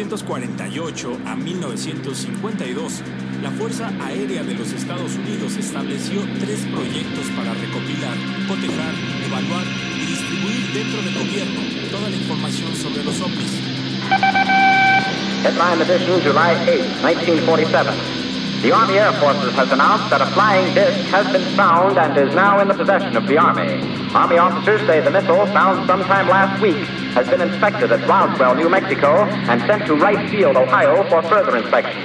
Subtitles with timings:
[0.00, 3.02] 1948 a 1952,
[3.42, 8.16] la Fuerza Aérea de los Estados Unidos estableció tres proyectos para recopilar,
[8.48, 8.94] cotejar,
[9.26, 9.64] evaluar
[9.96, 11.60] y distribuir dentro del gobierno
[11.90, 13.60] toda la información sobre los ovnis.
[15.42, 17.92] Headline edition, July 8, 1947.
[18.62, 22.34] The Army Air Forces has announced that a flying disc has been found and is
[22.34, 23.84] now in the possession of the Army.
[24.14, 28.68] Army officers say the missile, found sometime last week, has been inspected at Roswell, New
[28.68, 32.02] Mexico, and sent to Wright Field, Ohio, for further inspection.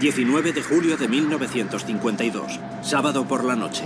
[0.00, 3.84] 19 de julio de 1952, sábado por la noche.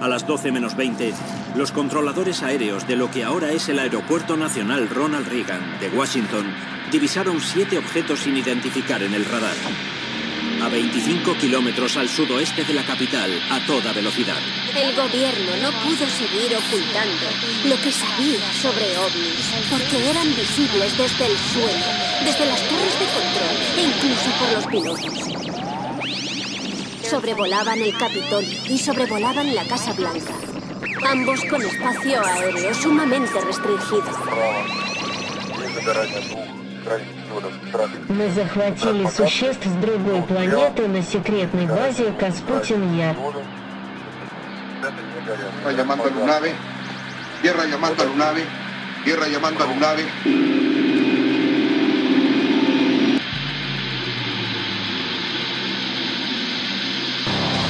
[0.00, 1.12] A las 12 menos 20,
[1.56, 6.46] los controladores aéreos de lo que ahora es el Aeropuerto Nacional Ronald Reagan de Washington
[6.90, 9.54] divisaron siete objetos sin identificar en el radar.
[10.62, 14.38] A 25 kilómetros al sudoeste de la capital, a toda velocidad.
[14.76, 17.26] El gobierno no pudo seguir ocultando
[17.64, 21.84] lo que sabía sobre ovnis, porque eran visibles desde el suelo,
[22.24, 25.18] desde las torres de control e incluso por los pilotos.
[27.10, 30.34] Sobrevolaban el Capitolio y sobrevolaban la Casa Blanca.
[31.10, 34.12] Ambos con espacio aéreo sumamente restringido.
[38.08, 43.16] Мы захватили существ с другой планеты на секретной базе Каспутин-Я.
[47.42, 48.44] Tierra llamando a Lunave.
[49.04, 50.04] Tierra llamando a Lunave.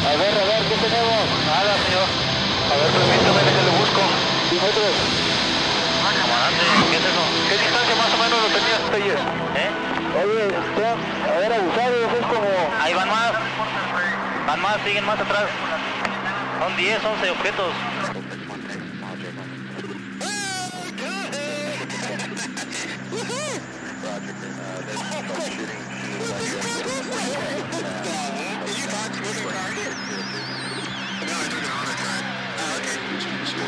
[0.05, 1.25] A ver, a ver, ¿qué tenemos?
[1.47, 2.09] Nada, señor.
[2.71, 4.01] A ver, permítame que lo busco.
[4.53, 5.22] Metros.
[5.22, 5.22] Comandante,
[6.90, 7.24] ¿qué es eso?
[7.48, 9.20] ¿Qué distancia más o menos lo tenías, Peyes?
[9.57, 9.70] ¿Eh?
[10.13, 12.48] Oye, usted, a ver, abusado, eso es como...
[12.80, 13.33] Ahí van más.
[14.46, 15.46] Van más, siguen más atrás.
[16.58, 17.73] Son 10, 11 objetos.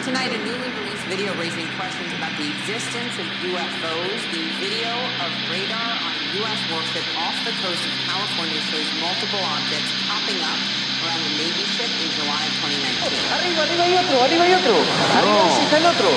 [0.04, 4.20] Tonight, a newly released video raising questions about the existence of UFOs.
[4.32, 6.60] The video of radar on a U.S.
[6.72, 10.56] warship off the coast of California shows multiple objects popping up
[11.04, 13.20] around the Navy ship in July of 2019.
[13.36, 14.74] Arriba, arriba hay otro, arriba hay otro.
[15.12, 16.08] Arriba sí está el otro.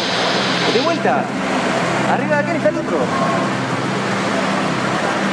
[0.72, 1.14] De vuelta.
[2.08, 2.98] Arriba de acá está el otro.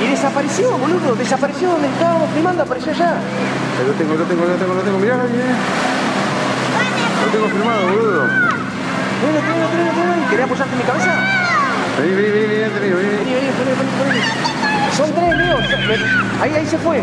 [0.02, 1.14] Y desapareció, boludo.
[1.14, 3.22] Desapareció donde estábamos filmando, apareció allá.
[3.86, 4.98] Lo tengo, lo tengo, lo tengo, lo tengo.
[4.98, 5.54] Mirá, mirá.
[7.22, 8.54] Lo tengo filmado, boludo.
[9.20, 9.44] Tengo.
[10.30, 11.12] ¿Querés apoyarte en mi cabeza?
[11.98, 13.16] Vení, vení, vení, vení, vení, vení.
[13.18, 14.22] Vení, vení, vení, vení, vení.
[14.96, 15.58] Son tres, Leo.
[16.40, 17.02] Ahí, ahí se fue.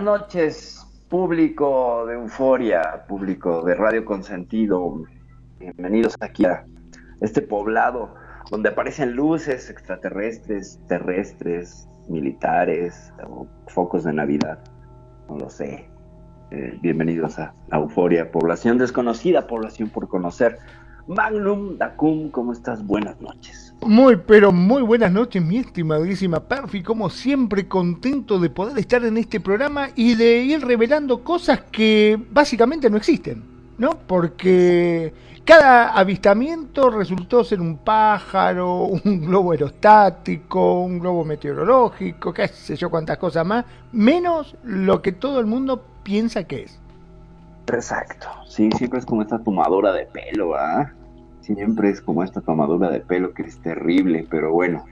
[0.00, 5.02] Buenas noches, público de Euforia, público de Radio Consentido.
[5.58, 6.64] Bienvenidos aquí a
[7.20, 8.14] este poblado
[8.50, 14.58] donde aparecen luces extraterrestres, terrestres, militares, o focos de Navidad.
[15.28, 15.90] No lo sé.
[16.50, 20.60] Eh, bienvenidos a, a Euforia, población desconocida, población por conocer.
[21.10, 22.86] Magnum, Dacum, ¿cómo estás?
[22.86, 23.74] Buenas noches.
[23.80, 26.84] Muy, pero muy buenas noches, mi estimadísima Perfi.
[26.84, 32.16] Como siempre, contento de poder estar en este programa y de ir revelando cosas que
[32.30, 33.42] básicamente no existen,
[33.76, 33.90] ¿no?
[34.06, 35.12] Porque
[35.44, 42.88] cada avistamiento resultó ser un pájaro, un globo aerostático, un globo meteorológico, qué sé yo
[42.88, 46.78] cuántas cosas más, menos lo que todo el mundo piensa que es.
[47.66, 48.28] Exacto.
[48.46, 50.92] Sí, siempre es como esta tomadura de pelo, ¿ah?
[51.54, 54.84] Siempre es como esta tomadura de pelo que es terrible, pero bueno,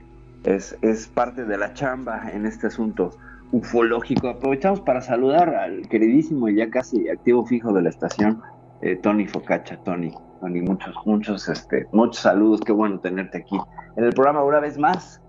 [0.43, 3.11] es, es parte de la chamba en este asunto
[3.51, 4.27] ufológico.
[4.27, 8.41] Aprovechamos para saludar al queridísimo y ya casi activo fijo de la estación,
[8.81, 9.77] eh, Tony Focacha.
[9.83, 13.57] Tony, Tony, muchos, muchos, este, muchos saludos, qué bueno tenerte aquí
[13.95, 15.21] en el programa una vez más.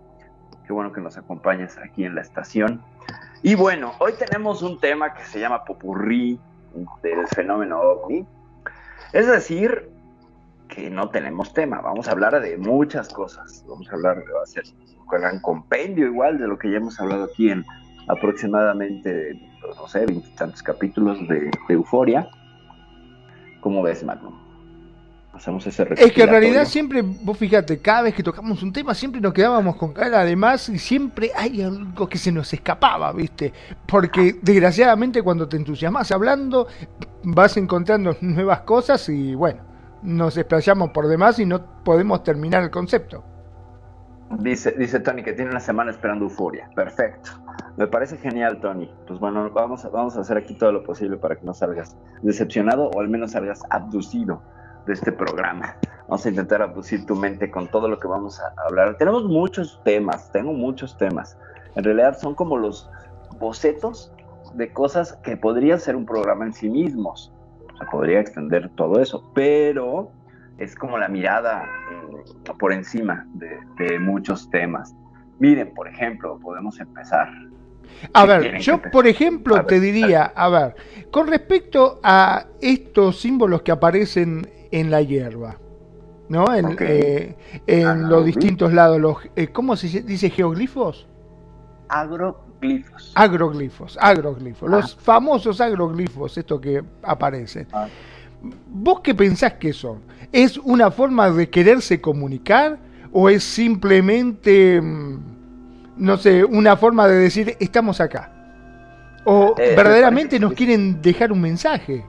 [0.66, 2.80] Qué bueno que nos acompañes aquí en la estación.
[3.42, 6.38] Y bueno, hoy tenemos un tema que se llama Popurrí
[7.02, 8.26] del fenómeno OVNI.
[9.12, 9.90] Es decir,
[10.70, 13.64] que no tenemos tema, vamos a hablar de muchas cosas.
[13.68, 14.64] Vamos a hablar, va a ser
[14.98, 17.64] un gran compendio igual de lo que ya hemos hablado aquí en
[18.08, 19.38] aproximadamente,
[19.76, 22.28] no sé, veintitantos capítulos de, de Euforia.
[23.60, 24.34] ¿Cómo ves, Magnum?
[25.32, 28.94] Hacemos ese Es que en realidad siempre, vos fíjate, cada vez que tocamos un tema
[28.94, 33.12] siempre nos quedábamos con cara de más y siempre hay algo que se nos escapaba,
[33.12, 33.52] ¿viste?
[33.86, 36.66] Porque desgraciadamente cuando te entusiasmas hablando
[37.22, 39.69] vas encontrando nuevas cosas y bueno,
[40.02, 43.24] nos explayamos por demás y no podemos terminar el concepto.
[44.38, 46.70] Dice, dice Tony que tiene una semana esperando euforia.
[46.76, 47.30] Perfecto.
[47.76, 48.88] Me parece genial, Tony.
[49.06, 52.90] Pues bueno, vamos vamos a hacer aquí todo lo posible para que no salgas decepcionado
[52.94, 54.40] o al menos salgas abducido
[54.86, 55.76] de este programa.
[56.02, 58.96] Vamos a intentar abducir tu mente con todo lo que vamos a hablar.
[58.98, 61.36] Tenemos muchos temas, tengo muchos temas.
[61.74, 62.88] En realidad son como los
[63.38, 64.12] bocetos
[64.54, 67.32] de cosas que podrían ser un programa en sí mismos.
[67.90, 70.10] Podría extender todo eso, pero
[70.58, 74.94] es como la mirada mm, por encima de, de muchos temas.
[75.38, 77.28] Miren, por ejemplo, podemos empezar
[78.12, 80.74] a ver, yo por ejemplo te diría, a ver,
[81.10, 85.56] con respecto a estos símbolos que aparecen en la hierba,
[86.28, 86.54] ¿no?
[86.54, 87.36] En, eh,
[87.66, 91.08] en los distintos lados, los, eh, ¿cómo se dice geoglifos?
[92.60, 93.12] Agroglifos.
[93.14, 97.66] Agroglifos, agroglifos, los famosos agroglifos, estos que aparecen.
[97.72, 97.88] Ah.
[98.68, 100.00] ¿Vos qué pensás que son?
[100.32, 102.78] ¿Es una forma de quererse comunicar
[103.12, 105.18] o es simplemente, mm,
[105.96, 108.30] no sé, una forma de decir estamos acá?
[109.24, 112.04] ¿O Eh, me verdaderamente nos quieren dejar un mensaje?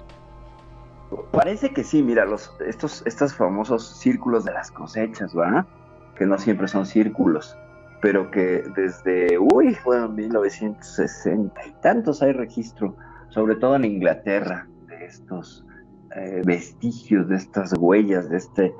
[1.32, 5.66] Parece que sí, mira, los, estos, estos famosos círculos de las cosechas, ¿verdad?
[6.16, 7.58] Que no siempre son círculos,
[8.02, 12.96] pero que desde, uy, fueron 1960 y tantos hay registro,
[13.30, 15.64] sobre todo en Inglaterra, de estos
[16.16, 18.74] eh, vestigios, de estas huellas, de, este,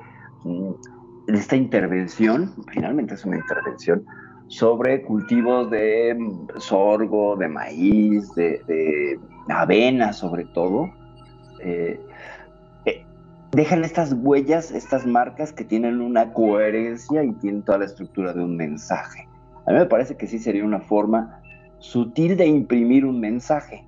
[0.44, 0.70] mm,
[1.28, 4.04] de esta intervención, finalmente es una intervención,
[4.48, 10.90] sobre cultivos de mm, sorgo, de maíz, de, avena sobre todo.
[11.60, 12.00] eh,
[13.52, 18.42] dejan estas huellas, estas marcas que tienen una coherencia y tienen toda la estructura de
[18.42, 19.28] un mensaje.
[19.66, 21.40] A mí me parece que sí sería una forma
[21.78, 23.86] sutil de imprimir un mensaje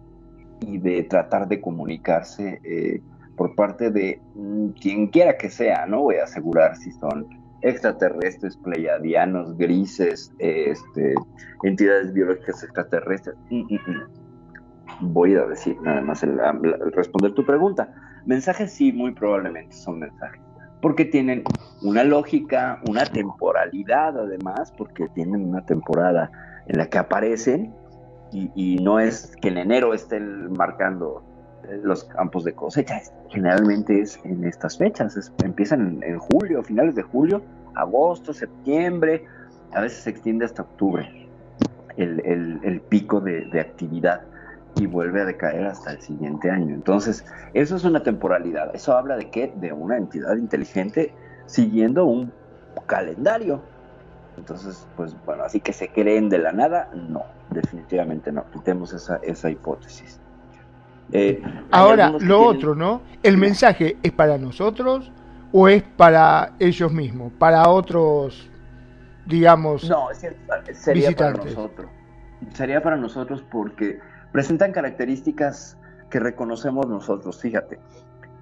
[0.61, 3.01] y de tratar de comunicarse eh,
[3.37, 7.27] por parte de mm, quien quiera que sea, no voy a asegurar si son
[7.63, 11.15] extraterrestres, pleiadianos, grises, este,
[11.63, 13.37] entidades biológicas extraterrestres.
[13.51, 14.25] Mm, mm, mm
[15.01, 17.93] voy a decir nada más el, el responder tu pregunta.
[18.27, 20.41] Mensajes sí, muy probablemente son mensajes,
[20.81, 21.43] porque tienen
[21.83, 26.31] una lógica, una temporalidad además, porque tienen una temporada
[26.67, 27.75] en la que aparecen
[28.33, 31.23] y, no es que en enero estén marcando
[31.69, 33.01] eh, los campos de cosecha,
[33.31, 37.43] generalmente es en estas fechas, es- empiezan en, julio, finales de julio,
[37.77, 39.25] agosto, septiembre,
[39.73, 41.29] a veces se extiende hasta octubre
[41.97, 44.23] el, pico de actividad
[44.77, 46.75] y vuelve a decaer hasta el siguiente año.
[46.75, 48.75] Entonces, eso es una temporalidad.
[48.75, 49.53] Eso habla de qué?
[49.57, 51.15] De una entidad inteligente
[51.47, 52.33] siguiendo un
[52.87, 53.63] calendario.
[54.37, 58.45] Entonces, pues bueno, así que se creen de la nada, no, definitivamente no.
[58.51, 60.21] Quitemos esa, esa hipótesis.
[61.13, 61.41] Eh,
[61.71, 63.01] Ahora, lo tienen- otro, ¿no?
[63.23, 65.13] ¿El mensaje es para nosotros
[65.53, 67.33] o es para ellos mismos?
[67.39, 68.51] Para otros,
[69.27, 70.27] digamos, No, es
[70.65, 71.87] que sería para nosotros.
[72.55, 74.01] Sería para nosotros porque
[74.35, 75.79] presentan características
[76.11, 77.79] que reconocemos nosotros, fíjate.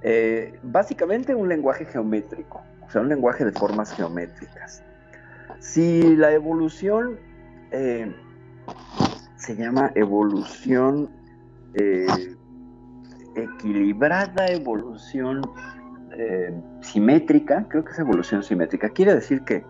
[0.00, 4.82] Eh, básicamente un lenguaje geométrico, o sea, un lenguaje de formas geométricas.
[5.58, 7.18] Si la evolución
[7.72, 8.10] eh,
[9.36, 11.10] se llama evolución
[11.74, 12.06] eh,
[13.36, 15.42] equilibrada, evolución
[16.80, 19.62] simétrica, creo que es evolución simétrica, quiere decir que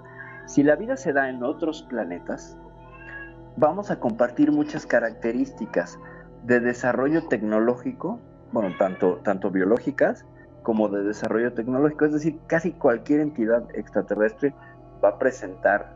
[0.47, 2.57] si la vida se da en otros planetas,
[3.57, 5.99] vamos a compartir muchas características
[6.45, 8.21] de desarrollo tecnológico,
[8.53, 10.25] bueno, tanto, tanto biológicas
[10.63, 14.55] como de desarrollo tecnológico, es decir, casi cualquier entidad extraterrestre
[15.03, 15.95] va a presentar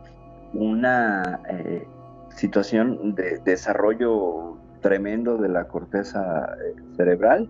[0.53, 1.87] una eh,
[2.35, 7.49] situación de desarrollo tremendo de la corteza eh, cerebral,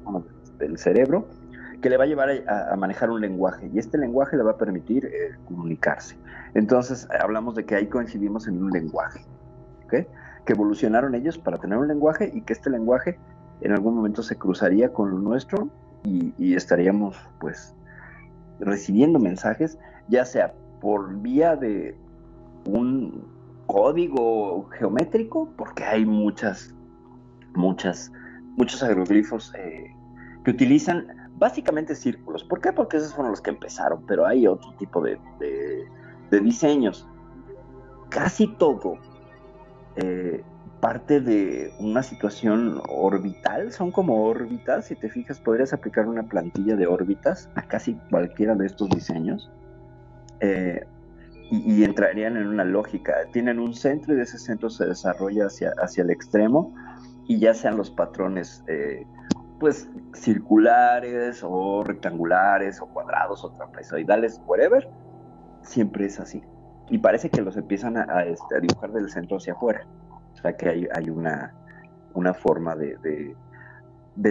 [0.59, 1.27] del cerebro,
[1.83, 4.57] que le va a llevar a, manejar un lenguaje y este lenguaje le va a
[4.57, 6.17] permitir eh, comunicarse.
[6.55, 9.21] Entonces, hablamos de que ahí coincidimos en un lenguaje,
[9.85, 10.07] ¿ok?
[10.47, 13.19] Que evolucionaron ellos para tener un lenguaje y que este lenguaje
[13.61, 15.69] en algún momento se cruzaría con lo nuestro
[16.05, 17.75] y, estaríamos, pues,
[18.61, 19.77] recibiendo mensajes,
[20.09, 21.99] ya sea por vía de
[22.65, 23.25] un
[23.67, 26.73] código geométrico, porque hay muchas,
[27.55, 28.13] muchas,
[28.57, 29.93] muchos aeroglifos eh,
[30.45, 32.45] que utilizan básicamente círculos.
[32.45, 32.73] ¿Por qué?
[32.73, 35.87] Porque esos fueron los que empezaron, pero hay otro tipo de, de-
[36.31, 37.09] de diseños.
[38.11, 38.99] Casi todo
[39.97, 40.43] eh,
[40.81, 46.77] parte de una situación orbital, son como órbitas, si te fijas, podrías aplicar una plantilla
[46.77, 49.51] de órbitas a casi cualquiera de estos diseños.
[50.41, 50.85] Eh,
[51.51, 53.15] y, entrarían en una lógica.
[53.33, 56.75] Tienen un centro y de ese centro se desarrolla hacia, hacia el extremo
[57.29, 59.07] y ya sean los patrones eh,
[59.61, 64.89] pues circulares o rectangulares o cuadrados o trapezoidales, whatever,
[65.63, 66.43] siempre es así.
[66.89, 69.87] Y parece que los empiezan este, a dibujar del centro hacia afuera.
[70.35, 71.53] O sea que hay, una,
[72.35, 73.35] forma de,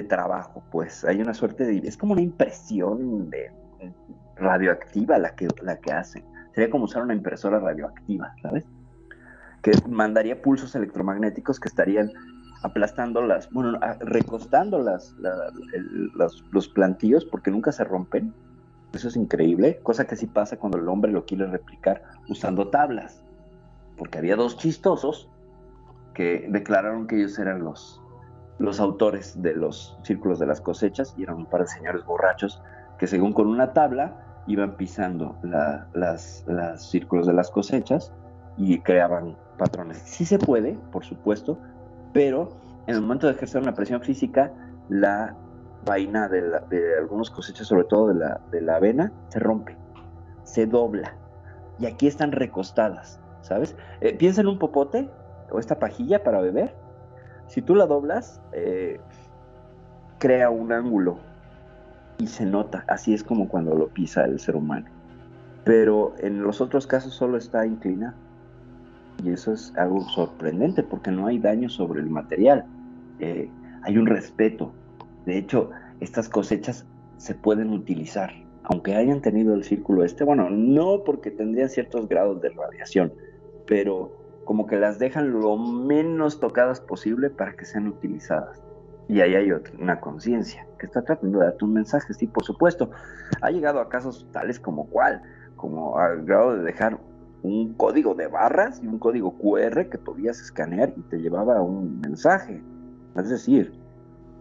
[0.07, 1.77] trabajo, pues hay una suerte de...
[1.87, 3.51] Es como una impresión de
[4.37, 5.47] radioactiva la que,
[5.91, 6.23] hacen.
[6.53, 8.65] Sería como usar una impresora radioactiva, ¿sabes?
[9.61, 12.11] Que mandaría pulsos electromagnéticos que estarían
[12.63, 18.33] aplastando las, bueno, recostando las, las- los plantillos porque nunca se rompen.
[18.95, 23.21] Eso es increíble, cosa que sí pasa cuando el hombre lo quiere replicar usando tablas.
[23.97, 25.29] Porque había dos chistosos
[26.13, 28.01] que declararon que ellos eran los,
[28.57, 32.61] los autores de los círculos de las cosechas y eran un par de señores borrachos
[32.97, 34.15] que según con una tabla
[34.47, 38.13] iban pisando la- las, las círculos de las cosechas
[38.57, 39.97] y creaban patrones.
[40.05, 41.59] Sí se puede, por supuesto,
[42.13, 42.55] pero
[42.87, 44.53] en el momento de ejercer una presión física,
[44.87, 45.35] la
[45.85, 46.63] vaina de, la-
[46.99, 49.77] algunos cosechas, sobre todo de la, de la avena, se rompe,
[50.43, 51.15] se dobla.
[51.79, 53.75] Y aquí están recostadas, ¿sabes?
[54.01, 55.09] Eh, piensa en un popote
[55.51, 56.75] o esta pajilla para beber.
[57.47, 58.99] Si tú la doblas, eh,
[60.19, 61.19] crea un ángulo
[62.17, 62.83] y se nota.
[62.87, 64.85] Así es como cuando lo pisa el ser humano.
[65.63, 68.15] Pero en los otros casos solo está inclinado.
[69.23, 72.65] Y eso es algo sorprendente porque no hay daño sobre el material.
[73.19, 73.49] Eh,
[73.83, 74.73] hay un respeto.
[75.25, 76.85] De hecho, estas cosechas
[77.17, 78.31] se pueden utilizar.
[78.63, 83.13] Aunque hayan tenido el círculo este, bueno, no porque tendrían ciertos grados de radiación,
[83.67, 84.11] pero
[84.43, 88.61] como que las dejan lo menos tocadas posible para que sean utilizadas.
[89.07, 92.43] Y ahí hay otra, una conciencia que está tratando de darte un mensaje, sí, por
[92.43, 92.89] supuesto.
[93.41, 95.21] Ha llegado a casos tales como cuál,
[95.55, 96.99] como al grado de dejar
[97.43, 101.99] un código de barras y un código QR que podías escanear y te llevaba un
[102.01, 102.63] mensaje.
[103.15, 103.73] Es decir,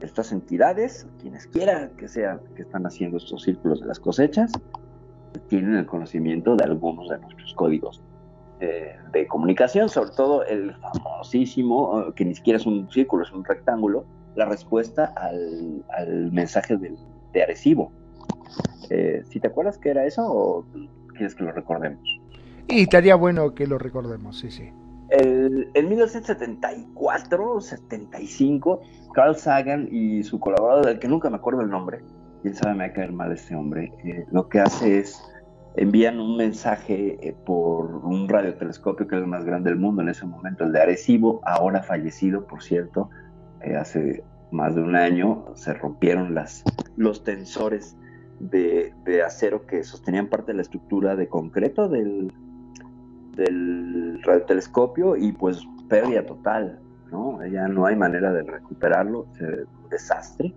[0.00, 4.52] estas entidades, quienes quieran que sean que están haciendo estos círculos de las cosechas,
[5.48, 8.02] tienen el conocimiento de algunos de nuestros códigos
[8.60, 13.32] eh, de comunicación, sobre todo el famosísimo, eh, que ni siquiera es un círculo, es
[13.32, 14.04] un rectángulo,
[14.36, 16.96] la respuesta al, al mensaje del,
[17.32, 17.92] de Arecibo.
[18.90, 20.64] Eh, si te acuerdas qué era eso o
[21.14, 22.00] quieres que lo recordemos?
[22.68, 24.70] Y estaría bueno que lo recordemos, sí, sí.
[25.10, 28.80] El, en 1974 75,
[29.14, 32.02] Carl Sagan y su colaborador, del que nunca me acuerdo el nombre,
[32.42, 35.22] quién sabe me va a caer mal este hombre, eh, lo que hace es
[35.76, 40.08] envían un mensaje eh, por un radiotelescopio que es el más grande del mundo en
[40.08, 43.10] ese momento, el de Arecibo, ahora fallecido, por cierto,
[43.62, 46.62] eh, hace más de un año, se rompieron las,
[46.96, 47.96] los tensores
[48.38, 48.92] de,
[49.24, 52.32] acero que sostenían parte de la estructura de concreto del,
[53.36, 56.78] del radiotelescopio y pues pérdida total,
[57.14, 57.46] ¿no?
[57.46, 60.52] Ya no hay manera de recuperarlo, es un desastre.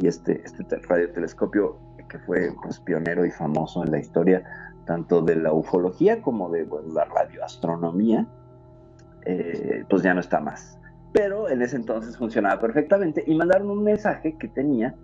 [0.00, 1.76] Y este, este te- radiotelescopio
[2.08, 4.42] que fue pues, pionero y famoso en la historia
[4.86, 8.26] tanto de la ufología como de la radioastronomía,
[9.26, 10.78] eh, pues ya no está más.
[11.12, 14.94] Pero en ese entonces funcionaba perfectamente y mandaron un mensaje que tenía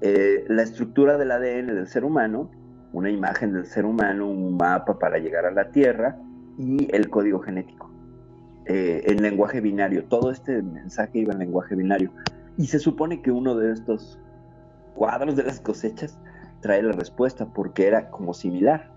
[0.00, 2.50] eh, la estructura del ADN del ser humano,
[2.92, 6.16] una imagen del ser humano, un mapa para llegar a la Tierra
[6.58, 7.89] y el código genético
[8.72, 10.04] eh, en lenguaje binario.
[10.04, 12.12] Todo este mensaje iba en lenguaje binario.
[12.56, 14.16] Y se supone que uno de estos
[14.94, 16.16] cuadros de las cosechas
[16.60, 18.92] trae la respuesta porque era como similar.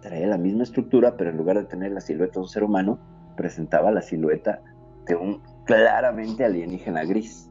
[0.00, 2.98] Traía la misma estructura, pero en lugar de tener la silueta de un ser humano,
[3.36, 4.62] presentaba la silueta
[5.04, 7.50] de un claramente alienígena gris.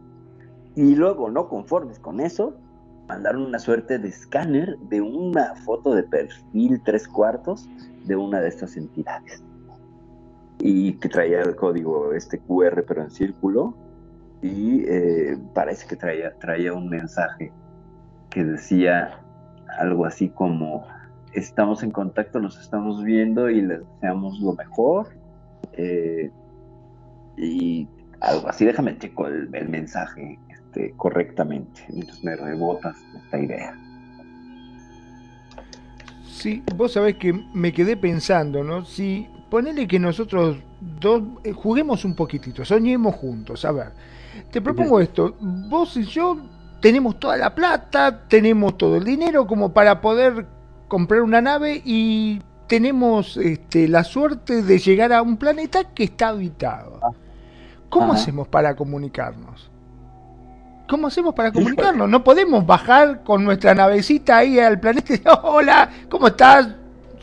[0.75, 2.57] Y luego, no conformes con eso,
[3.07, 7.69] mandaron una suerte de escáner de una foto de perfil tres cuartos
[8.05, 9.43] de una de estas entidades.
[10.65, 13.75] Y que traía el código este QR pero en círculo.
[14.41, 17.51] Y eh, parece que traía, traía un mensaje
[18.29, 19.19] que decía
[19.77, 20.85] algo así como
[21.33, 25.09] estamos en contacto, los estamos viendo y les deseamos lo mejor.
[25.73, 26.31] Eh,
[27.37, 27.87] y
[28.21, 33.77] algo así, déjame checo el, el mensaje este, correctamente mientras me rebotas esta idea.
[36.25, 38.85] Sí, vos sabés que me quedé pensando, ¿no?
[38.85, 40.57] Si ponele que nosotros
[40.99, 43.91] dos eh, juguemos un poquitito, soñemos juntos, a ver.
[44.49, 46.39] Te propongo esto, vos y yo
[46.81, 50.47] tenemos toda la plata, tenemos todo el dinero como para poder
[50.87, 56.29] comprar una nave y tenemos este, la suerte de llegar a un planeta que está
[56.29, 56.99] habitado.
[57.89, 58.13] ¿Cómo Ajá.
[58.15, 59.69] hacemos para comunicarnos?
[60.89, 62.09] ¿Cómo hacemos para comunicarnos?
[62.09, 66.69] No podemos bajar con nuestra navecita ahí al planeta y decir, hola, ¿cómo estás?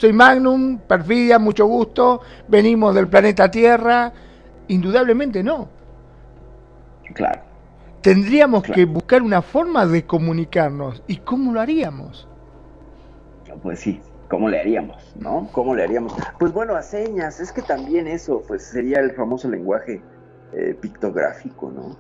[0.00, 4.11] Soy Magnum, Perfidia, mucho gusto, venimos del planeta Tierra.
[4.69, 5.69] Indudablemente no.
[7.12, 7.42] Claro.
[8.00, 11.02] Tendríamos que buscar una forma de comunicarnos.
[11.07, 12.26] ¿Y cómo lo haríamos?
[13.62, 14.97] Pues sí, ¿cómo le haríamos?
[15.16, 15.50] ¿No?
[15.52, 16.14] ¿Cómo le haríamos?
[16.38, 20.00] Pues bueno, a señas, es que también eso, pues sería el famoso lenguaje
[20.54, 21.99] eh, pictográfico, ¿no?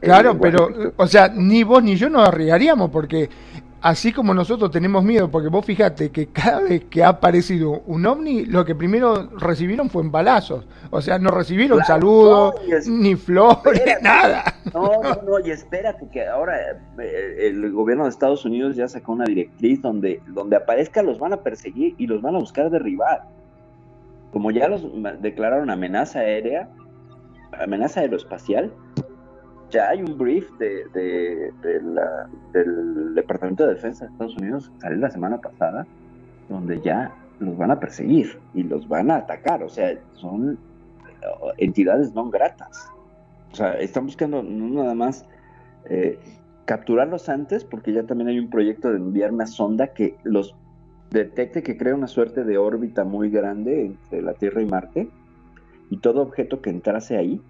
[0.00, 3.28] El Claro, pero, o sea, ni vos ni yo nos arriesgaríamos porque
[3.82, 8.06] así como nosotros tenemos miedo, porque vos fijate que cada vez que ha aparecido un
[8.06, 10.66] ovni, lo que primero recibieron fue en balazos.
[10.90, 14.02] O sea, no recibieron Claro, saludos, no, y es- ni flores, Espérate.
[14.02, 14.44] nada.
[14.72, 16.56] No, no, no, y espérate que ahora
[17.00, 21.32] eh, el gobierno de Estados Unidos ya sacó una directriz donde, donde aparezca los van
[21.32, 23.24] a perseguir y los van a buscar derribar.
[24.32, 24.86] Como ya los
[25.20, 26.68] declararon amenaza aérea,
[27.60, 28.72] amenaza aeroespacial,
[29.72, 31.50] ya hay un brief de,
[31.82, 35.86] la- del Departamento de Defensa de Estados Unidos, salió la semana pasada,
[36.48, 39.62] donde ya los van a perseguir y los van a atacar.
[39.62, 41.26] O sea, son eh,
[41.58, 42.88] entidades no gratas.
[43.50, 45.24] O sea, están buscando no nada más
[45.86, 46.18] eh,
[46.66, 50.54] capturarlos antes, porque ya también hay un proyecto de enviar una sonda que los
[51.10, 55.08] detecte, que crea una suerte de órbita muy grande entre la Tierra y Marte,
[55.90, 57.40] y todo objeto que entrase ahí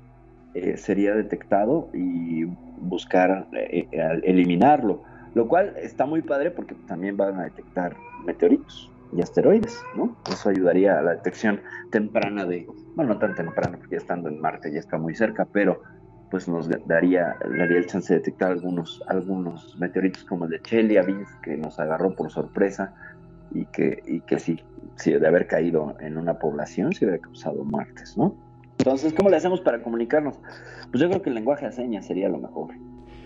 [0.54, 2.44] eh, sería detectado y
[2.78, 5.02] buscar eh, eh, eliminarlo,
[5.34, 10.16] lo cual está muy padre porque también van a detectar meteoritos y asteroides, ¿no?
[10.30, 11.60] Eso ayudaría a la detección
[11.90, 15.46] temprana de, bueno, no tan temprano porque ya estando en Marte ya está muy cerca,
[15.50, 15.82] pero
[16.30, 21.40] pues nos daría, daría el chance de detectar algunos, algunos meteoritos como el de Chelyabinsk
[21.42, 22.94] que nos agarró por sorpresa
[23.52, 24.62] y que, y que sí,
[24.96, 28.34] sí, de haber caído en una población, se hubiera causado muertes, ¿no?
[28.84, 30.34] Entonces, ¿cómo le hacemos para comunicarnos?
[30.90, 32.70] Pues yo creo que el lenguaje de señas sería lo mejor.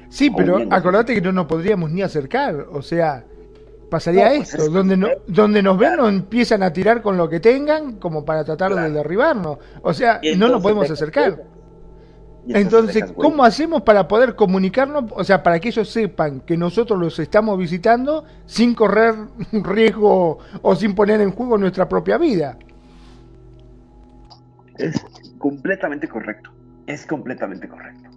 [0.08, 2.66] Sí, pero acordate que no nos podríamos ni acercar.
[2.70, 3.24] O sea,
[3.90, 4.66] pasaría No, pues esto.
[4.66, 8.24] es- donde, no, donde nos ven, nos empiezan a tirar con lo que tengan como
[8.24, 9.58] para tratar de derribarnos.
[9.82, 11.42] O sea, no nos podemos acercar.
[12.48, 15.10] Entonces, ¿cómo hacemos para poder comunicarnos?
[15.16, 19.14] O sea, para que ellos sepan que nosotros los estamos visitando sin correr
[19.52, 22.56] riesgo o sin poner en juego nuestra propia vida.
[24.78, 25.02] Es
[25.50, 26.50] completamente correcto.
[26.86, 28.10] Es completamente correcto.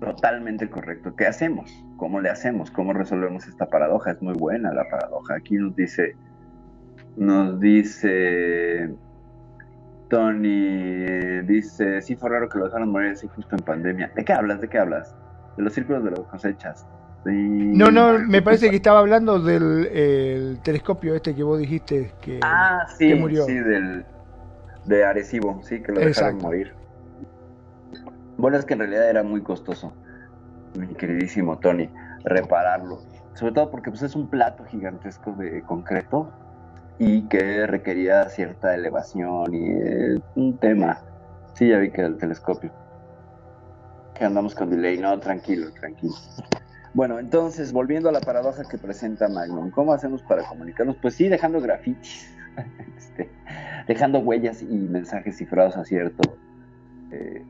[0.00, 1.14] Totalmente correcto.
[1.16, 1.70] ¿Qué hacemos?
[1.96, 2.70] ¿Cómo le hacemos?
[2.70, 4.10] ¿Cómo resolvemos esta paradoja?
[4.10, 5.36] Es muy buena la paradoja.
[5.36, 6.14] Aquí nos dice,
[7.16, 8.94] nos dice
[10.10, 14.12] Tony, dice, sí fue raro que lo dejaron morir así justo en pandemia.
[14.14, 14.60] ¿De qué hablas?
[14.60, 15.16] ¿De qué hablas?
[15.56, 16.86] De los círculos de las cosechas.
[17.24, 17.32] Sí.
[17.32, 22.38] No, no, me parece que estaba hablando del el telescopio este que vos dijiste que,
[22.42, 23.44] Ah, sí, que murió.
[23.46, 24.04] sí, del,
[24.86, 26.44] de Arecibo, sí, que lo dejaron Exacto.
[26.44, 26.74] morir.
[28.36, 29.92] Bueno, es que en realidad era muy costoso,
[30.76, 31.90] mi queridísimo Tony,
[32.24, 32.98] repararlo.
[33.34, 36.32] Sobre todo porque pues, es un plato gigantesco de concreto
[36.98, 41.00] y que requería cierta elevación y es un tema.
[41.54, 42.72] Sí, ya vi que el telescopio.
[44.14, 44.98] Que andamos con delay.
[44.98, 46.14] No, tranquilo, tranquilo.
[46.94, 50.96] Bueno, entonces, volviendo a la paradoja que presenta Magnum, ¿cómo hacemos para comunicarnos?
[51.02, 52.34] Pues sí, dejando grafitis,
[52.96, 53.28] este,
[53.86, 56.36] dejando huellas y mensajes cifrados a cierto
[57.10, 57.42] eh,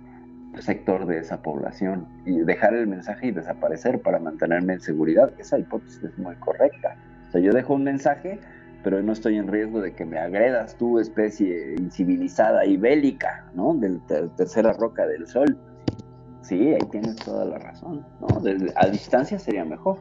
[0.58, 5.30] sector de esa población y dejar el mensaje y desaparecer para mantenerme en seguridad.
[5.38, 6.96] Esa hipótesis es muy correcta.
[7.28, 8.38] O sea, yo dejo un mensaje,
[8.82, 13.74] pero no estoy en riesgo de que me agredas tú, especie incivilizada y bélica, ¿no?
[13.74, 15.58] Del ter- tercera roca del sol.
[16.42, 18.28] Sí, ahí tienes toda la razón, ¿no?
[18.76, 19.98] A distancia sería mejor.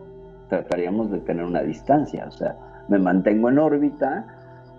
[0.50, 2.56] Trataríamos de tener una distancia, o sea,
[2.88, 4.28] me mantengo en órbita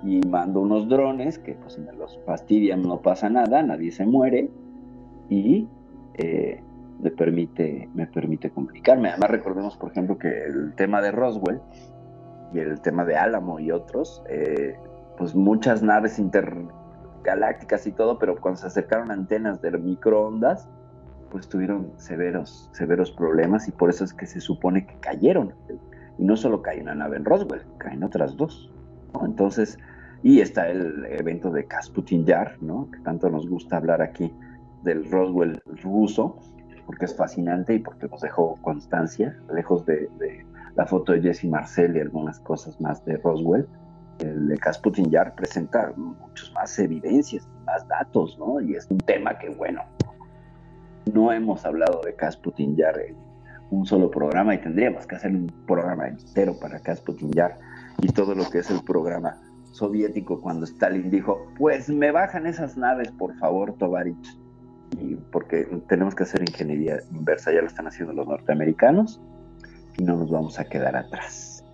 [0.06, 4.06] y mando unos drones que pues si me los fastidian no pasa nada, nadie se
[4.06, 4.48] muere
[5.28, 5.66] y
[6.14, 6.62] eh,
[7.02, 9.10] me permite me permite comunicarme.
[9.10, 11.60] Además recordemos, por ejemplo, que el tema de Roswell
[12.54, 14.76] y el tema de Álamo y otros, eh,
[15.18, 20.68] pues muchas naves intergalácticas y todo, pero cuando se acercaron antenas de microondas,
[21.30, 25.52] pues tuvieron severos, severos problemas y por eso es que se supone que cayeron.
[26.18, 28.70] Y no solo cae una nave en Roswell, caen otras dos.
[29.12, 29.26] ¿no?
[29.26, 29.78] Entonces,
[30.22, 32.90] y está el evento de Kasputin Yar, ¿no?
[32.90, 34.32] Que tanto nos gusta hablar aquí
[34.82, 36.38] del Roswell ruso,
[36.86, 40.08] porque es fascinante y porque nos dejó constancia, lejos de,
[40.76, 43.66] la foto de Jesse Marcel y algunas cosas más de Roswell.
[44.20, 48.60] el de Casputin Yar presenta muchas más evidencias, más datos, ¿no?
[48.60, 49.82] Y es un tema que, bueno,
[51.12, 53.16] no hemos hablado de Casputin Yar en
[53.70, 57.58] un solo programa y tendríamos que hacer un programa entero para Casputin Yar
[58.00, 59.36] y todo lo que es el programa
[59.76, 64.38] soviético cuando Stalin dijo, pues me bajan esas naves, por favor, Tovarich.
[65.00, 69.20] Y porque tenemos que hacer ingeniería inversa, ya lo están haciendo los norteamericanos
[69.98, 71.64] y no nos vamos a quedar atrás.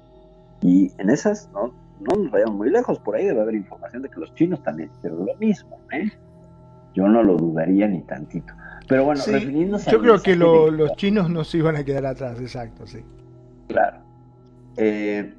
[0.62, 4.08] Y en esas, no, no nos vayamos muy lejos, por ahí debe haber información de
[4.08, 6.10] que los chinos también hicieron lo mismo, ¿eh?
[6.94, 8.52] Yo no lo dudaría ni tantito.
[8.88, 11.84] Pero bueno, Sí, refiriéndose yo al creo que lo- los chinos no se iban a
[11.84, 13.04] quedar atrás, exacto, sí.
[13.68, 13.98] Claro.
[14.76, 15.34] Eh,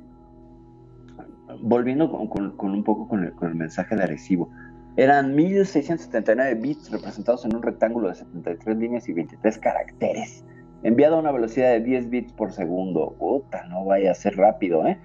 [1.61, 4.49] volviendo con, un poco con el, con el mensaje de Arecibo.
[4.95, 10.45] Eran 1679 bits representados en un rectángulo de 73 líneas y 23 caracteres.
[10.83, 13.15] Enviado a una velocidad de 10 bits por segundo.
[13.17, 14.99] Puta, no vaya a ser rápido, ¿eh?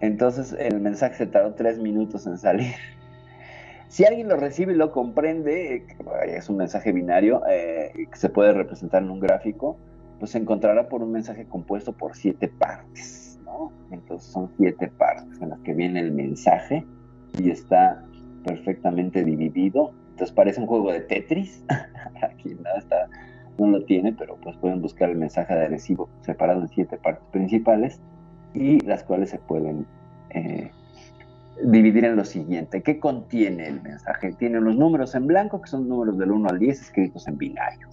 [0.00, 2.74] Entonces el mensaje se tardó 3 minutos en salir.
[3.88, 5.84] Si alguien lo recibe y lo comprende, eh,
[6.26, 9.76] es un mensaje binario eh, que se puede representar en un gráfico,
[10.18, 13.23] pues se encontrará por un mensaje compuesto por siete partes,
[13.54, 13.72] ¿no?
[13.90, 16.84] Entonces son siete partes en las que viene el mensaje
[17.38, 18.04] y está
[18.44, 19.92] perfectamente dividido.
[20.10, 21.64] Entonces parece un juego de Tetris.
[22.22, 23.08] Aquí nada está,
[23.58, 27.24] no lo tiene, pero pues pueden buscar el mensaje de adhesivo separado en siete partes
[27.30, 28.00] principales
[28.52, 29.86] y las cuales se pueden
[30.30, 30.70] eh,
[31.62, 32.82] dividir en lo siguiente.
[32.82, 34.32] ¿Qué contiene el mensaje?
[34.32, 37.88] Tiene los números en blanco, que son números del 1 al 10 escritos en binario.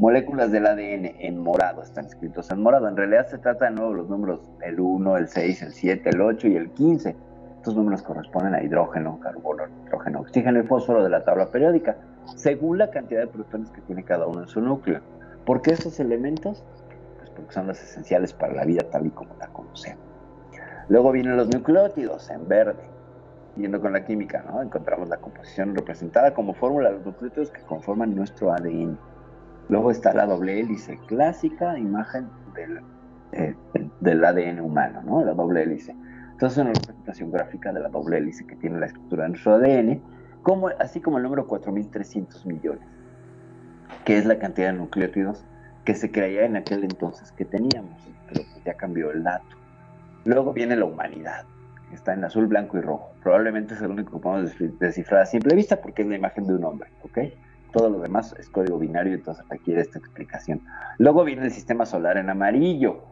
[0.00, 2.88] Moléculas del ADN en morado están escritos en morado.
[2.88, 6.22] En realidad se trata de nuevo los números el 1, el 6, el 7, el
[6.22, 7.14] 8 y el 15.
[7.56, 11.98] Estos números corresponden a hidrógeno, carbono, nitrógeno, oxígeno y fósforo de la tabla periódica,
[12.34, 15.02] según la cantidad de protones que tiene cada uno en su núcleo.
[15.44, 16.64] ¿Por qué estos elementos?
[17.18, 20.02] Pues porque son los esenciales para la vida tal y como la conocemos.
[20.88, 22.84] Luego vienen los nucleótidos en verde.
[23.56, 24.62] Yendo con la química, ¿no?
[24.62, 28.96] Encontramos la composición representada como fórmula de los nucleótidos que conforman nuestro ADN.
[29.70, 32.80] Luego está la doble hélice clásica, imagen del,
[33.32, 33.58] eh,
[34.00, 35.24] del ADN humano, ¿no?
[35.24, 35.98] La doble hélice.
[36.32, 39.54] Entonces es una representación gráfica de la doble hélice que tiene la estructura de nuestro
[39.54, 40.04] ADN,
[40.42, 42.88] como, así como el número 4.300 millones,
[44.04, 45.46] que es la cantidad de nucleótidos
[45.84, 49.56] que se creía en aquel entonces que teníamos, pero pues ya cambió el dato.
[50.24, 51.46] Luego viene la humanidad,
[51.88, 53.16] que está en azul, blanco y rojo.
[53.22, 56.46] Probablemente es el único que podemos descif- descifrar a simple vista porque es la imagen
[56.46, 57.18] de un hombre, ¿ok?
[57.72, 60.60] Todo lo demás es código binario, entonces requiere esta explicación.
[60.98, 63.02] Luego viene el sistema solar en amarillo,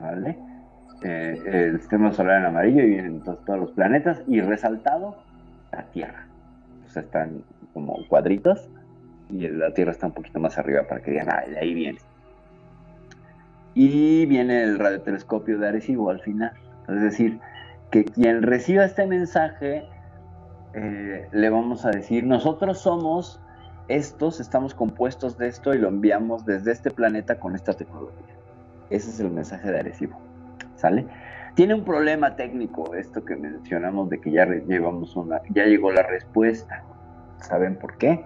[0.00, 0.38] ¿vale?
[1.02, 5.16] Eh, el sistema solar en amarillo y vienen todos los planetas y resaltado
[5.72, 6.26] la Tierra.
[6.86, 8.68] O sea, están como cuadritos
[9.30, 11.98] y la Tierra está un poquito más arriba para que digan, ah, de ahí viene.
[13.74, 16.52] Y viene el radiotelescopio de Arecibo al final.
[16.88, 17.40] Es decir,
[17.90, 19.84] que quien reciba este mensaje
[20.74, 23.40] eh, le vamos a decir, nosotros somos
[23.96, 28.34] estos, estamos compuestos de esto y lo enviamos desde este planeta con esta tecnología.
[28.90, 30.18] Ese es el mensaje de Arecibo.
[30.76, 31.06] ¿Sale?
[31.54, 36.02] Tiene un problema técnico esto que mencionamos de que ya llevamos una, ya llegó la
[36.02, 36.82] respuesta.
[37.40, 38.24] ¿Saben por qué?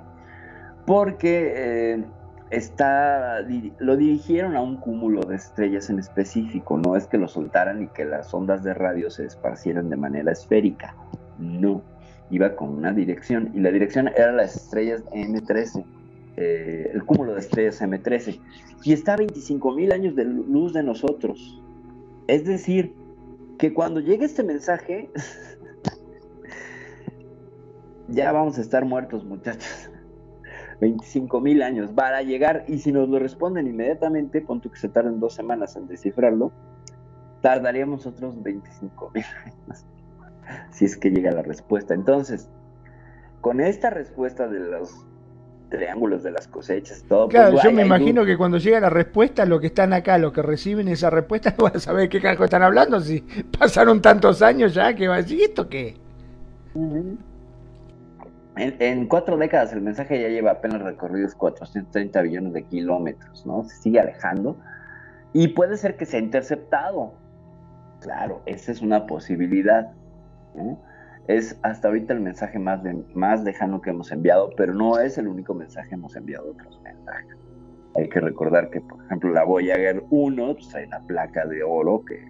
[0.87, 2.05] Porque eh,
[2.51, 3.41] está,
[3.79, 6.79] lo dirigieron a un cúmulo de estrellas en específico.
[6.79, 10.31] No es que lo soltaran y que las ondas de radio se esparcieran de manera
[10.31, 10.95] esférica.
[11.39, 11.83] No,
[12.31, 15.85] iba con una dirección y la dirección era las estrellas M13,
[16.37, 18.41] eh, el cúmulo de estrellas M13,
[18.85, 21.63] y está a 25 mil años de lu- luz de nosotros.
[22.27, 22.95] Es decir,
[23.59, 25.11] que cuando llegue este mensaje,
[28.09, 29.91] ya vamos a estar muertos, muchachos.
[30.81, 34.89] 25 mil años para llegar, y si nos lo responden inmediatamente, pon tú que se
[34.91, 36.53] tarden dos semanas en descifrarlo,
[37.41, 39.87] tardaríamos otros 25 mil años
[40.71, 41.95] si es que llega la respuesta.
[41.95, 42.49] Entonces,
[43.41, 44.95] con esta respuesta de los
[45.71, 48.91] triángulos de las cosechas, todo, Claro, pues, yo hay- me imagino que cuando llega la
[48.91, 52.21] respuesta, los que están acá, los que reciben esa respuesta, no van a saber qué
[52.21, 53.01] carajo están hablando.
[53.01, 53.21] Si
[53.59, 55.97] pasaron tantos años ya, que va a decir, ¿y esto qué?
[58.57, 63.65] En, en cuatro décadas el mensaje ya lleva apenas recorridos 430 billones de kilómetros, ¿no?
[63.65, 64.57] Se sigue alejando
[65.33, 67.13] y puede ser que sea interceptado.
[68.01, 69.93] Claro, esa es una posibilidad.
[70.57, 70.79] ¿No?
[71.29, 72.81] Es hasta ahorita el mensaje más,
[73.15, 77.37] más lejano que hemos enviado, pero no es el único mensaje hemos enviado otros mensajes.
[77.97, 82.05] Hay que recordar que, por ejemplo, la Voyager 1 pues, trae una placa de oro
[82.05, 82.25] que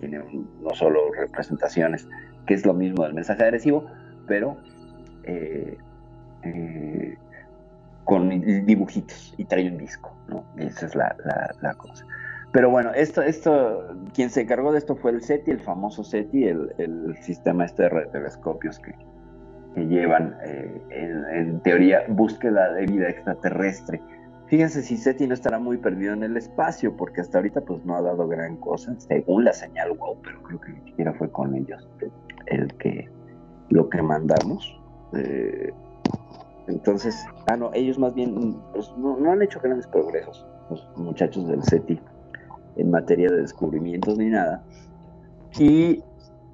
[0.00, 0.18] tiene
[0.60, 2.08] no solo representaciones,
[2.46, 3.86] que es lo mismo del mensaje agresivo,
[4.26, 4.56] pero
[5.24, 5.76] eh,
[6.42, 7.16] eh,
[8.04, 8.30] con
[8.66, 10.44] dibujitos y trae un disco, ¿no?
[10.56, 11.14] Esa es la-
[11.60, 12.04] la cosa.
[12.52, 16.44] Pero bueno, esto, esto, quien se encargó de esto fue el SETI, el famoso SETI,
[16.44, 18.94] el, sistema este de telescopios que,
[19.74, 24.02] llevan, eh, en, en, teoría, búsqueda de vida extraterrestre.
[24.48, 27.96] Fíjense si SETI no estará muy perdido en el espacio, porque hasta ahorita pues no
[27.96, 31.54] ha dado gran cosa, según la señal wow, pero creo que ni siquiera fue con
[31.54, 31.88] ellos
[32.46, 33.08] el que
[33.70, 34.78] lo que mandamos.
[35.14, 35.72] Eh,
[36.68, 41.48] entonces, ah, no, ellos más bien pues, no, no, han hecho grandes progresos, los muchachos
[41.48, 41.98] del SETI,
[42.76, 44.62] en materia de descubrimientos ni nada.
[45.58, 46.02] Y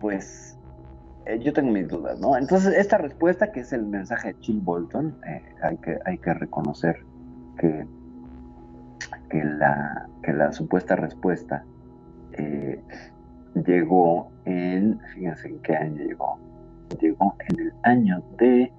[0.00, 0.59] pues
[1.28, 2.37] eh, yo tengo mis dudas, ¿no?
[2.37, 6.33] Entonces, esta respuesta, que es el mensaje de Chill Bolton, eh, hay, que, hay que
[6.35, 6.96] reconocer
[7.59, 7.87] que,
[9.28, 11.64] que, la, que la supuesta respuesta
[12.33, 12.83] eh,
[13.66, 16.38] llegó en, fíjense en qué año llegó,
[16.98, 18.72] llegó en el año de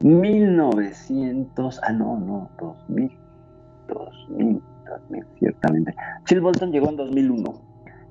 [0.00, 3.12] 1900, ah no, no, 2000,
[3.88, 5.94] 2000, 2000, ciertamente.
[6.24, 7.62] Chill Bolton llegó en 2001,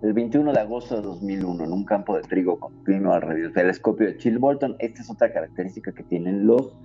[0.01, 4.17] el 21 de agosto de 2001, en un campo de trigo continuo al radiotelescopio de
[4.17, 4.75] Chill Bolton.
[4.79, 6.75] Esta es otra característica que tienen los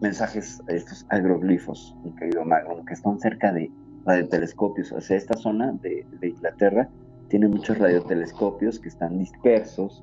[0.00, 3.70] mensajes, estos agroglifos, mi querido Magnum, que están cerca de
[4.04, 4.92] radiotelescopios.
[4.92, 6.88] O sea, esta zona de, Inglaterra
[7.28, 10.02] tiene muchos radiotelescopios que están dispersos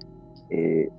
[0.49, 0.89] eh,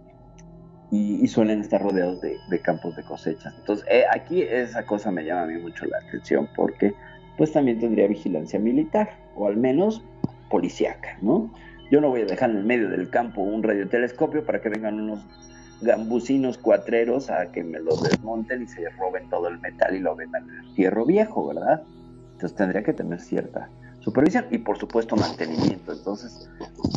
[0.91, 3.55] y, suelen estar rodeados de, de campos de cosechas.
[3.59, 6.95] Entonces, eh, aquí esa cosa me llama a mí mucho la atención porque
[7.37, 10.03] pues también tendría vigilancia militar o al menos
[10.51, 11.53] policíaca, ¿no?
[11.91, 15.01] Yo no voy a dejar en el medio del campo un radiotelescopio para que vengan
[15.01, 15.21] unos
[15.81, 20.15] gambusinos cuatreros a que me lo desmonten y se roben todo el metal y lo
[20.17, 21.83] vendan en el fierro viejo, ¿verdad?
[22.33, 23.69] Entonces tendría que tener cierta
[24.01, 25.93] supervisión y por supuesto mantenimiento.
[25.93, 26.51] Entonces,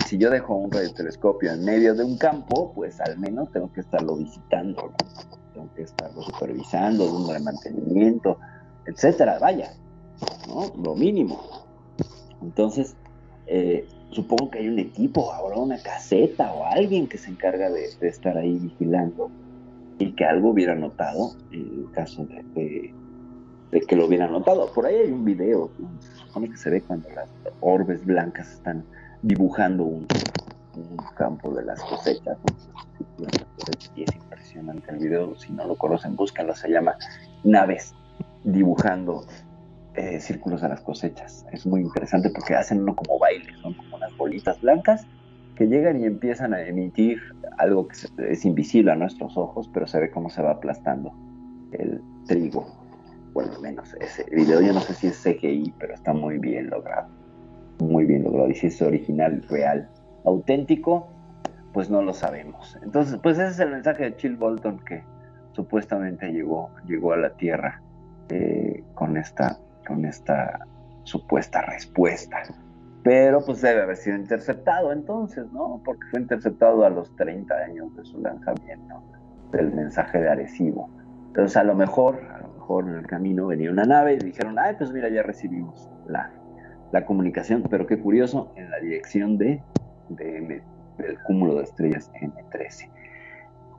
[0.05, 3.81] si yo dejo un radiotelescopio en medio de un campo, pues al menos tengo que
[3.81, 5.27] estarlo visitando, ¿no?
[5.53, 8.37] tengo que estarlo supervisando, dándole mantenimiento,
[8.85, 9.71] etcétera, vaya,
[10.47, 10.71] ¿no?
[10.83, 11.39] Lo mínimo.
[12.41, 12.95] Entonces,
[13.47, 17.89] eh, supongo que hay un equipo, ahora una caseta o alguien que se encarga de,
[18.01, 19.29] estar ahí vigilando
[19.99, 22.93] y que algo hubiera notado en el caso de,
[23.87, 24.71] que lo hubiera notado.
[24.73, 27.29] Por ahí hay un video, se supone que se ve cuando las
[27.61, 28.83] orbes blancas están
[29.21, 30.07] dibujando un,
[30.75, 32.37] un campo de las cosechas.
[33.95, 36.95] Y es impresionante el video, si no lo conocen, búsquenlo, se llama
[37.43, 37.93] Naves
[38.43, 39.25] dibujando
[39.97, 41.43] eh, círculos a las cosechas.
[41.51, 45.07] Es muy interesante porque hacen uno como baile, son como unas bolitas blancas
[45.55, 47.19] que llegan y empiezan a emitir
[47.57, 47.97] algo que
[48.29, 51.11] es invisible a nuestros ojos, pero se ve cómo se va aplastando
[51.71, 52.67] el trigo.
[53.33, 57.07] Bueno, menos ese video, yo no sé si es CGI, pero está muy bien logrado.
[57.79, 58.49] Muy bien logrado.
[58.49, 59.89] Y si es original, real,
[60.25, 61.07] auténtico,
[61.73, 62.77] pues no lo sabemos.
[62.83, 65.03] Entonces, pues ese es el mensaje de Chill Bolton que
[65.53, 67.81] supuestamente llegó, llegó a la Tierra
[68.29, 70.59] eh, con esta con esta
[71.03, 72.43] supuesta respuesta.
[73.03, 75.81] Pero pues debe haber sido interceptado entonces, ¿no?
[75.85, 79.01] Porque fue interceptado a los 30 años de su lanzamiento
[79.51, 80.89] del mensaje de Arecibo.
[81.27, 84.59] Entonces a lo mejor, a lo mejor en el camino venía una nave y dijeron,
[84.59, 86.31] ay, pues mira, ya recibimos la,
[86.91, 89.61] la comunicación, pero qué curioso, en la dirección de,
[90.09, 90.61] de M,
[90.97, 92.89] del cúmulo de estrellas M13.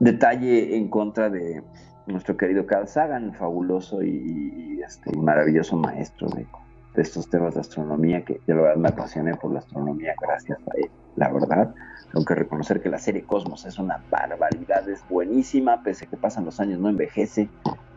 [0.01, 1.63] Detalle en contra de
[2.09, 6.47] nuestro querido Carl Sagan, fabuloso y, y este, maravilloso maestro de,
[6.95, 10.77] de, estos temas de astronomía, que de verdad me apasioné por la astronomía gracias a
[10.77, 11.75] él, la verdad.
[12.13, 16.17] Tengo que reconocer que la serie Cosmos es una barbaridad, es buenísima, pese a que
[16.17, 17.49] pasan los años, no envejece,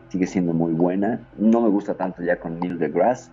[0.08, 1.20] sigue siendo muy buena.
[1.38, 3.30] No me gusta tanto ya con Neil deGrasse,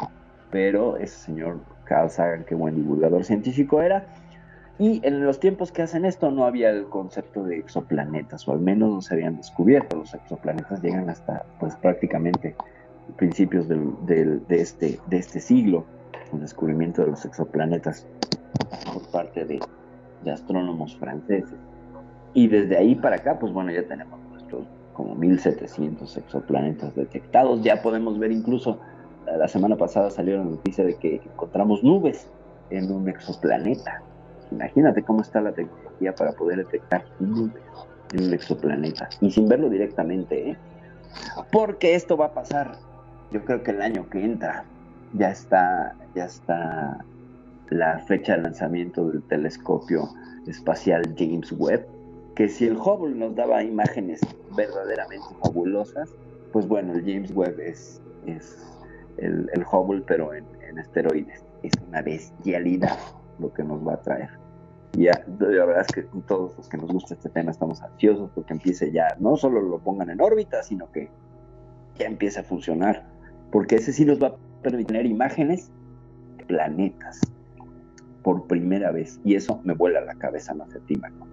[0.49, 4.07] pero ese señor Carl Sagan, qué buen divulgador científico era.
[4.79, 8.59] Y en los tiempos que hacen esto no había el concepto de exoplanetas, o al
[8.59, 9.97] menos no se habían descubierto.
[9.97, 12.55] Los exoplanetas llegan hasta pues prácticamente
[13.17, 15.83] principios del, del, de, este, de este siglo,
[16.31, 18.07] el descubrimiento de los exoplanetas
[18.93, 19.59] por parte de,
[20.23, 21.59] de astrónomos franceses.
[22.33, 27.61] Y desde ahí para acá, pues bueno, ya tenemos nuestros como 1700 exoplanetas detectados.
[27.63, 28.79] Ya podemos ver incluso,
[29.25, 32.29] la semana pasada salió la noticia de que encontramos nubes
[32.69, 34.03] en un exoplaneta.
[34.51, 37.61] Imagínate cómo está la tecnología para poder detectar nubes
[38.13, 40.57] en un exoplaneta y sin verlo directamente, ¿eh?
[41.51, 42.77] Porque esto va a pasar,
[43.31, 44.65] yo creo que el año que entra
[45.13, 47.03] ya está, ya está
[47.69, 50.09] la fecha de lanzamiento del telescopio
[50.47, 51.85] espacial James Webb,
[52.35, 54.21] que si el Hubble nos daba imágenes
[54.55, 56.09] verdaderamente fabulosas,
[56.51, 58.57] pues bueno, el James Webb es, es
[59.17, 61.43] el, Hubble, pero en, en esteroides.
[61.61, 62.97] Es una bestialidad
[63.39, 64.29] lo que nos va a traer.
[64.93, 68.53] Ya, la verdad es que todos los que nos gusta este tema estamos ansiosos porque
[68.53, 71.09] empiece ya, no solo lo pongan en órbita, sino que
[71.97, 73.05] ya empiece a funcionar,
[73.51, 75.69] porque ese sí nos va a permitir tener imágenes
[76.37, 77.21] de planetas.
[78.23, 79.19] por primera vez.
[79.23, 81.25] Y eso me vuela la cabeza, no sé a ti, Marco.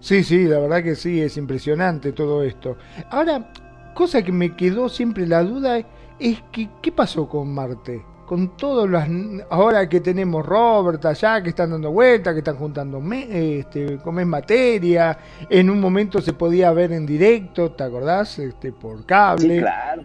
[0.00, 2.76] Sí, sí, la verdad que sí, es impresionante todo esto.
[3.10, 3.52] Ahora,
[3.94, 5.80] cosa que me quedó siempre la duda
[6.18, 8.02] es que, ¿qué pasó con Marte?
[8.28, 9.08] Con todos las...
[9.48, 15.16] Ahora que tenemos Robert allá, que están dando vueltas, que están juntando me, este, materia,
[15.48, 18.38] en un momento se podía ver en directo, ¿te acordás?
[18.38, 19.54] Este, por cable.
[19.54, 20.02] Sí, claro.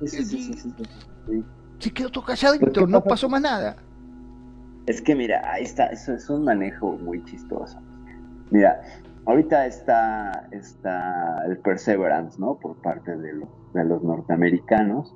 [0.00, 0.74] Sí, sí, sí, sí,
[1.26, 1.44] sí.
[1.80, 3.74] Se quedó todo calladito, no pasó más nada.
[4.86, 7.80] Es que mira, ahí está, eso es un manejo muy chistoso.
[8.52, 8.80] Mira,
[9.24, 12.60] ahorita está, está el Perseverance, ¿no?
[12.60, 15.12] Por parte de los, de los norteamericanos.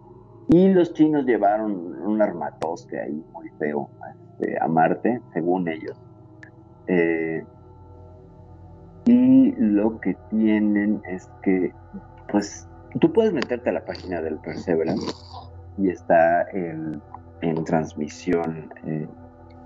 [0.53, 3.89] Y los chinos llevaron un armatoste ahí muy feo
[4.41, 5.97] este, a Marte, según ellos.
[6.89, 7.45] Eh,
[9.05, 11.73] y lo que tienen es que,
[12.33, 12.69] pues,
[13.01, 15.07] tú puedes meterte a la página del Perseverance
[15.79, 17.01] y está en,
[17.43, 19.07] en transmisión eh,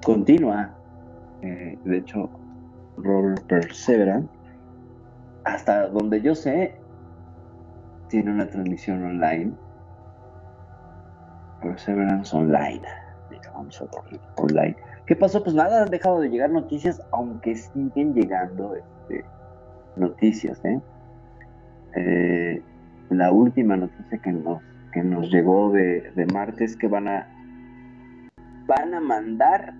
[0.04, 0.74] continua.
[1.40, 2.28] Eh, de hecho,
[2.98, 4.28] Robert Perseverance,
[5.44, 6.74] hasta donde yo sé,
[8.08, 9.54] tiene una transmisión online.
[11.64, 12.82] Perseverance Online.
[13.54, 14.76] Vamos a ver online.
[15.06, 15.42] ¿Qué pasó?
[15.42, 19.24] Pues nada, han dejado de llegar noticias, aunque siguen llegando este,
[19.96, 20.62] noticias.
[20.64, 20.80] ¿eh?
[21.96, 22.62] Eh,
[23.10, 24.60] la última noticia que nos,
[24.92, 27.28] que nos llegó de, de Marte es que van a,
[28.66, 29.74] van a mandar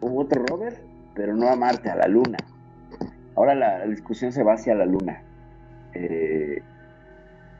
[0.00, 0.82] otro rover,
[1.14, 2.38] pero no a Marte, a la Luna.
[3.36, 5.22] Ahora la, la discusión se va hacia la Luna.
[5.94, 6.62] Eh,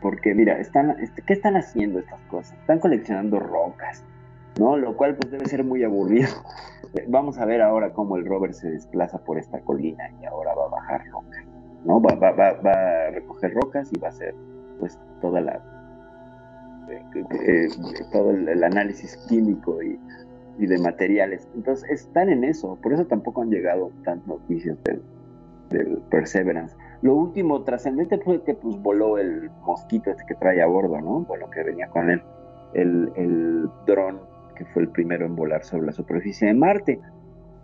[0.00, 2.56] porque mira, están, ¿qué están haciendo estas cosas?
[2.58, 4.02] Están coleccionando rocas,
[4.58, 4.76] ¿no?
[4.76, 6.28] Lo cual pues debe ser muy aburrido.
[7.08, 10.66] Vamos a ver ahora cómo el rover se desplaza por esta colina y ahora va
[10.66, 11.44] a bajar rocas,
[11.84, 12.00] ¿no?
[12.00, 14.34] Va, a recoger rocas y va a hacer
[14.78, 15.60] pues toda la
[16.88, 17.04] eh,
[17.46, 17.68] eh,
[18.12, 19.98] todo el, análisis químico y,
[20.58, 21.48] de materiales.
[21.54, 24.76] Entonces están en eso, por eso tampoco han llegado tantas noticias
[25.70, 26.76] del Perseverance.
[27.02, 31.20] Lo último trascendente fue que pues voló el mosquito este que trae a bordo, ¿no?
[31.20, 32.22] Bueno, que venía con él,
[32.74, 34.20] el, el dron
[34.60, 37.00] que fue el primero en volar sobre la superficie de Marte.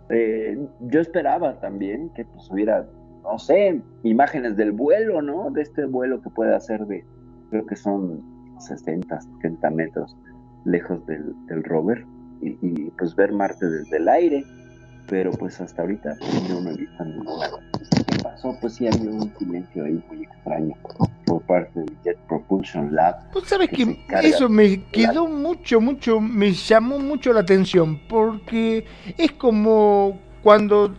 [0.09, 2.87] Eh, yo esperaba también que pues hubiera,
[3.21, 5.51] no sé, imágenes del vuelo, ¿no?
[5.51, 7.05] De este vuelo que puede hacer de,
[7.51, 8.23] creo que son
[8.59, 10.17] 60, 70 metros
[10.65, 12.03] lejos del, rover
[12.41, 14.43] y, pues ver Marte desde el aire
[15.07, 16.15] pero pues hasta ahorita
[16.49, 17.47] no me he visto ninguna
[18.07, 18.57] ¿Qué pasó?
[18.59, 20.75] Pues sí había un silencio ahí muy extraño
[21.25, 23.31] por parte del Jet Propulsion Lab.
[23.31, 28.85] Pues sabes que, que eso me quedó mucho, mucho, me llamó mucho la atención, porque
[29.17, 30.95] es como cuando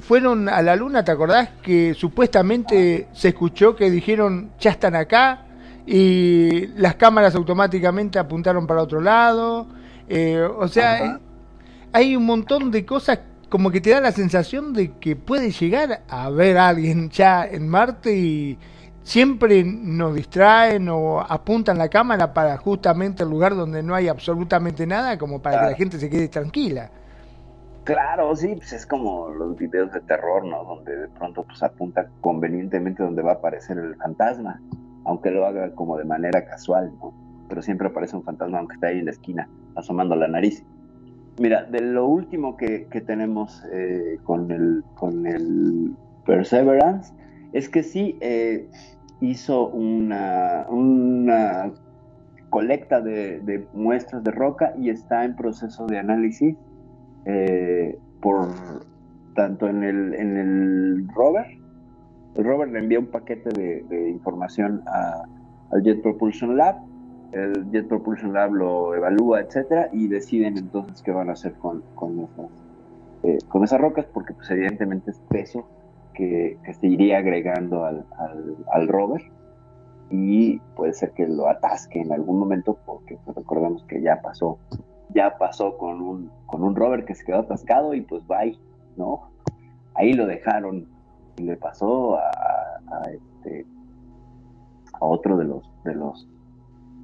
[0.00, 1.50] fueron a la luna, ¿te acordás?
[1.62, 5.46] Que supuestamente se escuchó que dijeron, ya están acá,
[5.86, 9.66] y las cámaras automáticamente apuntaron para otro lado.
[10.08, 11.20] Eh, o sea, Ajá.
[11.92, 16.02] hay un montón de cosas como que te da la sensación de que puede llegar
[16.08, 18.58] a ver a alguien ya en Marte y
[19.02, 24.86] siempre nos distraen o apuntan la cámara para justamente el lugar donde no hay absolutamente
[24.86, 25.68] nada, como para claro.
[25.68, 26.90] que la gente se quede tranquila.
[27.84, 30.64] Claro, sí, pues es como los videos de terror, ¿no?
[30.64, 34.58] Donde de pronto pues apunta convenientemente donde va a aparecer el fantasma,
[35.04, 37.12] aunque lo haga como de manera casual, ¿no?
[37.46, 40.64] Pero siempre aparece un fantasma aunque está ahí en la esquina, asomando la nariz.
[41.38, 47.12] Mira, de lo último que, que tenemos eh, con, el, con el Perseverance
[47.52, 48.68] es que sí eh,
[49.20, 51.72] hizo una, una
[52.50, 56.56] colecta de, de, muestras de roca y está en proceso de análisis
[57.24, 58.48] eh, por
[59.34, 61.46] tanto en el, en el rover.
[62.36, 65.24] El rover le envía un paquete de, de información a,
[65.72, 66.76] al Jet Propulsion Lab
[67.34, 71.82] el Jet Propulsion Lab lo evalúa, etcétera, y deciden entonces qué van a hacer con,
[71.94, 72.50] con, esas,
[73.24, 75.66] eh, con esas rocas, porque pues evidentemente es peso
[76.14, 79.22] que, que se iría agregando al, al, al, rover
[80.10, 84.58] y puede ser que lo atasque en algún momento, porque pues, recordemos que ya pasó,
[85.12, 88.56] ya pasó con un, con un rover que se quedó atascado y pues bye,
[88.96, 89.30] ¿no?
[89.94, 90.86] Ahí lo dejaron
[91.36, 93.66] y le pasó a, a este
[94.92, 96.28] a otro de los de los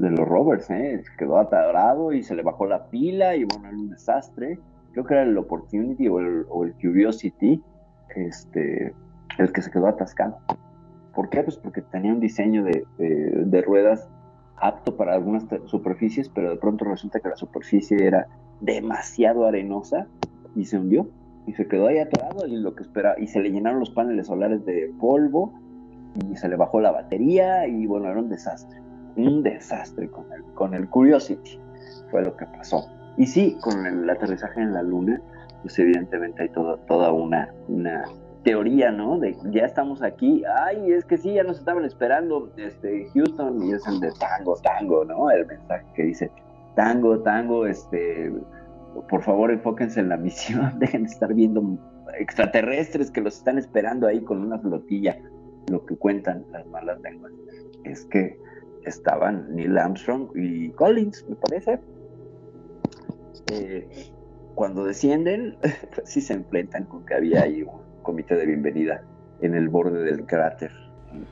[0.00, 1.02] de los rovers, ¿eh?
[1.18, 4.58] quedó atarado y se le bajó la pila y bueno, era un desastre.
[4.92, 7.62] Creo que era el Opportunity o el, o el Curiosity,
[8.16, 8.94] este,
[9.38, 10.38] el que se quedó atascado.
[11.14, 11.42] ¿Por qué?
[11.42, 14.08] Pues porque tenía un diseño de, de, ruedas
[14.56, 18.26] apto para algunas superficies, pero de pronto resulta que la superficie era
[18.60, 20.06] demasiado arenosa
[20.56, 21.08] y se hundió
[21.46, 24.26] y se quedó ahí atorado y lo que espera y se le llenaron los paneles
[24.26, 25.52] solares de polvo
[26.30, 28.80] y se le bajó la batería y bueno, era un desastre
[29.26, 31.58] un desastre con el, con el Curiosity,
[32.10, 32.88] fue lo que pasó.
[33.16, 35.20] Y sí, con el aterrizaje en la Luna,
[35.62, 38.04] pues evidentemente hay todo, toda una, una
[38.44, 39.18] teoría, ¿no?
[39.18, 43.72] De ya estamos aquí, ay, es que sí, ya nos estaban esperando, este, Houston, y
[43.72, 45.30] es el de tango, tango, ¿no?
[45.30, 46.30] El mensaje que dice,
[46.74, 48.32] tango, tango, este,
[49.08, 51.78] por favor enfóquense en la misión, dejen de estar viendo
[52.18, 55.18] extraterrestres que los están esperando ahí con una flotilla.
[55.68, 57.32] Lo que cuentan las malas lenguas
[57.84, 58.38] es que
[58.84, 61.78] estaban Neil Armstrong y Collins, me parece.
[63.50, 63.88] Eh,
[64.54, 65.56] cuando descienden,
[65.94, 69.02] pues sí se enfrentan con que había ahí un comité de bienvenida
[69.40, 70.70] en el borde del cráter.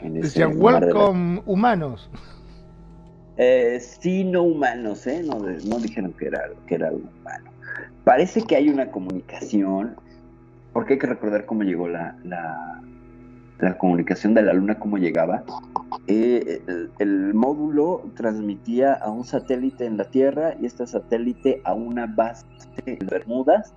[0.01, 2.11] En, ese la- welcome humanos.
[3.37, 5.23] Eh, sí, no humanos, ¿eh?
[5.25, 7.51] No, dijeron que era, que era algo humano.
[8.03, 9.95] Parece que hay una comunicación,
[10.73, 12.83] porque hay que recordar cómo llegó la, la,
[13.59, 15.43] la comunicación de la Luna, cómo llegaba.
[16.07, 16.63] Eh,
[16.99, 22.47] el, módulo transmitía a un satélite en la Tierra y este satélite a una base
[22.87, 23.73] en Bermudas.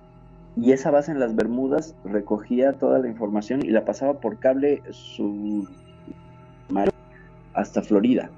[0.56, 4.82] Y esa base en las Bermudas recogía toda la información y la pasaba por cable
[4.90, 5.72] submarino
[7.54, 8.30] hasta Florida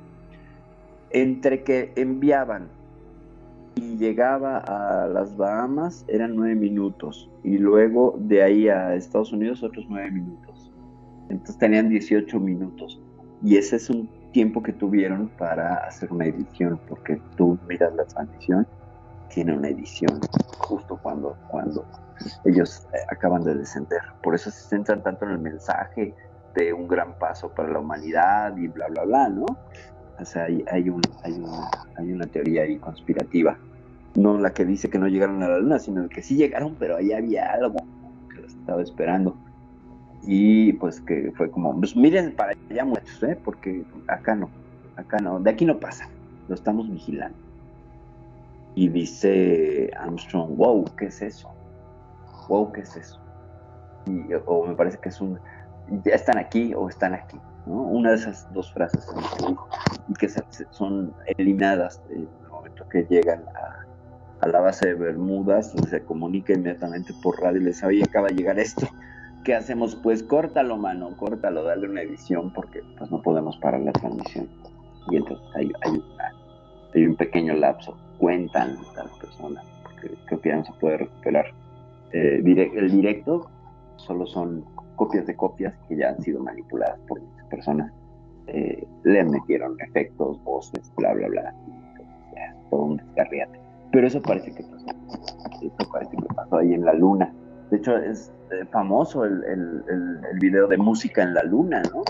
[1.14, 2.66] entre que enviaban
[3.76, 9.62] y llegaba a las Bahamas eran nueve minutos y luego de ahí a Estados Unidos
[9.62, 10.43] otros nueve minutos.
[11.28, 13.00] Entonces tenían 18 minutos
[13.42, 18.04] y ese es un tiempo que tuvieron para hacer una edición porque tú miras la
[18.04, 18.66] transmisión
[19.28, 20.20] tiene una edición
[20.58, 21.84] justo cuando cuando
[22.44, 24.00] ellos eh, acaban de descender.
[24.22, 26.14] Por eso se centran tanto en el mensaje
[26.54, 29.46] de un gran paso para la humanidad y bla bla bla, ¿no?
[30.20, 33.58] O sea, hay, hay, un, hay, una, hay una teoría ahí conspirativa.
[34.14, 36.96] No la que dice que no llegaron a la luna, sino que sí llegaron, pero
[36.96, 37.78] ahí había algo
[38.32, 39.36] que los estaba esperando.
[40.26, 43.38] Y pues que fue como, pues miren para allá muchachos, ¿eh?
[43.44, 44.48] porque acá no,
[44.96, 46.08] acá no, de aquí no pasa,
[46.48, 47.36] lo estamos vigilando.
[48.74, 51.52] Y dice Armstrong, wow, ¿qué es eso?
[52.48, 53.20] Wow, ¿qué es eso?
[54.46, 55.38] O me parece que es un,
[56.04, 57.38] ya están aquí o están aquí.
[57.66, 57.82] ¿no?
[57.82, 59.06] Una de esas dos frases
[60.08, 60.28] y que
[60.70, 63.84] son eliminadas en el momento que llegan a,
[64.44, 68.28] a la base de Bermudas, se comunica inmediatamente por radio y les dice, oye, acaba
[68.28, 68.86] de llegar esto,
[69.44, 69.94] ¿qué hacemos?
[69.96, 74.48] Pues córtalo, mano, córtalo, dale una edición porque pues no podemos parar la transmisión.
[75.10, 76.32] Y entonces hay, hay, una-
[76.94, 79.64] hay un pequeño lapso, cuentan las personas,
[80.00, 81.46] que ya no se puede recuperar.
[82.12, 83.48] Eh, el directo
[83.96, 84.64] solo son
[84.96, 87.92] copias de copias que ya han sido manipuladas por muchas personas.
[88.46, 91.54] Eh, le metieron efectos, voces, bla, bla, bla.
[92.34, 93.58] Ya, todo un descarriate.
[93.90, 94.86] Pero eso parece que pasó.
[95.62, 97.32] Eso parece que pasó ahí en la luna.
[97.70, 98.32] De hecho, es
[98.70, 102.02] famoso el, el, el, el video de música en la luna, ¿no?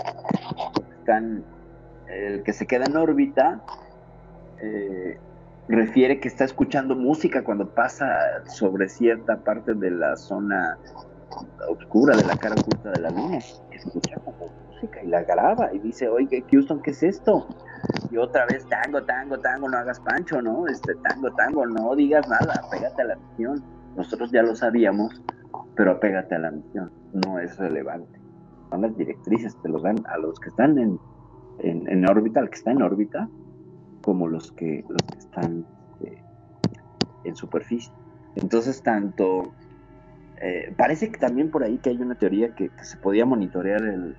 [0.99, 1.43] Están,
[2.07, 3.61] el que se queda en órbita
[4.61, 5.17] eh,
[5.67, 8.07] refiere que está escuchando música cuando pasa
[8.45, 10.77] sobre cierta parte de la zona
[11.69, 13.37] oscura, de la cara oculta de la luna.
[13.71, 17.47] Escucha como música y la graba y dice, oye, Houston, ¿qué es esto?
[18.11, 20.67] Y otra vez, tango, tango, tango, no hagas pancho, ¿no?
[20.67, 23.63] Este, tango, tango, no digas nada, pégate a la misión.
[23.95, 25.21] Nosotros ya lo sabíamos,
[25.75, 28.19] pero apégate a la misión, no es relevante.
[28.69, 30.99] Son las directrices, te los dan a los que están en,
[31.59, 33.29] en, en órbita, al que está en órbita,
[34.01, 35.65] como los que, los que están
[36.01, 36.21] eh,
[37.23, 37.93] en superficie.
[38.35, 39.53] Entonces, tanto
[40.41, 44.15] eh, parece que también por ahí que hay una teoría que, se podía monitorear el,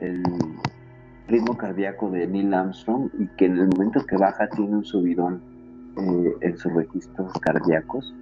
[0.00, 0.22] el,
[1.26, 5.40] ritmo cardíaco de Neil Armstrong y que en el momento que baja tiene un subidón
[5.96, 8.14] eh, en sus registros cardíacos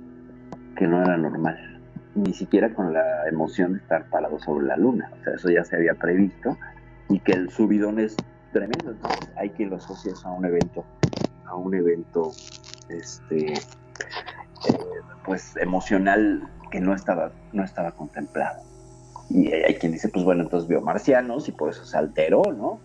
[0.76, 1.71] que no era normal,
[2.14, 5.64] ni siquiera con la emoción de estar parado sobre la luna, o sea, eso ya
[5.64, 6.56] se había previsto
[7.08, 8.16] y que el subidón es
[8.52, 10.84] tremendo, entonces hay quien lo asocia a un evento,
[11.46, 12.32] a un evento,
[12.88, 14.78] este, eh,
[15.24, 18.62] pues emocional que no estaba, no estaba contemplado.
[19.30, 22.80] Y hay quien dice, pues bueno, entonces vio marcianos y por eso se alteró, ¿no?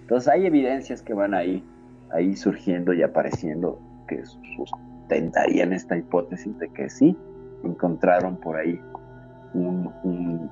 [0.00, 1.64] Entonces hay evidencias que van ahí,
[2.12, 4.22] ahí surgiendo y apareciendo que
[4.56, 7.16] sustentarían esta hipótesis de que sí,
[7.64, 8.80] encontraron por ahí
[9.54, 10.50] un,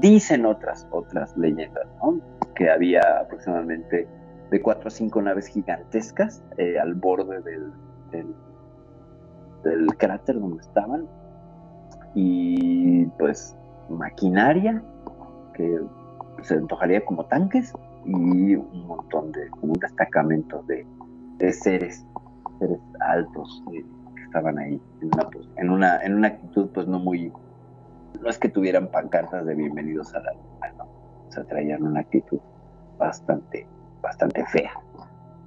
[0.00, 2.20] dicen otras, otras leyendas, ¿no?
[2.54, 4.08] Que había aproximadamente
[4.50, 7.72] de cuatro a cinco naves gigantescas eh, al borde del,
[8.10, 8.34] del,
[9.98, 11.06] cráter donde estaban
[12.14, 13.54] y pues
[13.90, 14.82] maquinaria
[15.52, 15.80] que
[16.42, 17.74] se antojaría como tanques
[18.06, 20.86] y un montón de, como un destacamento de,
[21.52, 22.06] seres,
[22.58, 23.84] seres altos eh,
[24.28, 27.32] estaban ahí en una, pues, en una, en una actitud pues no muy,
[28.20, 32.00] no es que tuvieran pancartas de bienvenidos a la luna, no, o sea, traían una
[32.00, 32.38] actitud
[32.98, 33.66] bastante,
[34.00, 34.72] bastante fea,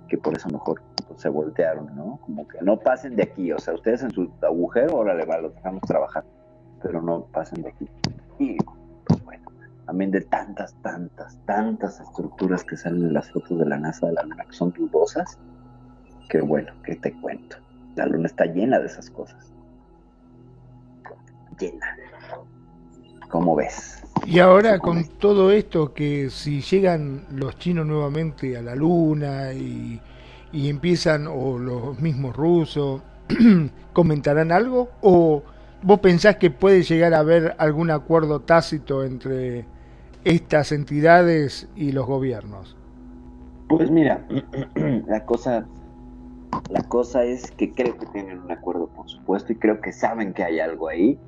[0.08, 2.20] que por eso mejor pues, se voltearon, ¿no?
[2.26, 5.56] Como que no pasen de aquí, o sea, ustedes en su agujero, órale, va, los
[5.56, 6.24] dejamos trabajar
[6.82, 7.88] pero no pasen de aquí.
[8.40, 8.58] Y
[9.06, 9.46] pues bueno,
[9.86, 14.14] también de tantas, tantas, tantas estructuras que salen en las fotos de la NASA de
[14.14, 15.38] la Luna que son dudosas,
[16.30, 17.58] que bueno, que te cuento.
[17.96, 19.52] La Luna está llena de esas cosas.
[21.60, 21.98] Llena.
[23.30, 24.04] ¿Cómo ves?
[24.26, 30.00] Y ahora con todo esto que si llegan los chinos nuevamente a la luna y,
[30.52, 33.02] y empiezan, o los mismos rusos,
[33.94, 34.90] ¿comentarán algo?
[35.02, 35.44] ¿O
[35.82, 39.66] vos pensás que puede llegar a haber algún acuerdo tácito entre
[40.24, 42.78] estas entidades y los gobiernos?
[43.70, 44.26] Pues mira,
[45.08, 45.66] la cosa,
[46.70, 50.34] la cosa es que creo que tienen un acuerdo, por supuesto, y creo que saben
[50.34, 51.20] que hay algo ahí,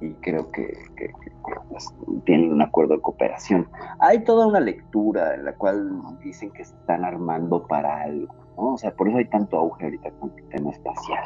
[0.00, 1.32] y creo que, que- que-
[1.68, 1.94] pues,
[2.24, 3.68] tienen un acuerdo de cooperación.
[3.98, 8.74] Hay toda una lectura en la cual dicen que se están armando para algo, ¿no?
[8.74, 11.24] O sea, por eso hay tanto auge ahorita con el tema espacial.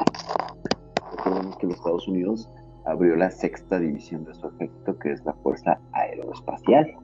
[1.17, 2.49] Recordemos que los Estados Unidos
[2.85, 6.95] abrió la sexta división de su ejército, que es la Fuerza Aeroespacial,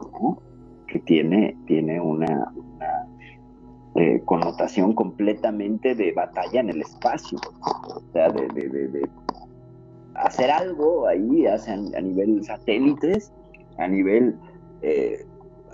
[0.00, 0.38] ¿no?
[0.86, 2.87] que tiene, tiene una, una,
[4.00, 7.38] eh, connotación completamente de batalla en el espacio,
[7.96, 9.02] o sea, de,
[10.14, 11.56] hacer algo ahí a
[12.00, 13.32] nivel satélites,
[13.76, 14.36] a nivel
[14.82, 15.24] eh,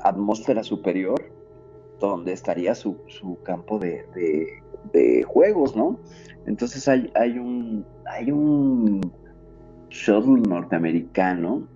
[0.03, 1.20] atmósfera superior,
[2.01, 4.62] donde estaría su, su campo de, de-
[4.93, 5.99] de juegos, ¿no?
[6.47, 9.01] Entonces hay, hay un hay un
[9.91, 11.66] shuttle norteamericano,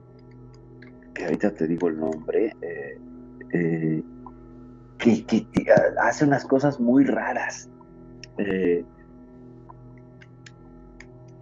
[1.14, 2.98] que ahorita te digo el nombre, eh,
[3.54, 4.02] eh,
[4.98, 5.24] que,
[6.00, 7.68] hace unas cosas muy raras.
[8.38, 8.84] Eh,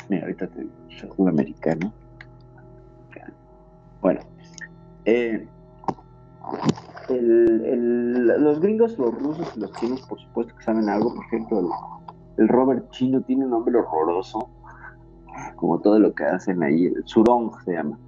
[0.08, 1.92] mira, ahorita te digo, americano.
[4.00, 4.20] Bueno,
[5.04, 5.48] eh,
[7.08, 11.14] los gringos, los rusos y los chinos, por supuesto que saben algo.
[11.14, 11.66] Por ejemplo, el,
[12.38, 14.48] el Robert chino tiene un nombre horroroso,
[15.56, 16.86] como todo lo que hacen ahí.
[16.86, 17.98] El Surong se llama,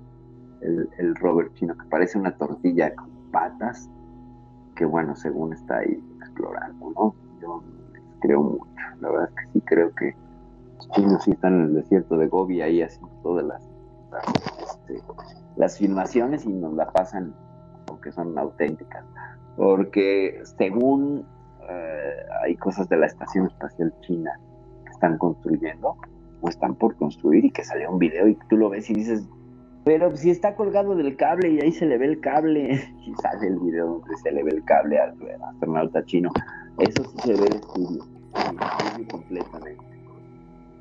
[0.60, 3.90] el, el Robert chino, que parece una tortilla con patas,
[4.78, 7.14] que bueno, según está ahí explorando, ¿no?
[7.42, 7.62] Yo
[8.20, 8.64] creo mucho.
[9.00, 10.14] La verdad es que sí creo que
[10.76, 13.68] los chinos sí están en el desierto de Gobi ahí haciendo todas las,
[14.62, 15.02] este,
[15.56, 17.34] las filmaciones y nos la pasan
[17.86, 19.04] porque son auténticas.
[19.56, 21.26] Porque según
[21.68, 24.30] eh, hay cosas de la Estación Espacial China
[24.84, 25.96] que están construyendo
[26.40, 29.28] o están por construir y que salió un video y tú lo ves y dices,
[29.88, 32.74] pero si está colgado del cable y ahí se le ve el cable
[33.06, 35.14] y sale el video donde se le ve el cable al
[35.48, 36.30] astronauta chino.
[36.76, 38.04] Eso sí se ve el el estudio
[39.10, 39.82] completamente.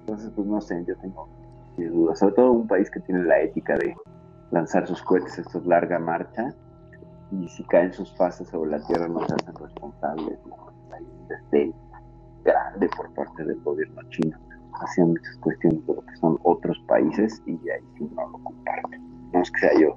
[0.01, 1.29] Entonces, pues no sé, yo tengo
[1.77, 2.19] mis dudas.
[2.19, 3.95] Sobre todo un país que tiene la ética de
[4.51, 6.49] lanzar sus cohetes, esto es larga marcha,
[7.31, 10.37] y si caen sus fases sobre la Tierra no se hacen responsables.
[10.91, 11.73] Hay un desdén
[12.43, 14.37] grande por parte del gobierno chino
[14.81, 18.99] hacia muchas cuestiones de lo que son otros países y ahí sí no lo comparte.
[19.33, 19.95] No es que sea yo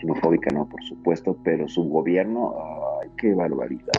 [0.00, 2.54] xenofóbica, no, por supuesto, pero su gobierno,
[3.02, 3.92] ay, qué barbaridad.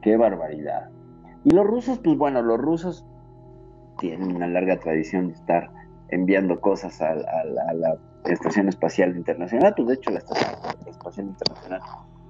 [0.00, 0.88] Qué barbaridad.
[1.44, 3.04] Y los rusos, pues bueno, los rusos
[3.98, 5.70] tienen una larga tradición de estar
[6.10, 9.74] enviando cosas a, a- a la Estación Espacial Internacional.
[9.76, 10.54] Pues de hecho la Estación
[10.86, 11.80] Espacial Internacional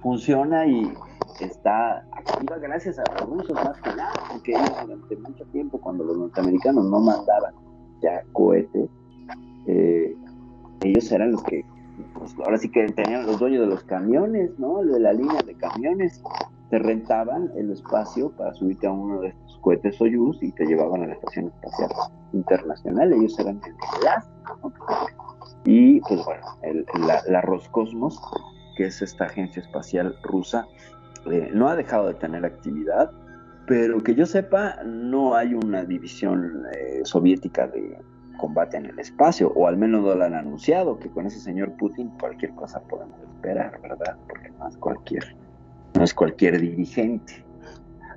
[0.01, 0.91] funciona y
[1.39, 6.03] está activa gracias a los rusos más que nada, porque ellos durante mucho tiempo, cuando
[6.03, 7.53] los norteamericanos no mandaban
[8.01, 8.89] ya cohetes,
[9.67, 10.15] eh,
[10.83, 11.63] ellos eran los que,
[12.13, 14.81] pues, ahora sí que tenían los dueños de los camiones, ¿no?
[14.83, 16.21] De la línea de camiones,
[16.69, 21.01] te rentaban el espacio para subirte a uno de estos cohetes Soyuz y te llevaban
[21.03, 21.89] a la Estación Espacial
[22.33, 24.29] Internacional, ellos eran el enlace,
[24.63, 24.71] ¿no?
[25.65, 28.19] Y pues bueno, el- la, la Roscosmos,
[28.79, 30.65] que es esta agencia espacial rusa,
[31.29, 33.11] eh, no ha dejado de tener actividad,
[33.67, 37.97] pero que yo sepa, no hay una división eh, soviética de
[38.37, 41.73] combate en el espacio, o al menos no lo han anunciado, que con ese señor
[41.73, 44.15] Putin cualquier cosa podemos esperar, ¿verdad?
[44.29, 45.35] Porque no es cualquier,
[45.95, 47.43] no es cualquier dirigente.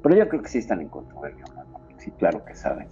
[0.01, 1.65] Pero yo creo que sí están en control, ¿no?
[1.99, 2.87] sí, claro que saben.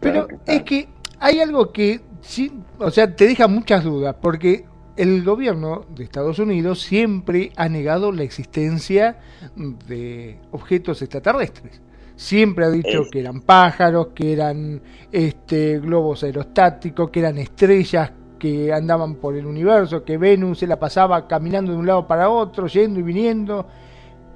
[0.00, 0.88] Pero es que
[1.20, 4.64] hay algo que, sí, o sea, te deja muchas dudas, porque
[4.96, 9.18] el gobierno de Estados Unidos siempre ha negado la existencia
[9.54, 11.80] de objetos extraterrestres.
[12.16, 14.80] Siempre ha dicho que eran pájaros, que eran
[15.12, 20.78] este, globos aerostáticos, que eran estrellas que andaban por el universo, que Venus se la
[20.78, 23.66] pasaba caminando de un lado para otro, yendo y viniendo,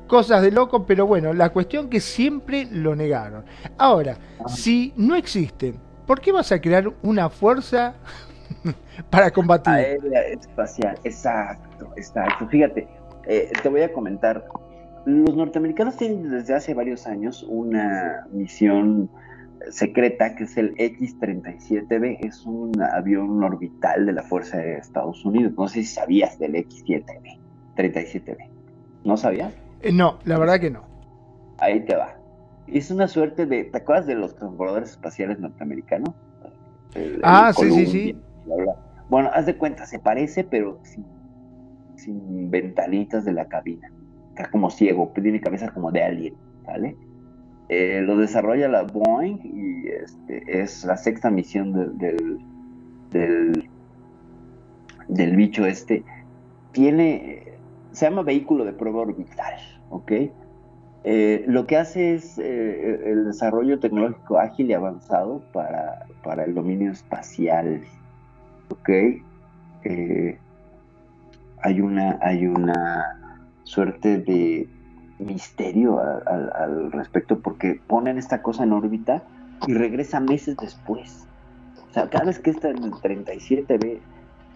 [0.07, 3.45] cosas de loco, pero bueno, la cuestión que siempre lo negaron.
[3.79, 7.95] Ahora, si no existen, ¿por qué vas a crear una fuerza
[9.11, 9.73] para combatir?
[9.73, 12.47] Aérea espacial, exacto, exacto.
[12.49, 12.89] Fíjate,
[13.27, 14.45] eh, te voy a comentar.
[15.07, 19.09] Los norteamericanos tienen desde hace varios años una misión
[19.71, 25.53] secreta que es el X-37B, es un avión orbital de la Fuerza de Estados Unidos.
[25.57, 27.39] No sé si sabías del X-7B,
[27.77, 28.37] 37B.
[29.05, 29.55] ¿No sabías?
[29.83, 30.85] Eh, no, la verdad que no.
[31.59, 32.15] Ahí te va.
[32.67, 33.65] Es una suerte de.
[33.65, 36.15] ¿Te acuerdas de los transbordadores espaciales norteamericanos?
[36.95, 38.17] El- Ah, sí, sí, Columbia, sí.
[39.09, 40.79] Bueno, haz de cuenta, se parece, pero
[41.97, 43.91] sin, ventanitas de la cabina.
[44.31, 46.35] Está como ciego, tiene cabeza como de alien,
[46.65, 46.97] ¿vale?
[47.69, 52.39] Eh, lo desarrolla la Boeing y este, es la sexta misión de- del,
[53.11, 53.69] del,
[55.09, 56.05] del bicho este.
[56.73, 57.59] Tiene,
[57.93, 59.55] se llama vehículo de prueba orbital,
[59.91, 60.13] ¿ok?
[61.03, 66.55] Eh, lo que hace es eh, el desarrollo tecnológico ágil y avanzado para, para el
[66.55, 67.83] dominio espacial.
[68.91, 70.39] Eh,
[71.63, 74.69] hay una, hay una suerte de
[75.19, 79.23] misterio al, respecto porque ponen esta cosa en órbita
[79.67, 81.27] y regresa meses después.
[81.91, 84.01] O sea, cada vez que esta el 37B,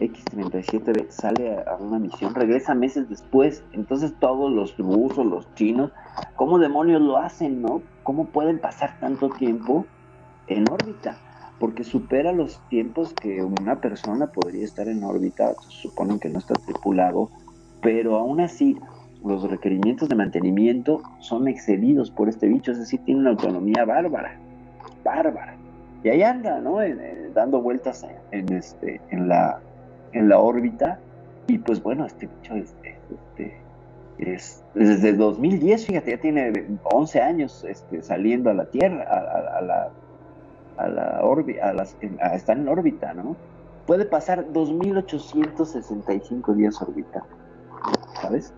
[0.00, 3.62] X37B sale a una misión, regresa meses después.
[3.72, 5.92] Entonces todos los rusos, los chinos,
[6.36, 7.82] ¿cómo demonios lo hacen, no?
[8.02, 9.86] ¿Cómo pueden pasar tanto tiempo
[10.46, 11.16] en órbita?
[11.64, 15.54] Porque supera los tiempos que una persona podría estar en órbita.
[15.68, 17.30] Suponen que no está tripulado,
[17.80, 18.76] pero aún así
[19.24, 24.38] los requerimientos de mantenimiento son excedidos por este bicho, es decir, tiene una autonomía bárbara,
[25.02, 25.56] bárbara.
[26.02, 26.80] Y ahí anda, ¿no?
[27.32, 29.58] Dando vueltas en, este, en la,
[30.12, 30.98] en la órbita.
[31.46, 33.56] Y pues bueno, este bicho es, este,
[34.18, 39.90] es desde 2010, fíjate, ya tiene 11 años este, saliendo a la Tierra, a la,
[40.76, 43.36] a la órbita, a las, a estar en órbita, ¿no?
[43.86, 47.28] Puede pasar 2.865 días orbitando,
[48.20, 48.52] ¿sabes?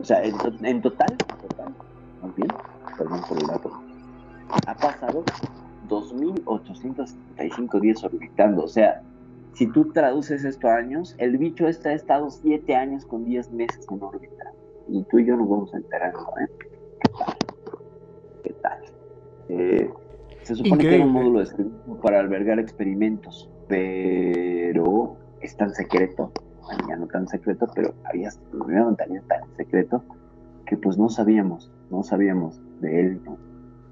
[0.00, 0.34] O sea, en,
[0.64, 1.74] en total, en total,
[2.22, 2.48] más bien,
[2.96, 3.70] perdón por el dato,
[4.66, 5.22] ha pasado
[5.88, 8.64] 2.865 días orbitando.
[8.64, 9.02] O sea,
[9.54, 13.52] si tú traduces esto a años, el bicho este ha estado 7 años con 10
[13.52, 14.52] meses en órbita.
[14.88, 16.14] Y tú y yo nos vamos a enterar.
[16.40, 16.46] ¿Eh?
[17.00, 17.36] ¿Qué tal?
[18.42, 18.80] ¿Qué tal?
[19.48, 19.90] Eh,
[20.42, 26.32] se supone que era un módulo de servicio para albergar experimentos, pero es tan secreto,
[26.62, 30.02] bueno, ya no tan secreto, pero había una montaña tan secreto
[30.66, 33.36] que pues no sabíamos, no sabíamos de él, ¿no?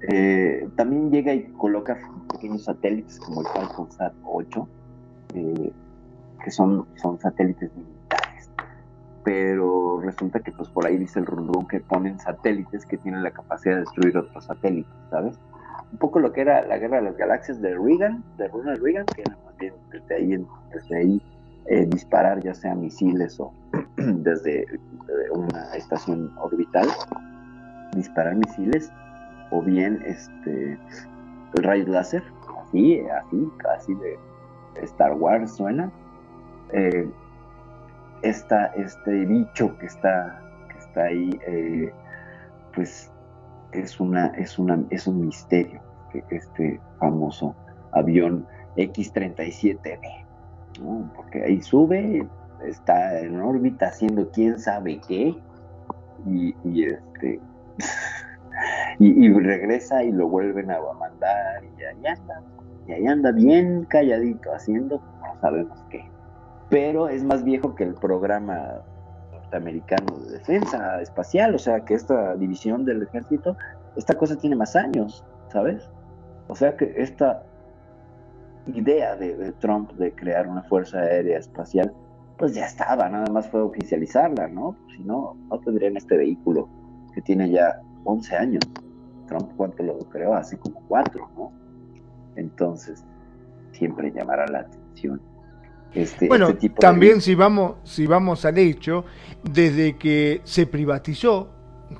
[0.09, 1.97] Eh, también llega y coloca
[2.31, 4.67] pequeños satélites como el Falcon Sat 8,
[5.35, 5.71] eh,
[6.43, 8.49] que son, son satélites militares.
[9.23, 13.31] Pero resulta que pues por ahí dice el run que ponen satélites que tienen la
[13.31, 15.39] capacidad de destruir otros satélites, ¿sabes?
[15.91, 19.05] Un poco lo que era la guerra de las galaxias de Reagan, de Ronald Reagan,
[19.07, 21.21] que era más bien desde ahí, desde ahí
[21.65, 23.53] eh, disparar ya sea misiles o
[23.97, 24.67] desde eh,
[25.33, 26.87] una estación orbital,
[27.95, 28.91] disparar misiles
[29.51, 30.77] o bien este
[31.55, 32.23] rayos láser,
[32.61, 34.17] así, así, casi de
[34.83, 35.91] Star Wars suena.
[36.71, 37.09] Eh,
[38.21, 41.91] esta, este bicho que está, que está ahí, eh,
[42.73, 43.10] pues
[43.73, 45.81] es una, es una, es un misterio,
[46.29, 47.55] este famoso
[47.91, 48.45] avión
[48.75, 49.99] X-37B,
[50.81, 51.11] ¿no?
[51.15, 52.27] porque ahí sube,
[52.65, 55.35] está en órbita haciendo quién sabe qué,
[56.25, 57.39] y, y este
[58.99, 62.41] y, y regresa y lo vuelven a mandar y ahí anda,
[62.87, 66.05] y ahí anda bien calladito haciendo no sabemos qué.
[66.69, 68.81] Pero es más viejo que el programa
[69.51, 73.57] norteamericano de defensa espacial, o sea que esta división del ejército,
[73.95, 75.89] esta cosa tiene más años, ¿sabes?
[76.47, 77.43] O sea que esta
[78.67, 81.93] idea de, de Trump de crear una fuerza aérea espacial,
[82.37, 84.75] pues ya estaba, nada más fue oficializarla, ¿no?
[84.95, 86.69] Si no, no tendrían este vehículo
[87.13, 88.63] que tiene ya 11 años.
[89.27, 90.33] Trump, ¿cuánto lo creó?
[90.33, 91.51] Hace como 4, ¿no?
[92.35, 93.05] Entonces,
[93.71, 95.21] siempre llamará la atención.
[95.93, 99.03] Este, Bueno, este tipo de- también si vamos, si vamos al hecho,
[99.43, 101.49] desde que se privatizó,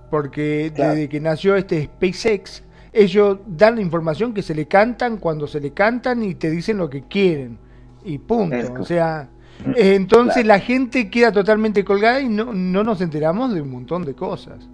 [0.09, 0.91] porque Claro.
[0.93, 2.63] desde que nació este SpaceX,
[2.93, 6.77] ellos dan la información que se le cantan cuando se le cantan y te dicen
[6.77, 7.57] lo que quieren.
[8.03, 8.55] Y punto.
[8.55, 9.29] Es O sea,
[9.75, 10.47] eh, entonces Claro.
[10.47, 14.69] la gente queda totalmente colgada y no, no nos enteramos de un montón de cosas.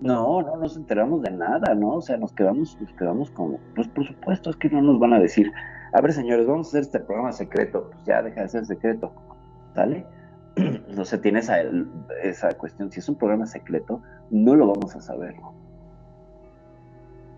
[0.00, 1.94] No, no nos enteramos de nada, ¿no?
[1.94, 5.14] O sea, nos quedamos, nos quedamos como, pues por supuesto, es que no nos van
[5.14, 5.50] a decir,
[5.94, 9.12] a ver señores, vamos a hacer este programa secreto, pues ya deja de ser secreto,
[9.76, 10.04] ¿sale?
[10.98, 15.36] o sea, tiene esa, cuestión, si es un programa secreto, no lo vamos a saber,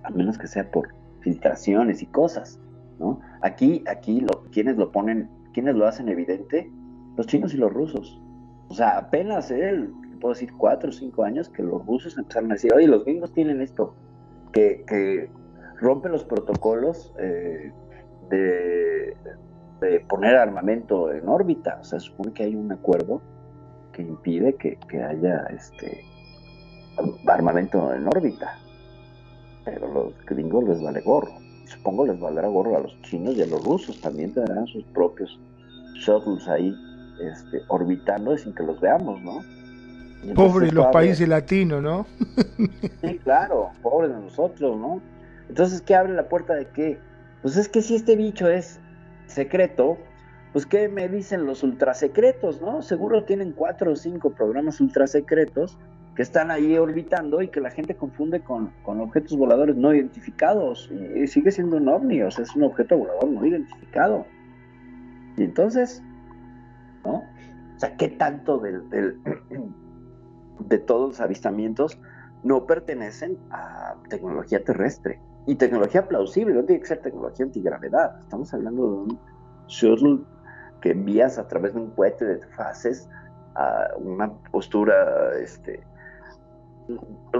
[0.05, 0.89] a menos que sea por
[1.21, 2.59] filtraciones y cosas,
[2.99, 3.21] ¿no?
[3.43, 6.73] Aquí, aquí, quienes lo ponen, quienes lo hacen evidente,
[7.19, 8.19] los chinos y los rusos.
[8.69, 12.55] O sea, apenas él, puedo decir, cuatro o cinco años que los rusos empezaron a
[12.55, 13.95] decir, oye, los gringos tienen esto,
[14.53, 15.29] que, que
[15.79, 17.71] rompe los protocolos eh,
[18.31, 19.16] de,
[19.81, 21.79] de poner armamento en órbita.
[21.81, 23.20] O sea, se supone que hay un acuerdo
[23.93, 26.05] que impide que, que haya este
[27.27, 28.59] armamento en órbita.
[29.64, 31.33] Pero los gringos les vale gorro.
[31.66, 34.01] Supongo les valdrá gorro a los chinos y a los rusos.
[34.01, 35.39] También tendrán sus propios
[35.95, 36.74] shuttles ahí
[37.20, 39.41] este, orbitando sin que los veamos, ¿no?
[40.22, 42.07] Y Pobres los países latinos, ¿no?
[43.03, 45.01] Sí, claro, pobres de nosotros, ¿no?
[45.49, 46.99] Entonces, ¿qué abre la puerta de qué?
[47.47, 48.80] Pues es que si este bicho es
[49.26, 49.99] secreto,
[50.53, 52.82] pues ¿qué me dicen los ultrasecretos, no?
[52.82, 55.78] Seguro tienen cuatro o cinco programas ultrasecretos
[56.16, 60.90] que están ahí orbitando y que la gente confunde con, con objetos voladores no identificados.
[60.90, 64.26] Y, sigue siendo un ovni, o sea, es un objeto volador no identificado.
[65.36, 66.03] Y entonces,
[67.05, 67.18] ¿no?
[67.18, 69.20] O sea, ¿qué tanto del, del-
[70.68, 71.97] de todos los avistamientos
[72.42, 75.20] no pertenecen a tecnología terrestre?
[75.47, 78.18] Y tecnología plausible, no tiene que ser tecnología antigravedad.
[78.20, 79.20] Estamos hablando de un
[79.68, 80.20] shuttle
[80.80, 83.09] que envías a través de un cohete de fases
[83.55, 85.86] a una postura este,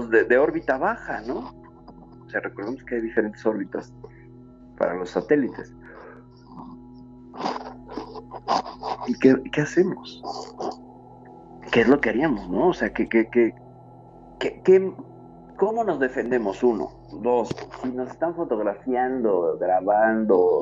[0.09, 1.51] de, de órbita baja, ¿no?
[2.25, 3.93] O sea, recordemos que hay diferentes órbitas
[4.77, 5.73] para los satélites.
[9.07, 10.21] ¿Y qué, qué hacemos?
[11.71, 12.69] ¿Qué es lo que haríamos, no?
[12.69, 13.53] O sea, ¿qué, qué, qué,
[14.39, 14.93] qué- qué-
[15.57, 16.63] ¿cómo nos defendemos?
[16.63, 16.96] Uno.
[17.11, 17.49] Dos,
[17.81, 20.61] si nos están fotografiando, grabando,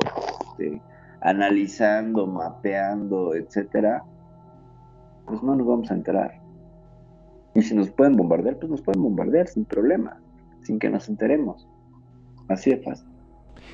[0.51, 0.81] este,
[1.21, 4.03] analizando, mapeando, etcétera,
[5.25, 6.39] pues no nos vamos a enterar.
[7.55, 10.21] Y si nos pueden bombardear, pues nos pueden bombardear sin problema,
[10.61, 11.67] sin que nos enteremos.
[12.47, 13.07] Así de fácil.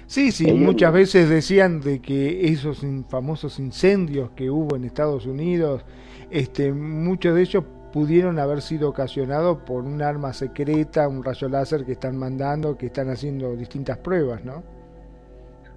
[0.05, 5.25] Sí, sí, Ellos muchas veces decían de que esos famosos incendios que hubo en Estados
[5.25, 5.85] Unidos,
[6.29, 11.85] este, muchos de ellos pudieron haber sido ocasionados por un arma secreta, un rayo láser
[11.85, 14.63] que están mandando, que están haciendo distintas pruebas, ¿no?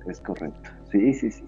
[0.08, 0.70] Es correcto.
[0.90, 1.44] Sí, sí, sí.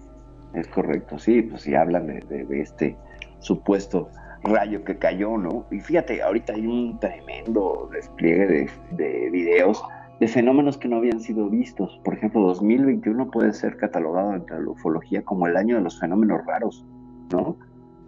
[0.53, 1.19] Es correcto.
[1.19, 2.97] Sí, pues si hablan de, este
[3.39, 4.09] supuesto
[4.43, 5.65] rayo que cayó, ¿no?
[5.71, 9.83] Y fíjate, ahorita hay un tremendo despliegue de, de videos
[10.19, 11.99] de fenómenos que no habían sido vistos.
[12.03, 16.45] Por ejemplo, 2021 puede ser catalogado entre la ufología como el año de los fenómenos
[16.45, 16.85] raros,
[17.31, 17.55] ¿no?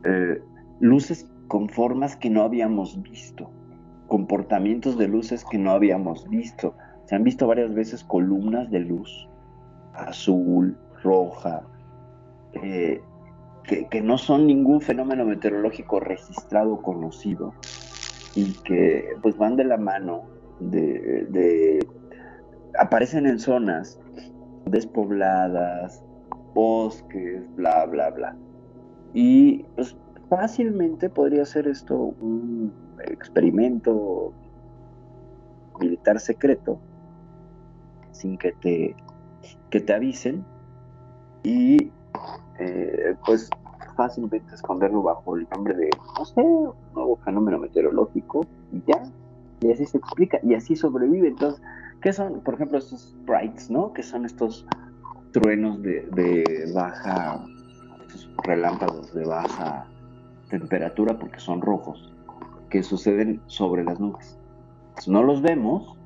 [0.04, 0.42] Eh,
[0.80, 3.52] luces con formas que no habíamos visto,
[4.08, 6.76] comportamientos de luces que no habíamos visto.
[7.06, 9.28] Se han visto varias veces columnas de luz
[9.94, 11.64] azul, roja,
[12.54, 13.02] eh,
[13.90, 17.54] que, no son ningún fenómeno meteorológico registrado conocido
[18.36, 20.24] y que pues van de la mano
[20.60, 21.88] de, de-
[22.80, 24.00] aparecen en zonas
[24.66, 26.04] despobladas,
[26.54, 28.36] bosques, bla, bla, bla.
[29.14, 29.96] Y pues
[30.30, 32.72] fácilmente podría ser esto un
[33.08, 34.32] experimento
[35.80, 36.80] militar secreto
[38.12, 38.96] sin que te,
[39.70, 40.46] que te avisen
[41.44, 41.92] y
[42.60, 43.50] eh, pues
[43.96, 49.04] fácilmente esconderlo bajo el nombre de, no sé, un nuevo fenómeno meteorológico y ya,
[49.62, 51.30] y así se explica y así sobrevive.
[51.30, 51.62] Entonces,
[52.02, 53.94] ¿qué son, por ejemplo, estos sprites, ¿no?
[53.94, 54.66] Que son estos
[55.32, 57.46] truenos de, de baja,
[58.02, 59.88] estos relámpagos de baja
[60.50, 62.14] temperatura porque son rojos,
[62.70, 64.38] que suceden sobre las nubes.
[65.08, 65.98] No los vemos,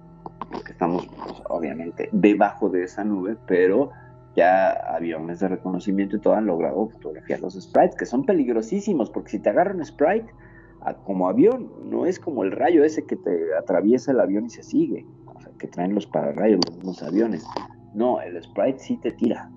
[0.51, 3.91] porque estamos pues, obviamente debajo de esa nube, pero
[4.35, 9.31] ya aviones de reconocimiento y todo han logrado fotografiar los sprites, que son peligrosísimos, porque
[9.31, 10.33] si te agarra un sprite
[10.81, 14.49] a- como avión, no es como el rayo ese que te atraviesa el avión y
[14.49, 17.45] se sigue, o sea, que traen los pararrayos los mismos aviones.
[17.93, 19.49] No, el sprite sí te tira.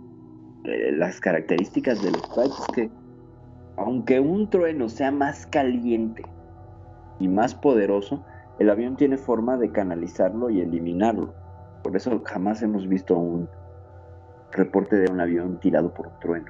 [0.64, 2.90] Eh, las características del sprite es que
[3.76, 6.22] aunque un trueno sea más caliente
[7.18, 8.24] y más poderoso,
[8.58, 11.34] el avión tiene forma de canalizarlo y eliminarlo.
[11.82, 13.48] Por eso jamás hemos visto un
[14.52, 16.46] reporte de un avión tirado por un trueno.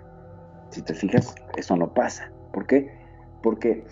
[0.70, 2.30] Si te fijas, eso no pasa.
[2.52, 2.96] ¿Por qué?
[3.42, 3.84] Porque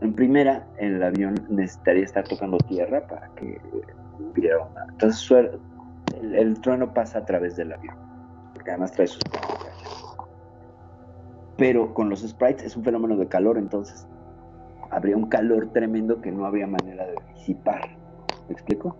[0.00, 3.60] en primera, el avión necesitaría estar tocando tierra para que
[4.18, 4.86] hubiera una...
[4.90, 5.30] Entonces
[6.20, 7.96] el trueno pasa a través del avión,
[8.52, 9.22] porque además trae sus
[11.62, 14.08] pero con los sprites es un fenómeno de calor, entonces
[14.90, 17.88] habría un calor tremendo que no habría manera de disipar.
[18.48, 18.96] ¿Me explico?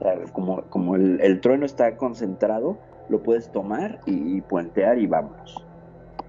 [0.00, 2.78] O sea, como, el, trueno está concentrado,
[3.10, 5.64] lo puedes tomar y, puentear y vámonos.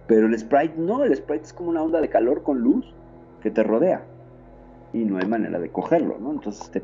[0.05, 2.93] Pero el sprite no, el sprite es como una onda de calor con luz
[3.41, 4.03] que te rodea
[4.93, 6.29] y no hay manera de cogerlo, ¿no?
[6.29, 6.83] Entonces te,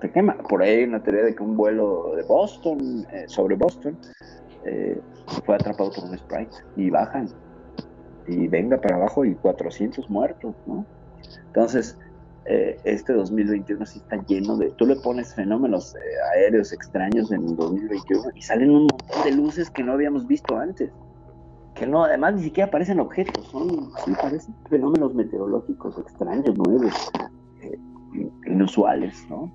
[0.00, 0.38] te quema.
[0.48, 3.98] Por ahí hay una teoría de que un vuelo de Boston, eh, sobre Boston,
[4.64, 4.98] eh,
[5.44, 7.28] fue atrapado por un sprite y bajan
[8.26, 10.84] y venga para abajo y 400 muertos, ¿no?
[11.46, 11.98] Entonces,
[12.46, 14.70] eh, este 2021 sí está lleno de...
[14.72, 15.98] Tú le pones fenómenos eh,
[16.34, 20.58] aéreos extraños en el 2021 y salen un montón de luces que no habíamos visto
[20.58, 20.90] antes.
[21.74, 24.12] Que no, además ni siquiera parecen objetos, son, sí
[24.68, 27.10] fenómenos meteorológicos extraños, nuevos,
[27.62, 27.78] eh,
[28.46, 29.50] inusuales, ¿no?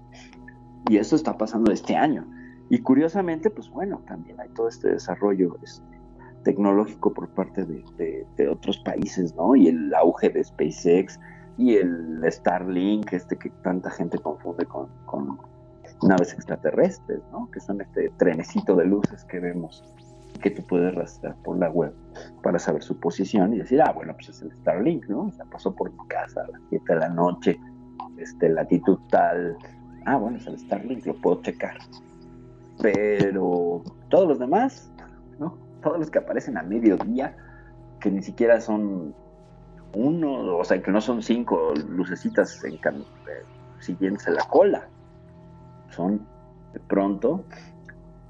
[0.90, 2.26] Y eso está pasando este año.
[2.70, 5.99] Y curiosamente, pues bueno, también hay todo este desarrollo este,
[6.44, 9.56] tecnológico por parte de, otros países, ¿no?
[9.56, 11.20] Y el auge de SpaceX
[11.58, 15.38] y el Starlink, este que tanta gente confunde con, con
[16.04, 17.50] naves extraterrestres, ¿no?
[17.52, 19.84] Que son este trenecito de luces que vemos
[20.42, 21.94] que tú puedes rastrear por la web
[22.42, 25.24] para saber su posición y decir, ah, bueno, pues es el Starlink, ¿no?
[25.24, 27.60] O sea, pasó por mi casa a las 7 de la noche,
[28.18, 29.58] este, latitud tal.
[30.06, 31.78] Ah, bueno, es el Starlink, lo puedo checar.
[32.82, 34.90] Pero todos los demás,
[35.40, 35.58] ¿no?
[35.82, 37.36] Todos los que aparecen a mediodía,
[38.00, 39.14] que ni siquiera son
[39.94, 44.88] uno, o sea, que no son cinco lucecitas en eh, la cola.
[45.90, 46.26] Son
[46.74, 47.44] de pronto,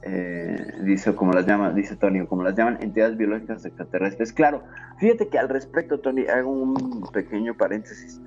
[0.01, 4.31] eh, dice como las llama, dice Tony, como las llaman entidades biológicas extraterrestres.
[4.31, 4.63] Claro,
[4.97, 8.21] fíjate que al respecto, Tony, hago un pequeño paréntesis.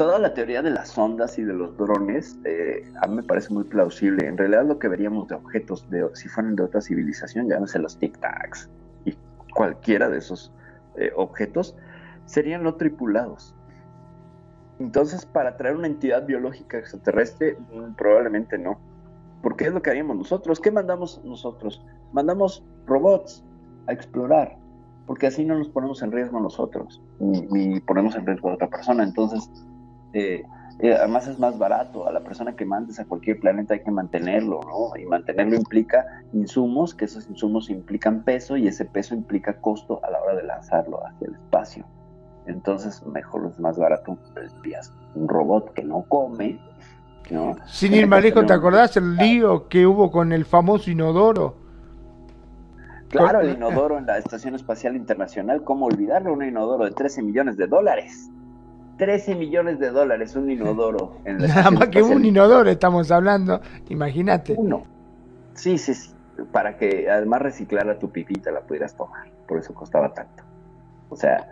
[0.00, 3.52] Toda la teoría de las ondas y de los drones eh, a mí me parece
[3.52, 4.26] muy plausible.
[4.26, 8.00] En realidad lo que veríamos de objetos, de, si fueran de otra civilización, llámese los
[8.00, 8.70] tic-tacs
[9.04, 9.14] y
[9.52, 10.54] cualquiera de esos
[10.96, 11.76] eh, objetos,
[12.24, 13.54] serían no tripulados.
[14.78, 18.80] Entonces, para traer una entidad biológica extraterrestre, mm, probablemente no.
[19.42, 20.60] Porque es lo que haríamos nosotros.
[20.60, 21.84] ¿Qué mandamos nosotros?
[22.14, 23.44] Mandamos robots
[23.86, 24.56] a explorar,
[25.06, 28.70] porque así no nos ponemos en riesgo nosotros, ni, ni ponemos en riesgo a otra
[28.70, 29.02] persona.
[29.02, 29.50] Entonces,
[30.12, 30.44] eh,
[30.82, 32.08] eh, además es más barato.
[32.08, 34.98] A la persona que mandes a cualquier planeta hay que mantenerlo, ¿no?
[34.98, 40.10] Y mantenerlo implica insumos, que esos insumos implican peso y ese peso implica costo a
[40.10, 41.84] la hora de lanzarlo hacia el espacio.
[42.46, 44.16] Entonces, mejor es más barato
[44.56, 46.58] envías un robot que no come,
[47.30, 47.56] ¿no?
[47.66, 51.56] Sin ir más lejos, ¿te acordás el lío que hubo con el famoso inodoro?
[53.08, 56.32] Claro, el inodoro en la Estación Espacial Internacional, ¿cómo olvidarlo?
[56.32, 58.30] Un inodoro de 13 millones de dólares.
[59.00, 63.62] 13 millones de dólares un inodoro en la Nada más que un inodoro estamos hablando,
[63.88, 64.54] imagínate.
[64.58, 64.84] Uno.
[65.54, 66.10] Sí, sí, sí.
[66.52, 69.30] Para que además reciclara tu pipita la pudieras tomar.
[69.48, 70.42] Por eso costaba tanto.
[71.08, 71.48] O sea,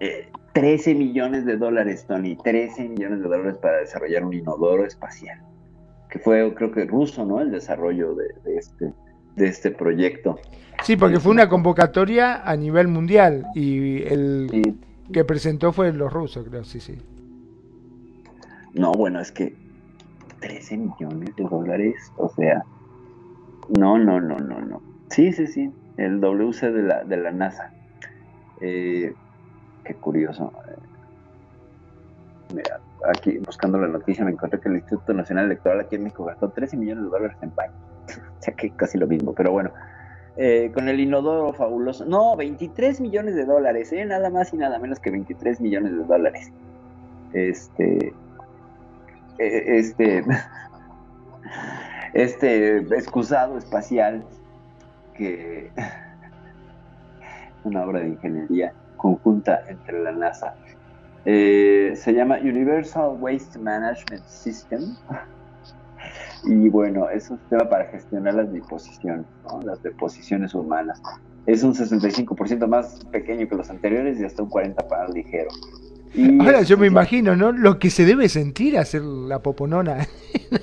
[0.00, 2.34] eh, 13 millones de dólares, Tony.
[2.34, 5.40] 13 millones de dólares para desarrollar un inodoro espacial.
[6.10, 7.40] Que fue, creo que ruso, ¿no?
[7.40, 8.92] El desarrollo de, de este,
[9.36, 10.40] de este proyecto.
[10.82, 14.76] Sí, porque fue una convocatoria a nivel mundial y el
[15.12, 16.98] que presentó fue los rusos, creo, sí, sí.
[18.74, 19.54] No, bueno, es que
[20.40, 22.64] 13 millones de dólares, o sea,
[23.78, 24.82] no, no, no, no, no.
[25.10, 27.72] Sí, sí, sí, el WC de la, de la NASA.
[28.60, 29.14] Eh,
[29.84, 30.52] qué curioso.
[32.54, 32.80] Mira,
[33.12, 36.50] aquí buscando la noticia me encontré que el Instituto Nacional Electoral aquí en México gastó
[36.50, 37.72] 13 millones de dólares en baño.
[38.38, 39.70] O sea que casi lo mismo, pero bueno.
[40.36, 42.04] Eh, con el inodoro fabuloso.
[42.04, 44.04] No, 23 millones de dólares, ¿eh?
[44.04, 46.50] Nada más y nada menos que 23 millones de dólares.
[47.32, 48.12] Este.
[49.38, 50.24] eh, Este.
[52.14, 54.24] Este excusado espacial
[55.16, 55.70] que.
[57.64, 60.54] Una obra de ingeniería conjunta entre la NASA.
[61.24, 64.96] Eh, se llama Universal Waste Management System.
[66.44, 69.60] Y bueno, es un sistema para gestionar las deposiciones, ¿no?
[69.62, 71.00] las deposiciones humanas.
[71.46, 75.50] Es un 65% más pequeño que los anteriores y hasta un 40% para ligero.
[76.14, 77.52] Y Ahora yo me imagino, ¿no?
[77.52, 80.06] Lo que se debe sentir hacer la poponona.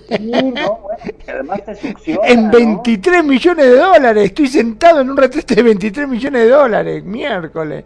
[0.10, 2.52] Sí, no, bueno, que además te succiona, En ¿no?
[2.52, 4.26] 23 millones de dólares.
[4.26, 7.04] Estoy sentado en un retrete de 23 millones de dólares.
[7.04, 7.86] Miércoles.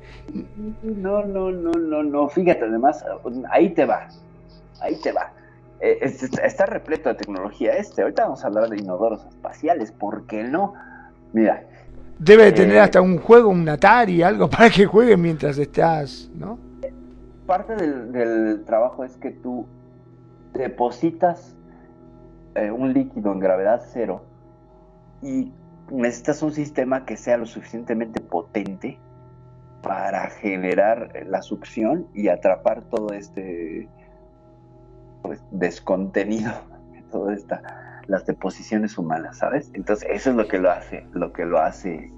[0.84, 2.30] No, no, no, no, no.
[2.30, 3.04] Fíjate, además,
[3.50, 4.08] ahí te va.
[4.82, 5.32] Ahí te va.
[5.80, 8.02] Eh, es- es- está repleto de tecnología este.
[8.02, 9.92] Ahorita vamos a hablar de inodoros espaciales.
[9.92, 10.74] ¿Por qué no?
[11.34, 11.64] Mira,
[12.18, 16.30] Debe de tener Eh, hasta un juego, un Atari, algo para que juegues mientras estás,
[16.34, 16.58] ¿no?
[17.46, 19.68] parte del, del trabajo es que tú
[20.54, 21.56] depositas
[22.56, 24.24] eh, un líquido en gravedad cero
[25.22, 25.52] y
[25.92, 28.98] necesitas un sistema que sea lo suficientemente potente
[29.84, 33.88] para generar la succión y atrapar todo este
[35.28, 36.54] pues, descontenido,
[37.12, 37.62] todas esta,
[38.08, 39.72] las deposiciones humanas, ¿sabes?
[39.74, 42.12] Entonces eso es lo que lo hace, lo que lo hace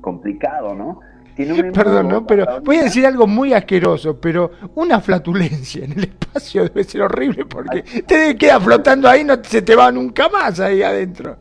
[0.00, 1.00] complicado, ¿no?
[1.34, 2.26] Tiene un Perdón, ¿no?
[2.26, 7.02] Pero voy a decir algo muy asqueroso, pero una flatulencia en el espacio debe ser
[7.02, 11.36] horrible porque te queda flotando ahí, no se te va nunca más ahí adentro.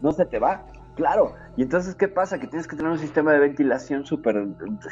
[0.00, 0.64] no se te va,
[0.94, 1.34] claro.
[1.56, 2.38] Y entonces, ¿qué pasa?
[2.38, 4.46] Que tienes que tener un sistema de ventilación súper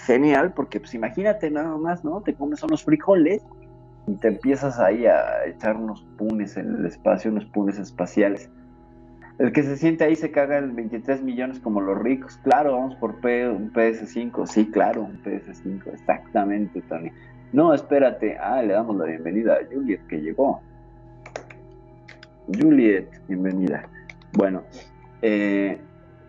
[0.04, 2.20] genial, porque pues imagínate nada más, ¿no?
[2.20, 3.42] Te comes unos frijoles
[4.06, 8.50] y te empiezas ahí a echar unos punes en el espacio, unos punes espaciales.
[9.40, 12.38] El que se siente ahí se caga en 23 millones como los ricos.
[12.44, 14.46] Claro, vamos por un PS5.
[14.46, 15.94] Sí, claro, un PS5.
[15.94, 17.10] Exactamente, Tony.
[17.52, 18.36] No, espérate.
[18.38, 20.60] Ah, le damos la bienvenida a Juliet que llegó.
[22.46, 23.88] Juliet, bienvenida.
[24.34, 24.62] Bueno,
[25.22, 25.80] eh,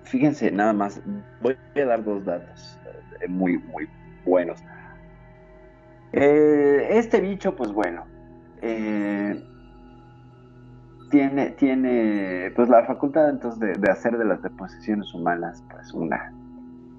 [0.04, 1.02] fíjense, nada más.
[1.42, 2.80] Voy a dar dos datos
[3.20, 3.90] eh, muy, muy
[4.24, 4.64] buenos.
[6.14, 8.06] Eh, este bicho, pues bueno,
[8.62, 9.42] eh,
[11.10, 16.34] tiene, tiene pues la facultad entonces de, hacer de las deposiciones humanas pues una,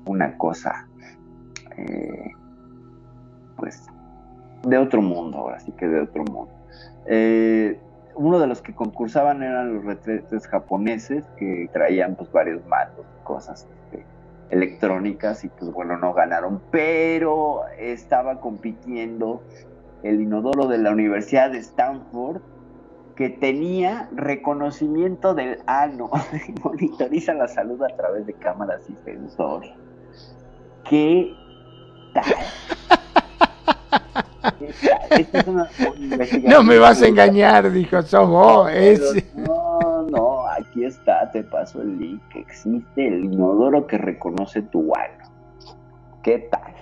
[0.06, 0.86] una cosa
[1.76, 2.30] eh,
[3.56, 3.86] pues
[4.66, 6.52] de otro mundo, ahora sí que de otro mundo.
[7.06, 7.80] Eh,
[8.14, 13.62] uno de los que concursaban eran los retretes japoneses que traían pues varios mandos, cosas
[13.62, 13.81] este,
[14.52, 19.42] electrónicas y pues bueno, no ganaron, pero estaba compitiendo
[20.02, 22.40] el inodoro de la Universidad de Stanford
[23.16, 26.10] que tenía reconocimiento del ano,
[26.62, 29.70] monitoriza la salud a través de cámaras y sensores.
[30.88, 31.32] ¿Qué
[32.14, 32.34] tal?
[35.10, 37.98] Esta es una investigación- No me vas a engañar, dijo.
[38.10, 39.00] Pero Es...
[39.34, 39.78] No,
[40.62, 42.22] aquí está, te paso el link.
[42.34, 45.30] Existe el inodoro que reconoce tu ano.
[46.22, 46.74] ¿Qué tal?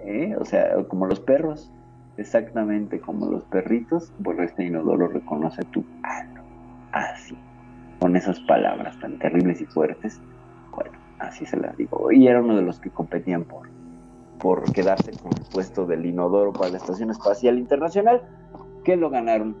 [0.00, 0.36] ¿Eh?
[0.38, 1.70] O sea, como los perros,
[2.16, 6.42] exactamente como los perritos, bueno, este inodoro reconoce tu ano.
[6.92, 7.36] Así,
[8.00, 10.20] con esas palabras tan terribles y fuertes.
[10.74, 12.10] Bueno, así se las digo.
[12.12, 13.68] Y era uno de los que competían por,
[14.38, 18.22] por quedarse con el puesto del inodoro para la Estación Espacial Internacional,
[18.84, 19.56] que lo ganaron,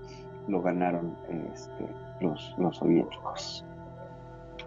[0.46, 1.14] lo ganaron
[1.52, 1.84] este,
[2.20, 3.64] los, los soviéticos.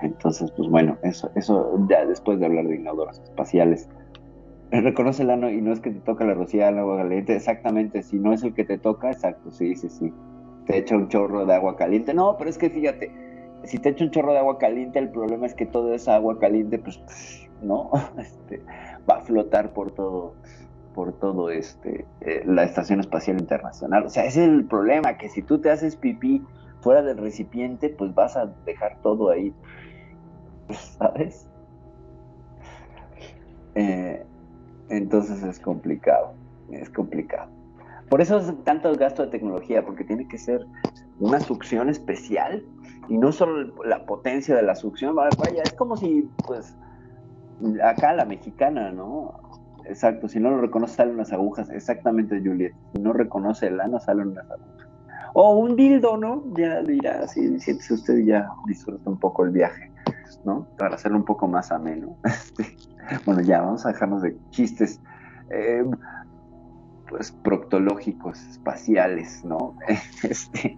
[0.02, 3.88] Entonces, pues bueno, eso, eso ya después de hablar de inodoros espaciales,
[4.72, 7.36] eh, reconoce el ano y no es que te toca la rocía al agua caliente,
[7.36, 10.14] exactamente, si no es el que te toca, exacto, sí, sí, sí,
[10.66, 13.12] te echa un chorro de agua caliente, no, pero es que fíjate,
[13.64, 16.40] si te echa un chorro de agua caliente, el problema es que toda esa agua
[16.40, 17.00] caliente, pues,
[17.62, 18.62] no, este,
[19.10, 20.34] va a flotar por todo,
[20.96, 24.06] por todo este, eh, la Estación Espacial Internacional.
[24.06, 26.42] O sea, ese es el problema, que si tú te haces pipí
[26.82, 29.54] fuera del recipiente, pues vas a dejar todo ahí,
[30.98, 31.48] ¿sabes?
[33.76, 34.26] Eh,
[34.90, 36.34] entonces es complicado,
[36.72, 37.50] es complicado.
[38.10, 40.66] Por eso es tanto gasto de tecnología, porque tiene que ser
[41.20, 42.66] una succión especial
[43.08, 46.76] y no solo la potencia de la succión, vaya, es como si, pues,
[47.84, 49.40] acá la mexicana, ¿no?
[49.86, 54.00] Exacto, si no lo reconoce salen unas agujas, exactamente Juliet, si no reconoce el ano
[54.00, 54.91] salen unas agujas.
[55.34, 56.44] O un dildo, ¿no?
[56.56, 59.92] Ya dirá, si siéntese usted ya disfruta un poco el viaje,
[60.44, 60.68] ¿no?
[60.78, 62.18] Para hacerlo un poco más ameno.
[62.26, 62.78] Este,
[63.26, 65.02] bueno, ya, vamos a dejarnos de chistes,
[65.50, 65.84] eh,
[67.10, 69.76] pues, proctológicos, espaciales, ¿no?
[70.24, 70.78] Este,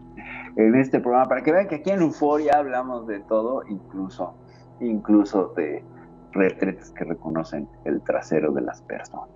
[0.56, 4.36] en este programa, para que vean que aquí en Euforia hablamos de todo, incluso,
[4.80, 5.84] incluso de
[6.32, 9.30] retretes que reconocen el trasero de las personas.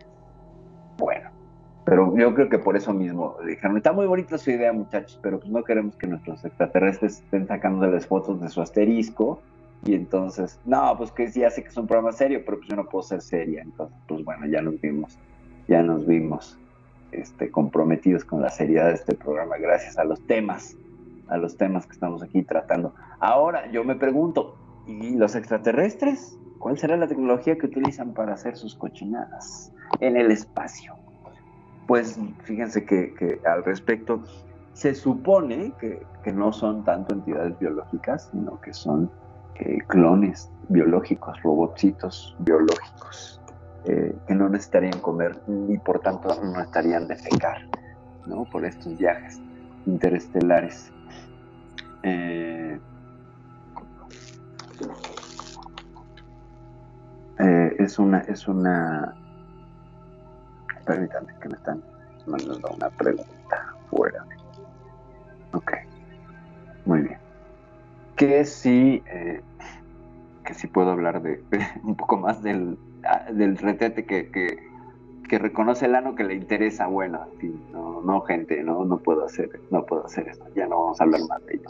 [0.98, 1.30] Bueno,
[1.88, 5.40] pero yo creo que por eso mismo dijeron, está muy bonita su idea muchachos, pero
[5.40, 9.40] pues no queremos que nuestros extraterrestres estén sacándoles fotos de su asterisco
[9.86, 12.70] y entonces, no, pues que sí, ya sé que es un programa serio, pero pues
[12.70, 15.18] yo no puedo ser seria, entonces pues bueno, ya nos vimos,
[15.70, 16.60] ya nos vimos
[17.14, 20.76] este, comprometidos con la seriedad de este programa gracias a los temas,
[21.30, 22.94] a los temas que estamos aquí tratando.
[23.22, 24.58] Ahora yo me pregunto,
[24.88, 26.38] ¿y los extraterrestres?
[26.60, 29.72] ¿Cuál será la tecnología que utilizan para hacer sus cochinadas
[30.02, 30.98] en el espacio?
[31.88, 34.22] Pues fíjense que, al respecto
[34.74, 39.10] se supone que, no son tanto entidades biológicas, sino que son
[39.56, 43.40] eh, clones biológicos, robotcitos biológicos,
[43.86, 47.62] eh, que no necesitarían comer y por tanto no estarían defecar
[48.26, 48.44] ¿no?
[48.44, 49.40] por estos viajes
[49.86, 50.92] interestelares.
[52.04, 52.78] Eh,
[57.80, 59.16] es una, es una.
[60.88, 61.84] Permítanme que me están
[62.26, 64.26] mandando una pregunta fuera.
[65.54, 65.74] Ok.
[66.86, 67.18] Muy bien.
[68.16, 69.42] Que si, eh,
[70.46, 71.44] que si puedo hablar de,
[71.84, 72.78] un poco más del,
[73.34, 74.58] del retrete que, que,
[75.28, 76.88] que, reconoce el ano que le interesa.
[76.88, 80.46] Bueno, en fin, no, no, gente, no, no puedo hacer, no puedo hacer esto.
[80.56, 81.70] Ya no vamos a hablar más de ello.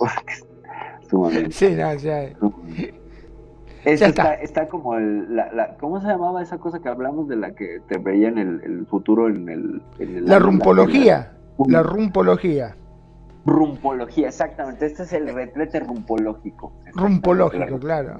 [1.09, 2.37] Sumamente, Sí, no, ya.
[2.37, 3.06] sumamente.
[3.87, 4.33] Eso está.
[4.33, 7.51] Está, está, como el, la, la, ¿cómo se llamaba esa cosa que hablamos de la
[7.51, 12.75] que te veían el, el futuro en el, en el la rumpología, la, la, rumpología.
[13.45, 14.87] Rumpología, exactamente.
[14.87, 16.73] Este es el retrete rumpológico.
[16.93, 18.19] Rumpológico, claro.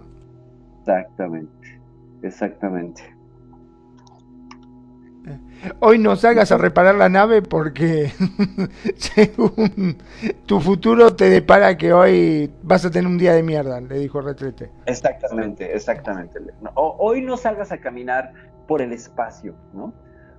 [0.80, 1.82] Exactamente,
[2.22, 3.17] exactamente.
[5.80, 8.12] Hoy no salgas a reparar la nave porque
[8.98, 9.98] según
[10.46, 14.22] tu futuro te depara que hoy vas a tener un día de mierda, le dijo
[14.22, 14.72] Retrete.
[14.86, 16.40] Exactamente, exactamente.
[16.76, 18.34] Hoy no salgas a caminar
[18.68, 19.94] por el espacio, ¿no?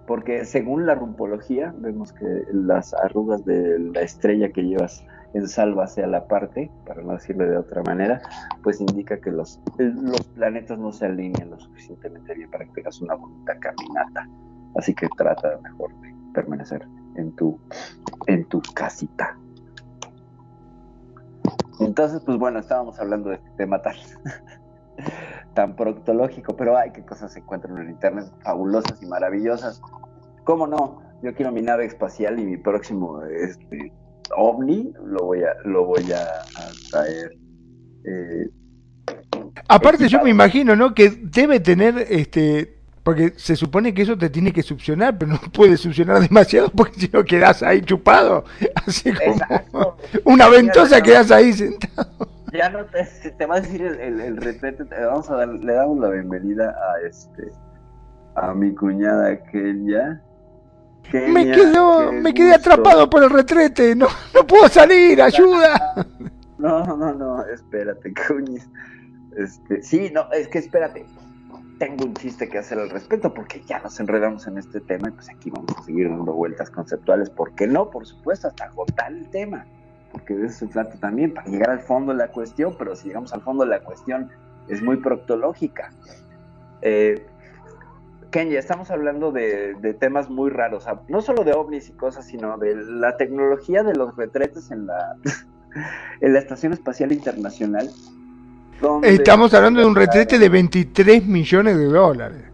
[0.06, 5.84] Porque según la rumpología, vemos que las arrugas de la estrella que llevas en salva
[5.84, 8.20] hacia la parte, para no decirlo de otra manera,
[8.62, 13.00] pues indica que los, los planetas no se alinean lo suficientemente bien para que tengas
[13.02, 14.28] una bonita caminata.
[14.76, 17.58] Así que trata mejor de permanecer en tu,
[18.26, 19.36] en tu casita.
[21.80, 23.94] Entonces, pues bueno, estábamos hablando de este tema tan,
[25.54, 29.80] tan proctológico, pero hay que cosas se encuentran en internet fabulosas y maravillosas.
[30.44, 31.02] ¿Cómo no?
[31.22, 33.92] Yo quiero mi nave espacial y mi próximo este,
[34.36, 37.32] ovni lo voy a, lo voy a, a traer.
[38.04, 38.48] eh,
[39.68, 40.94] Aparte yo me imagino, ¿no?
[40.94, 42.77] Que debe tener, este,
[43.08, 47.00] porque se supone que eso te tiene que succionar, pero no puede succionar demasiado porque
[47.00, 48.44] si no quedas ahí chupado,
[48.86, 49.96] así como
[50.26, 52.28] una ventosa quedas ahí sentado.
[52.52, 55.48] ya no te, te va a decir el, el, el retrete, te vamos a dar,
[55.48, 57.50] le damos la bienvenida a este
[58.34, 60.20] a mi cuñada Kenya.
[61.32, 62.70] Me Kenia, quedo, qué me quedé gusto.
[62.72, 65.94] atrapado por el retrete, no, no puedo salir, ayuda.
[66.58, 68.68] No, no, no, espérate, cuñis.
[69.34, 71.06] Este, sí, no, es que espérate.
[71.78, 75.12] Tengo un chiste que hacer al respecto porque ya nos enredamos en este tema y
[75.12, 77.30] pues aquí vamos a seguir dando vueltas conceptuales.
[77.30, 77.90] ¿Por qué no?
[77.90, 79.64] Por supuesto, hasta agotar el tema.
[80.10, 83.08] Porque de eso se trata también, para llegar al fondo de la cuestión, pero si
[83.08, 84.30] llegamos al fondo de la cuestión
[84.68, 85.90] es muy proctológica.
[86.82, 87.26] Eh,
[88.32, 93.16] estamos hablando de, temas muy raros, no solo de ovnis y cosas, sino de la
[93.16, 95.16] tecnología de los retretes en la,
[96.20, 97.88] en la Estación Espacial Internacional.
[98.80, 102.44] Donde- Estamos hablando de un retrete de 23 millones de dólares.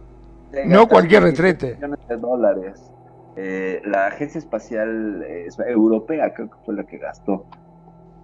[0.65, 1.75] No cualquier 23 retrete.
[1.75, 2.91] millones de dólares.
[3.35, 7.45] Eh, la Agencia Espacial eh, Europea creo que fue la que gastó.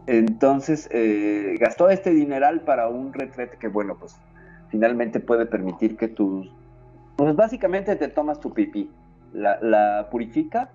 [0.07, 4.15] Entonces, eh, gastó este dineral para un retrete que, bueno, pues
[4.69, 6.49] finalmente puede permitir que tus...
[7.17, 8.89] Pues básicamente te tomas tu pipí,
[9.33, 10.71] la, la purifica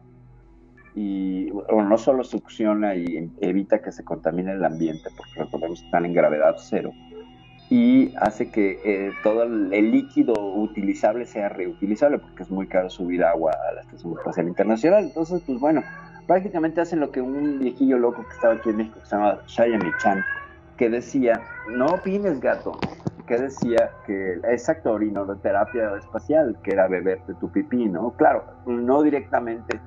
[0.94, 5.86] y bueno, no solo succiona y evita que se contamine el ambiente, porque recordemos que
[5.86, 6.90] están en gravedad cero,
[7.68, 13.24] y hace que eh, todo el, líquido utilizable sea reutilizable, porque es muy caro subir
[13.24, 15.04] agua a la Estación Espacial Internacional.
[15.04, 15.82] Entonces, pues bueno,
[16.26, 19.38] prácticamente hacen lo que un viejillo loco que estaba aquí en México, que se llama
[19.46, 20.24] Shaya Michan,
[20.76, 21.40] que decía,
[21.70, 22.78] no opines gato,
[23.26, 28.12] que decía que, exacto, orinoterapia espacial, que era beberte tu pipí, ¿no?
[28.12, 29.80] Claro, no directamente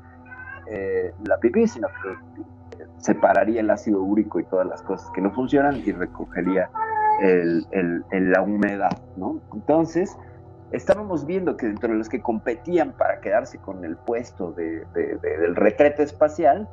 [0.68, 5.32] eh, la pipí, sino que separaría el ácido úrico y todas las cosas que no
[5.32, 6.70] funcionan y recogería
[7.22, 9.42] el, la humedad, ¿no?
[9.54, 10.16] Entonces,
[10.72, 15.18] estábamos viendo que dentro de los que competían para quedarse con el puesto de, de-
[15.22, 16.68] de- del retrete espacial,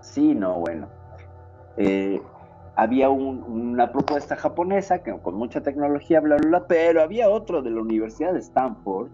[0.00, 0.88] sí, no, bueno,
[1.76, 2.20] eh,
[2.76, 7.60] había un- una propuesta japonesa que, con mucha tecnología, bla, bla, bla, pero había otro
[7.62, 9.08] de la Universidad de Stanford.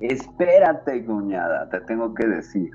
[0.00, 2.70] Espérate, cuñada, te tengo que decir.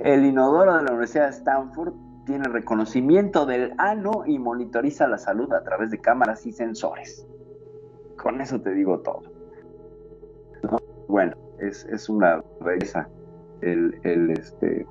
[0.00, 1.92] El inodoro de la Universidad de Stanford
[2.24, 7.26] tiene reconocimiento del ano y monitoriza la salud a través de cámaras y sensores.
[8.16, 9.22] Con eso te digo todo.
[10.62, 10.78] ¿No?
[11.08, 13.08] Bueno, es, es una belleza
[13.60, 14.86] el, el, este,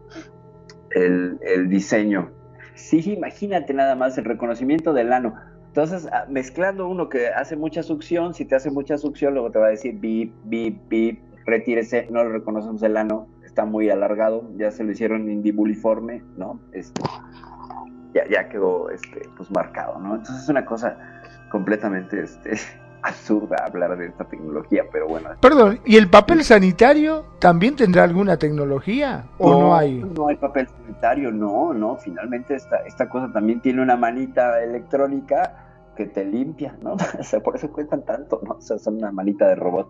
[0.91, 2.31] el, el diseño.
[2.75, 5.35] Sí, imagínate nada más el reconocimiento del ano.
[5.67, 9.59] Entonces, ah, mezclando uno que hace mucha succión, si te hace mucha succión, luego te
[9.59, 14.49] va a decir bip, bip, bip, retírese, no lo reconocemos el ano, está muy alargado,
[14.57, 16.59] ya se lo hicieron indibuliforme, ¿no?
[16.71, 17.03] Este,
[18.11, 20.15] ya, ya quedó este, pues marcado, ¿no?
[20.15, 20.97] Entonces es una cosa
[21.51, 22.57] completamente este,
[23.03, 25.29] absurda hablar de esta tecnología, pero bueno.
[25.39, 30.03] Perdón, ¿y el papel sanitario también tendrá alguna tecnología o no, hay?
[30.03, 31.97] No hay papel sanitario, no, no.
[31.97, 36.93] Finalmente esta, esta cosa también tiene una manita electrónica que te limpia, ¿no?
[37.19, 38.53] O sea, por eso cuestan tanto, ¿no?
[38.55, 39.89] O sea, son una manita de robot.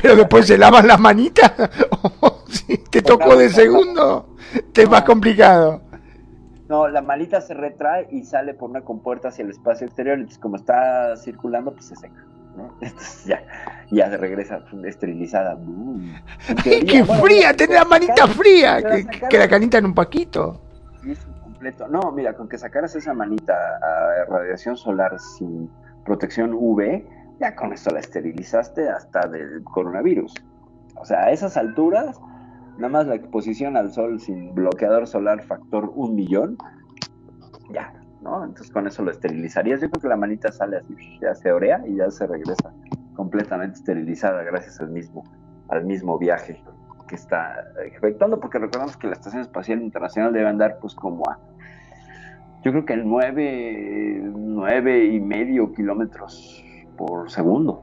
[0.00, 1.52] Pero después se lavan las manitas.
[2.20, 4.36] O si te tocó de segundo,
[4.72, 5.80] te es más complicado.
[6.68, 10.38] No, la manita se retrae y sale por una compuerta hacia el espacio exterior, entonces
[10.38, 12.24] como está circulando, pues se seca,
[12.56, 12.74] ¿no?
[12.80, 13.42] Entonces ya,
[13.90, 15.56] ya se regresa esterilizada.
[15.56, 16.14] Mm.
[16.14, 17.36] En ¡Ay, teoría, qué bueno, fría!
[17.38, 18.82] mira, Tener la manita sacar- fría,
[19.28, 20.60] que, la canita en un paquito.
[21.02, 21.18] Sí, es
[21.88, 25.70] No, mira, con que sacaras esa manita a radiación solar sin
[26.04, 27.04] protección UV,
[27.38, 30.34] ya con esto la esterilizaste hasta del coronavirus.
[30.96, 32.20] O sea, a esas alturas,
[32.76, 36.58] nada más la exposición al sol sin bloqueador solar factor un millón,
[37.70, 38.44] ya, ¿no?
[38.44, 39.80] Entonces con eso lo esterilizarías.
[39.80, 42.72] Yo creo que la manita sale así, ya se orea y ya se regresa
[43.14, 45.22] completamente esterilizada gracias al mismo,
[45.68, 46.62] al mismo viaje
[47.06, 51.38] que está efectuando, porque recordamos que la Estación Espacial Internacional debe andar pues como a,
[52.62, 56.64] yo creo que nueve, nueve y medio kilómetros
[56.96, 57.82] por segundo,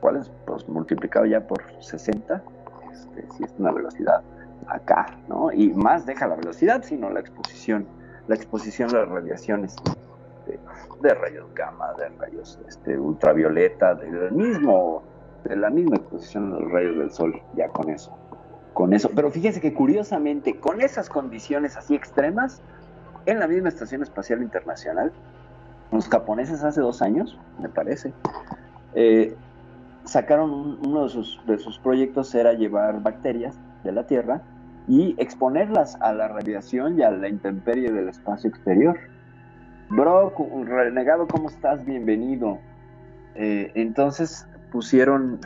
[0.00, 0.30] ¿cuál es?
[0.44, 2.42] Pues multiplicado ya por 60,
[2.92, 4.22] este, si es una velocidad
[4.66, 5.52] acá, ¿no?
[5.52, 7.86] Y más deja la velocidad, sino la exposición,
[8.26, 9.76] la exposición a las radiaciones
[10.46, 10.58] de,
[11.00, 15.02] de rayos gamma, de rayos este, ultravioleta, del mismo,
[15.44, 18.16] de la misma exposición a los rayos del sol, ya con eso.
[18.74, 19.10] Con eso.
[19.14, 22.62] Pero fíjense que curiosamente, con esas condiciones así extremas,
[23.28, 25.12] en la misma Estación Espacial Internacional,
[25.92, 28.12] los japoneses hace dos años, me parece,
[28.94, 29.36] eh,
[30.04, 34.40] sacaron un- uno de sus, proyectos era llevar bacterias de la Tierra
[34.86, 38.98] y exponerlas a la radiación y a la intemperie del espacio exterior.
[39.90, 40.32] Bro,
[40.64, 41.84] renegado, ¿cómo estás?
[41.84, 42.58] Bienvenido.
[43.34, 45.38] Eh, entonces pusieron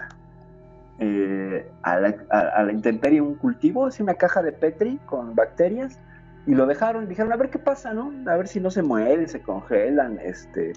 [0.98, 5.34] eh, a, la, a- a la intemperie un cultivo, es una caja de Petri con
[5.34, 5.98] bacterias,
[6.46, 8.12] y lo dejaron, dijeron, a ver qué pasa, ¿no?
[8.30, 10.72] A ver si no se mueren, se congelan, este,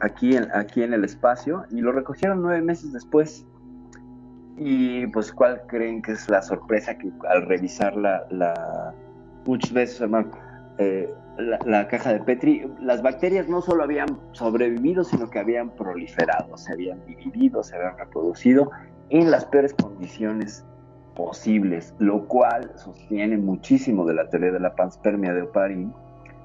[0.00, 3.46] aquí en, aquí en el espacio, y lo recogieron nueve meses después.
[4.58, 8.94] Y pues, ¿cuál creen que es la sorpresa que al revisar la, la
[9.46, 10.30] muchas veces, hermano,
[10.76, 15.70] eh, la, la caja de Petri, las bacterias no solo habían sobrevivido, sino que habían
[15.70, 18.70] proliferado, se habían dividido, se habían reproducido
[19.08, 20.66] en las peores condiciones
[21.14, 25.92] posibles, lo cual sostiene muchísimo de la teoría de la panspermia de Oparin,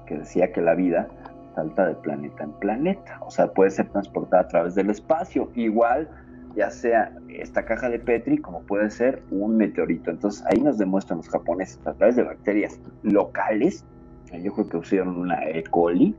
[0.06, 1.08] que decía que la vida
[1.54, 6.08] salta de planeta en planeta, o sea, puede ser transportada a través del espacio, igual
[6.54, 10.10] ya sea esta caja de Petri como puede ser un meteorito.
[10.10, 13.84] Entonces ahí nos demuestran los japoneses a través de bacterias locales,
[14.32, 15.62] yo creo que usaron una E.
[15.64, 16.14] coli,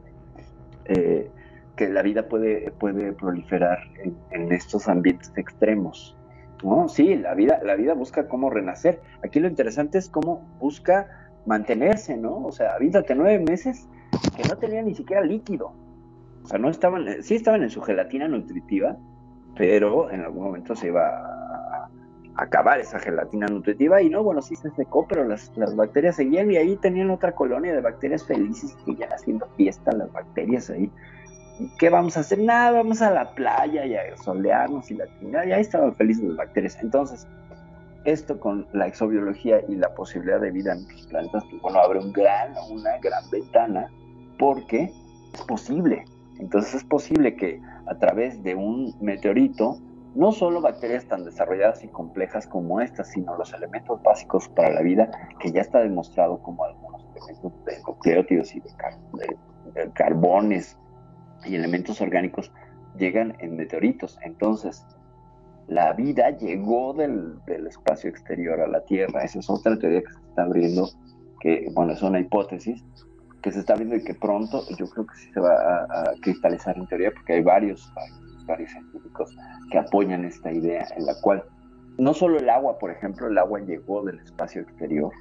[0.85, 1.29] eh,
[1.75, 3.79] que la vida puede, puede proliferar
[4.31, 6.15] en estos ambientes extremos.
[6.63, 6.87] ¿No?
[6.89, 9.01] Sí, la vida, la vida busca cómo renacer.
[9.23, 11.07] Aquí lo interesante es cómo busca
[11.45, 12.45] mantenerse, ¿no?
[12.45, 13.87] O sea, avítate nueve meses
[14.35, 15.73] que no tenían ni siquiera líquido.
[16.43, 18.97] O sea, no estaban, sí estaban en su gelatina nutritiva,
[19.55, 21.89] pero en algún momento se iba a
[22.35, 26.49] acabar esa gelatina nutritiva y no, bueno, sí se secó, pero las, las bacterias seguían
[26.51, 30.89] y ahí tenían otra colonia de bacterias felices que ya haciendo fiesta las bacterias ahí.
[31.59, 32.39] ¿Y ¿Qué vamos a hacer?
[32.39, 35.45] Nada, vamos a la playa y a solearnos y la chingada.
[35.45, 36.77] Y ahí estaban felices las bacterias.
[36.81, 37.27] Entonces,
[38.05, 41.99] esto con la exobiología y la posibilidad de vida en otros planetas, pues bueno, abre
[41.99, 43.91] un gran, una gran ventana
[44.37, 44.93] porque
[45.33, 46.05] es posible.
[46.39, 49.77] Entonces es posible que a través de un meteorito,
[50.15, 54.81] no solo bacterias tan desarrolladas y complejas como estas, sino los elementos básicos para la
[54.81, 60.77] vida, que ya está demostrado como algunos elementos de nucleótidos y de carbones
[61.45, 62.51] y elementos orgánicos
[62.97, 64.17] llegan en meteoritos.
[64.23, 64.85] Entonces,
[65.67, 69.23] la vida llegó del, del, espacio exterior a la Tierra.
[69.23, 70.89] Esa es otra teoría que se está abriendo,
[71.39, 72.83] que, bueno, es una hipótesis
[73.41, 76.13] que se está viendo y que pronto yo creo que sí se va a, a
[76.21, 79.33] cristalizar en teoría, porque hay varios, varios, varios científicos
[79.71, 81.43] que apoyan esta idea, en la cual
[81.99, 85.11] no solo el agua, por ejemplo, el agua llegó del espacio exterior.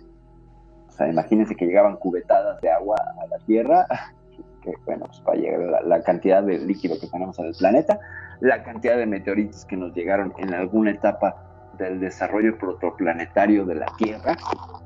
[0.88, 3.86] O sea, imagínense que llegaban cubetadas de agua a la Tierra,
[4.72, 7.98] que bueno, pues para llegar la, cantidad de líquido que tenemos en el planeta,
[8.40, 11.36] la cantidad de meteoritos que nos llegaron en alguna etapa
[11.78, 14.36] del desarrollo protoplanetario de la Tierra,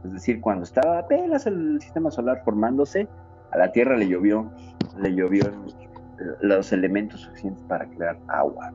[0.05, 3.09] es decir, cuando estaba apenas el sistema solar formándose,
[3.51, 4.51] a la Tierra le llovió,
[4.99, 5.45] le llovió
[6.41, 8.73] los elementos suficientes para crear agua.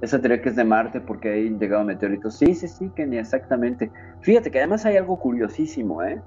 [0.00, 2.36] Esa teoría que es de Marte porque ahí han llegado meteoritos.
[2.36, 3.90] Sí, sí, sí, que ni exactamente.
[4.20, 6.20] Fíjate que además hay algo curiosísimo, ¿eh?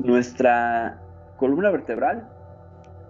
[0.00, 0.98] Nuestra
[1.36, 2.28] columna vertebral,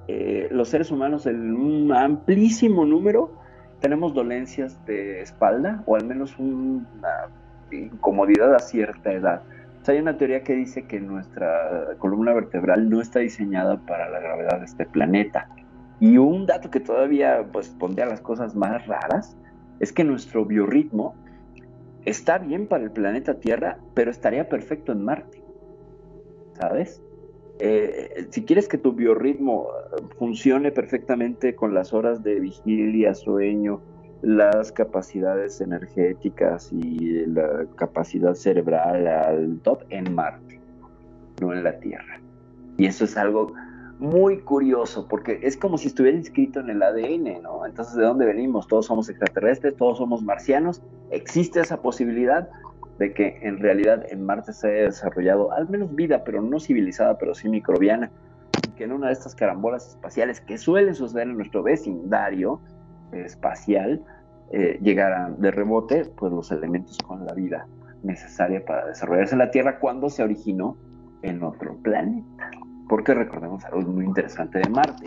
[0.08, 3.32] eh, los seres humanos en un amplísimo número
[3.80, 7.28] tenemos dolencias de espalda o al menos una
[7.70, 9.42] incomodidad a cierta edad.
[9.80, 14.08] O sea, hay una teoría que dice que nuestra columna vertebral no está diseñada para
[14.08, 15.48] la gravedad de este planeta.
[16.00, 19.36] Y un dato que todavía pues, pondría las cosas más raras
[19.80, 21.14] es que nuestro biorritmo
[22.04, 25.42] está bien para el planeta Tierra, pero estaría perfecto en Marte.
[26.54, 27.02] ¿Sabes?
[27.60, 29.68] Eh, si quieres que tu biorritmo
[30.18, 33.80] funcione perfectamente con las horas de vigilia, sueño,
[34.22, 40.60] las capacidades energéticas y la capacidad cerebral al top en Marte,
[41.40, 42.20] no en la Tierra.
[42.76, 43.52] Y eso es algo
[43.98, 47.66] muy curioso porque es como si estuviera inscrito en el ADN, ¿no?
[47.66, 48.66] Entonces, ¿de dónde venimos?
[48.66, 50.82] Todos somos extraterrestres, todos somos marcianos.
[51.10, 52.48] ¿Existe esa posibilidad?
[52.98, 57.18] De que en realidad en Marte se haya desarrollado al menos vida, pero no civilizada,
[57.18, 58.10] pero sí microbiana,
[58.76, 62.60] que en una de estas carambolas espaciales que suelen suceder en nuestro vecindario
[63.12, 64.02] espacial,
[64.50, 67.66] eh, llegaran de rebote pues los elementos con la vida.
[68.02, 70.76] necesaria para desarrollarse la Tierra cuando se originó
[71.22, 72.50] en otro planeta.
[72.86, 75.06] Porque recordemos algo muy interesante de Marte.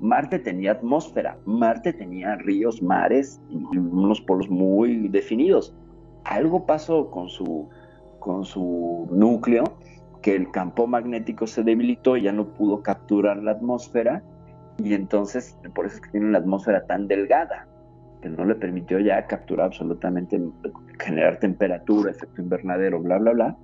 [0.00, 5.76] Marte tenía atmósfera, Marte tenía ríos, mares y unos polos muy definidos.
[6.24, 7.68] Algo pasó con su,
[8.18, 9.64] con su núcleo,
[10.22, 14.22] que el campo magnético se debilitó y ya no pudo capturar la atmósfera,
[14.78, 17.66] y entonces por eso es que tiene una atmósfera tan delgada,
[18.22, 20.40] que no le permitió ya capturar absolutamente,
[20.98, 23.56] generar temperatura, efecto invernadero, bla, bla, bla.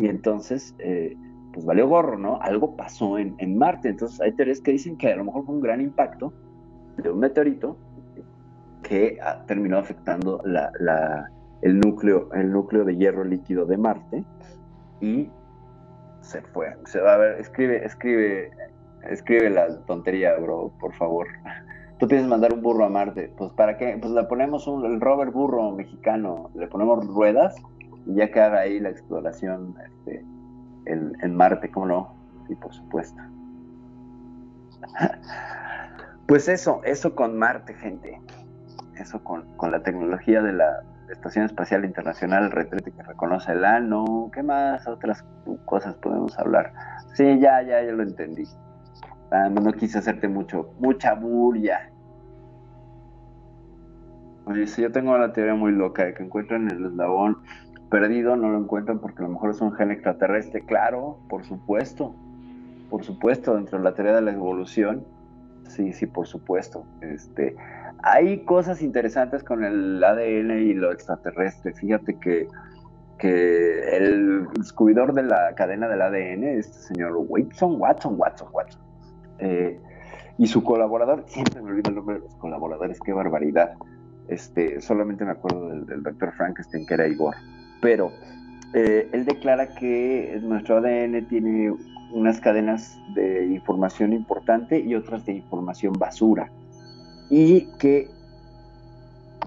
[0.00, 1.14] Y entonces, eh,
[1.52, 2.40] pues valió gorro, ¿no?
[2.40, 3.88] Algo pasó en, en Marte.
[3.88, 6.32] Entonces hay teorías que dicen que a lo mejor fue un gran impacto
[6.96, 7.76] de un meteorito
[8.82, 11.30] que ah, terminó afectando la, la,
[11.62, 14.24] el, núcleo, el núcleo de hierro líquido de Marte
[15.00, 15.30] y
[16.20, 16.76] se fue.
[16.84, 18.50] Se va a ver, escribe, escribe,
[19.08, 21.26] escribe la tontería, bro, por favor.
[21.98, 23.32] Tú tienes que mandar un burro a Marte.
[23.36, 23.98] Pues para qué?
[24.00, 27.56] Pues le ponemos un, el rover burro mexicano, le ponemos ruedas
[28.06, 30.24] y ya que haga ahí la exploración este,
[30.86, 32.14] en, en Marte, ¿cómo no?
[32.46, 33.20] Sí, por supuesto.
[36.28, 38.20] Pues eso, eso con Marte, gente.
[38.96, 43.64] Eso con, con la tecnología de la Estación Espacial Internacional, el retrete que reconoce el
[43.64, 44.30] ano.
[44.32, 44.86] ¿Qué más?
[44.86, 45.24] Otras
[45.64, 46.72] cosas podemos hablar.
[47.14, 48.44] Sí, ya, ya, ya lo entendí.
[49.30, 51.90] Ah, no quise hacerte mucho, mucha bulla.
[54.46, 57.38] Oye, yo tengo una teoría muy loca de que encuentran el eslabón
[57.90, 60.64] perdido, no lo encuentran porque a lo mejor es un gen extraterrestre.
[60.64, 62.14] Claro, por supuesto.
[62.88, 65.04] Por supuesto, dentro de la teoría de la evolución.
[65.68, 66.84] Sí, sí, por supuesto.
[67.00, 67.54] Este,
[68.02, 71.72] hay cosas interesantes con el ADN y lo extraterrestre.
[71.74, 72.48] Fíjate que,
[73.18, 78.82] que el descubridor de la cadena del ADN, este señor Watson, Watson, Watson, Watson,
[79.38, 79.78] eh,
[80.38, 83.74] y su colaborador, siempre me olvido el nombre de los colaboradores, qué barbaridad.
[84.28, 87.34] Este, solamente me acuerdo del, del doctor Frankenstein, que era Igor.
[87.80, 88.10] Pero
[88.74, 91.72] eh, él declara que nuestro ADN tiene
[92.12, 96.50] unas cadenas de información importante y otras de información basura.
[97.30, 98.08] Y que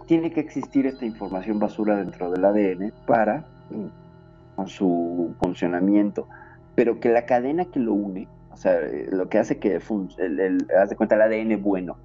[0.05, 6.27] tiene que existir esta información basura dentro del ADN para mm, su funcionamiento,
[6.75, 10.39] pero que la cadena que lo une, o sea, eh, lo que hace que el,
[10.39, 11.97] el, el ADN bueno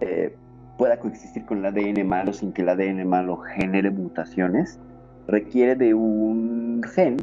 [0.00, 0.36] eh,
[0.78, 4.78] pueda coexistir con el ADN malo sin que el ADN malo genere mutaciones,
[5.26, 7.16] requiere de un gen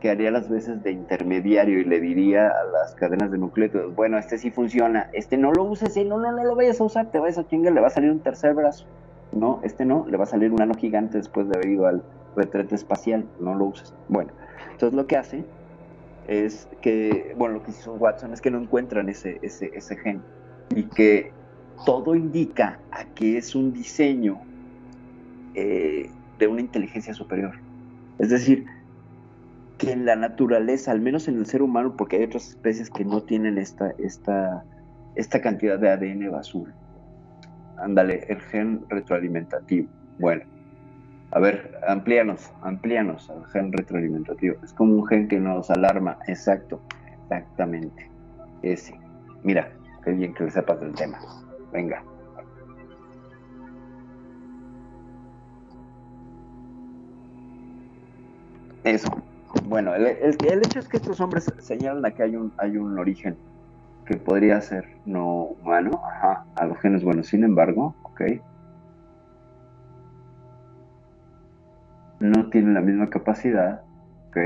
[0.00, 4.18] que haría las veces de intermediario y le diría a las cadenas de nucleótidos, bueno,
[4.18, 7.18] este sí funciona, este no lo uses, no, no, no lo vayas a usar, te
[7.18, 8.86] vayas a chingar, le va a salir un tercer brazo.
[9.32, 12.02] No, este no, le va a salir un ano gigante después de haber ido al
[12.34, 13.94] retrete espacial, no lo uses.
[14.08, 14.32] Bueno,
[14.72, 15.44] entonces lo que hace
[16.26, 20.22] es que, bueno, lo que hizo Watson es que no encuentran ese, ese, ese gen
[20.74, 21.32] y que
[21.84, 24.40] todo indica a que es un diseño
[25.54, 27.54] eh, de una inteligencia superior.
[28.18, 28.66] Es decir,
[29.80, 33.02] que en la naturaleza, al menos en el ser humano, porque hay otras especies que
[33.02, 34.62] no tienen esta, esta,
[35.14, 36.72] esta cantidad de ADN basura.
[37.78, 39.88] Ándale, el gen retroalimentativo.
[40.18, 40.42] Bueno,
[41.30, 44.56] a ver, amplíanos, amplíanos al gen retroalimentativo.
[44.62, 46.18] Es como un gen que nos alarma.
[46.26, 46.82] Exacto,
[47.22, 48.10] exactamente.
[48.62, 48.94] Ese.
[49.42, 49.72] Mira,
[50.04, 51.18] qué bien que le sepas del tema.
[51.72, 52.04] Venga.
[58.84, 59.29] Eso.
[59.70, 63.36] Bueno, el, hecho es que estos hombres señalan a que hay un, origen
[64.04, 67.28] que podría ser no humano, ajá, a los genes buenos.
[67.28, 68.20] Sin embargo, ok,
[72.18, 73.82] no tienen la misma capacidad,
[74.30, 74.38] ok.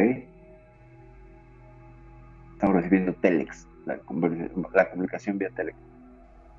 [2.53, 3.97] Estamos recibiendo telex, la,
[4.91, 5.79] comunicación vía telex.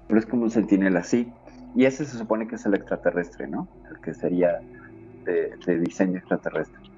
[0.07, 1.31] Pero es como un sentinela así.
[1.75, 3.67] Y ese se supone que es el extraterrestre, ¿no?
[3.91, 4.59] El que sería
[5.23, 6.94] de diseño extraterrestre.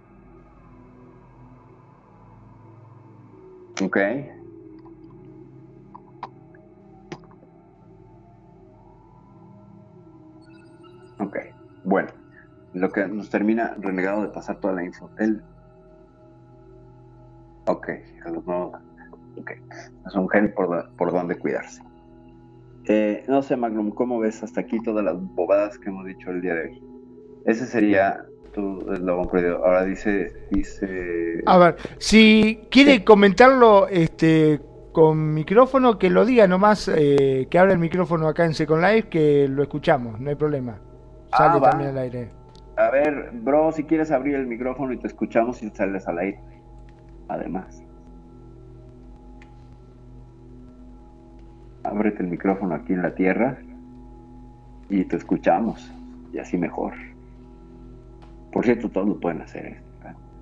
[3.88, 3.98] Ok.
[11.20, 11.38] Ok.
[11.86, 12.10] Bueno,
[12.74, 15.10] lo que nos termina renegado de pasar toda la info.
[15.18, 15.42] El...
[17.68, 17.90] Ok,
[18.26, 18.74] a los nuevos.
[19.40, 19.52] Ok.
[20.06, 21.82] Es un gen por, por donde cuidarse.
[22.90, 26.42] Eh, no sé, Magnum, ¿cómo ves hasta aquí todas las bobadas que hemos dicho el
[26.42, 26.82] día de hoy?
[27.46, 28.22] Ese sería
[28.58, 29.64] tu eslogan perdido.
[29.64, 31.44] Ahora dice, dice.
[31.46, 33.04] A ver, si quiere sí.
[33.04, 34.60] comentarlo, este,
[34.92, 39.10] con micrófono, que lo diga nomás, eh, que abra el micrófono acá en Second Life,
[39.10, 40.80] que lo escuchamos, no hay problema.
[41.38, 42.30] Sale ah, también al aire.
[42.78, 46.40] A ver, bro, si quieres abrir el micrófono y te escuchamos y sales al aire.
[47.28, 47.84] Además.
[51.84, 53.58] Ábrete el micrófono aquí en la tierra
[54.90, 55.92] y te escuchamos.
[56.34, 56.94] Y así mejor.
[58.52, 59.66] Por cierto, todos lo pueden hacer.
[59.66, 59.82] ¿eh?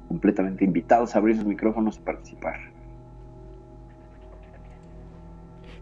[0.08, 2.56] completamente invitados a abrir sus micrófonos y participar.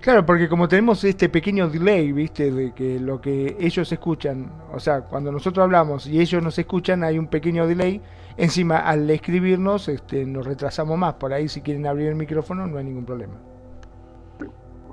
[0.02, 4.80] Claro, porque como tenemos este pequeño delay, viste, de que lo que ellos escuchan, o
[4.80, 8.02] sea, cuando nosotros hablamos y ellos nos escuchan, hay un pequeño delay.
[8.36, 11.14] Encima, al escribirnos, este, nos retrasamos más.
[11.14, 13.36] Por ahí, si quieren abrir el micrófono, no hay ningún problema.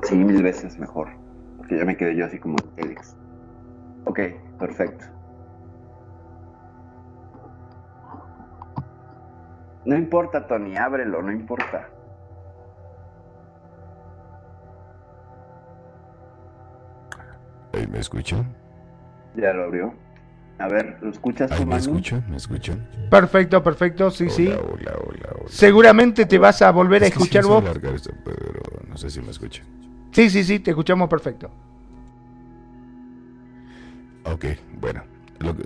[0.03, 1.09] Sí, mil veces mejor.
[1.57, 3.17] Porque ya me quedé yo así como Alex.
[4.05, 4.21] Ok,
[4.61, 5.07] perfecto.
[9.91, 11.89] No importa, Tony, ábrelo, no importa.
[17.73, 18.55] ¿Ahí me escuchan?
[19.35, 19.93] Ya lo abrió.
[20.61, 22.25] A ver, ¿lo escuchas tú, ¿Ahí me escuchan?
[22.31, 22.89] ¿Me escuchan?
[23.11, 24.47] Perfecto, perfecto, sí, sí.
[24.47, 25.49] Hola, hola, hola, hola.
[25.49, 27.61] Seguramente te vas a volver a Es que sí escuchar vos.
[27.65, 29.67] alarga esto, pero no sé si me escuchan.
[30.13, 31.51] Sí, sí, sí, te escuchamos perfecto.
[34.23, 34.45] Ok,
[34.81, 35.03] bueno.
[35.41, 35.65] Lo que...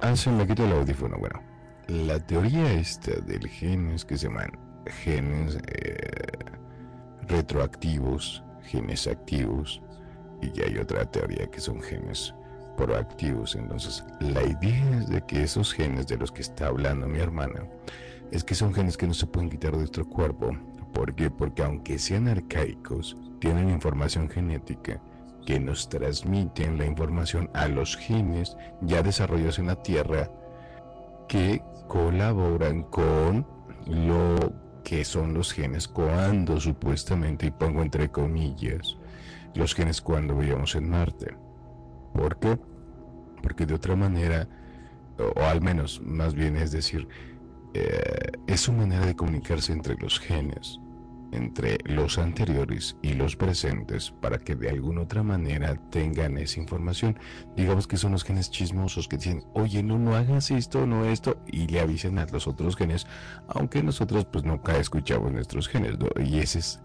[0.00, 1.16] Ah, se me quitó el audífono.
[1.18, 1.40] Bueno,
[1.88, 4.50] la teoría esta del genes que se llaman
[4.86, 6.32] genes eh,
[7.28, 9.82] retroactivos, genes activos,
[10.42, 12.34] y que hay otra teoría que son genes
[12.76, 13.56] proactivos.
[13.56, 17.66] Entonces, la idea es de que esos genes de los que está hablando mi hermana
[18.30, 20.50] es que son genes que no se pueden quitar de nuestro cuerpo.
[20.92, 21.30] ¿Por qué?
[21.30, 25.00] Porque aunque sean arcaicos, tienen información genética
[25.46, 30.30] que nos transmiten la información a los genes ya desarrollados en la Tierra
[31.28, 33.46] que colaboran con
[33.86, 34.52] lo
[34.84, 38.96] que son los genes cuando supuestamente, y pongo entre comillas,
[39.54, 41.34] los genes cuando veíamos en Marte.
[42.12, 42.58] ¿Por qué?
[43.42, 44.48] Porque de otra manera,
[45.18, 47.08] o, o al menos más bien es decir,
[47.74, 50.80] eh, es su manera de comunicarse entre los genes,
[51.32, 57.18] entre los anteriores y los presentes, para que de alguna otra manera tengan esa información.
[57.56, 61.38] Digamos que son los genes chismosos que dicen, oye, no, no hagas esto, no esto,
[61.46, 63.06] y le avisan a los otros genes,
[63.48, 65.96] aunque nosotros pues nunca escuchamos nuestros genes.
[66.24, 66.80] Y ese es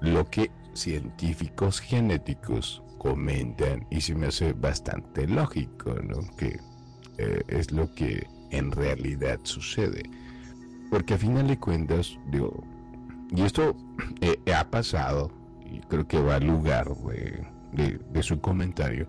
[0.00, 6.20] lo que científicos genéticos comentan y se me hace bastante lógico, ¿no?
[6.36, 6.58] Que
[7.18, 10.02] eh, es lo que en realidad sucede.
[10.90, 12.62] Porque a final de cuentas, digo,
[13.36, 13.76] y esto
[14.20, 15.30] eh, ha pasado,
[15.64, 16.88] y creo que va al lugar
[17.72, 19.06] de, su comentario,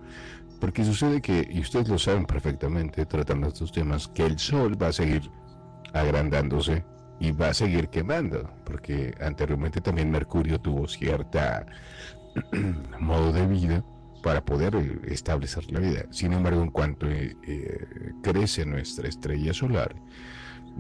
[0.60, 4.88] porque sucede que, y ustedes lo saben perfectamente tratando estos temas, que el sol va
[4.88, 5.32] a seguir
[5.94, 6.84] agrandándose
[7.20, 11.66] y va a seguir quemando, porque anteriormente también Mercurio tuvo cierta
[12.99, 13.84] modo de vida
[14.22, 16.06] para poder eh, establecer la vida.
[16.12, 19.95] Sin embargo, en cuanto eh, eh, crece nuestra estrella solar,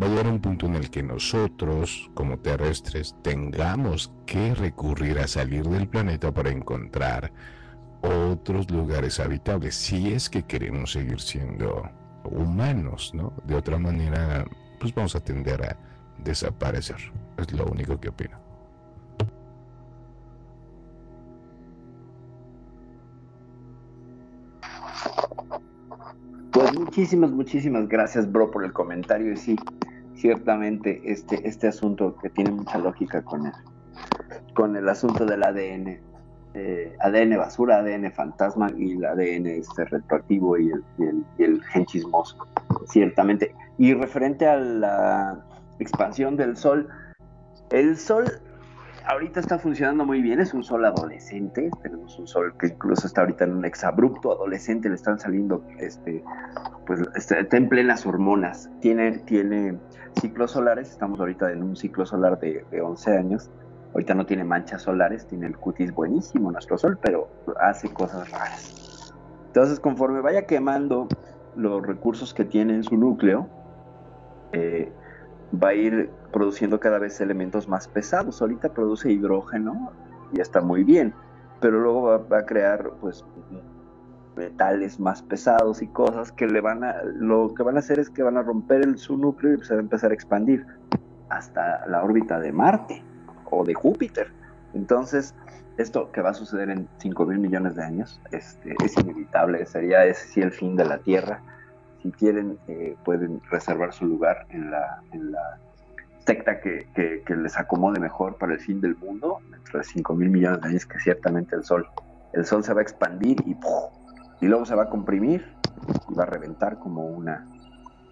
[0.01, 5.27] va a llegar un punto en el que nosotros, como terrestres, tengamos que recurrir a
[5.27, 7.31] salir del planeta para encontrar
[8.01, 11.89] otros lugares habitables, si es que queremos seguir siendo
[12.23, 13.33] humanos, ¿no?
[13.45, 14.45] De otra manera,
[14.79, 15.77] pues vamos a tender a
[16.23, 16.97] desaparecer.
[17.37, 18.46] Es lo único que opino.
[26.67, 29.31] Pues muchísimas, muchísimas gracias, bro, por el comentario.
[29.31, 29.55] Y sí,
[30.15, 33.53] ciertamente este, este asunto que tiene mucha lógica con el,
[34.53, 35.97] con el asunto del ADN.
[36.55, 41.63] eh, ADN basura, ADN fantasma y el ADN este retroactivo y el, y y el
[41.63, 42.35] gen chismoso,
[42.85, 43.55] ciertamente.
[43.77, 45.39] Y referente a la
[45.79, 46.89] expansión del Sol,
[47.69, 48.25] el Sol
[49.07, 53.21] ahorita está funcionando muy bien, es un Sol adolescente, tenemos un Sol que incluso está
[53.21, 56.23] ahorita en un exabrupto adolescente, le están saliendo, este,
[56.85, 59.77] pues está, está en plenas hormonas, tiene, tiene
[60.19, 63.49] ciclos solares, estamos ahorita en un ciclo solar de, de 11 años,
[63.93, 67.29] ahorita no tiene manchas solares, tiene el cutis buenísimo nuestro Sol, pero
[67.61, 69.13] hace cosas raras.
[69.47, 71.07] Entonces, conforme vaya quemando
[71.55, 73.47] los recursos que tiene en su núcleo,
[74.51, 74.91] eh,
[75.53, 78.41] va a ir produciendo cada vez elementos más pesados.
[78.41, 79.91] Ahorita produce hidrógeno
[80.33, 81.13] y está muy bien,
[81.61, 83.23] pero luego va, a crear pues
[84.35, 88.09] metales más pesados y cosas que le van a lo que van a hacer es
[88.09, 90.65] que van a romper el, su núcleo y se va a empezar a expandir
[91.29, 93.03] hasta la órbita de Marte
[93.49, 94.31] o de Júpiter.
[94.73, 95.33] Entonces,
[95.77, 100.05] esto que va a suceder en 5 mil millones de años este, es inevitable, sería
[100.05, 101.41] ese sí el fin de la Tierra
[102.11, 105.01] quieren, eh, pueden reservar su lugar en la,
[106.25, 106.85] secta que,
[107.27, 110.85] les acomode mejor para el fin del mundo, dentro de 5 mil millones de años,
[110.85, 111.87] que ciertamente el Sol,
[112.33, 113.55] el Sol se va a expandir y,
[114.45, 115.45] luego se va a comprimir
[116.09, 117.47] y va a reventar como una,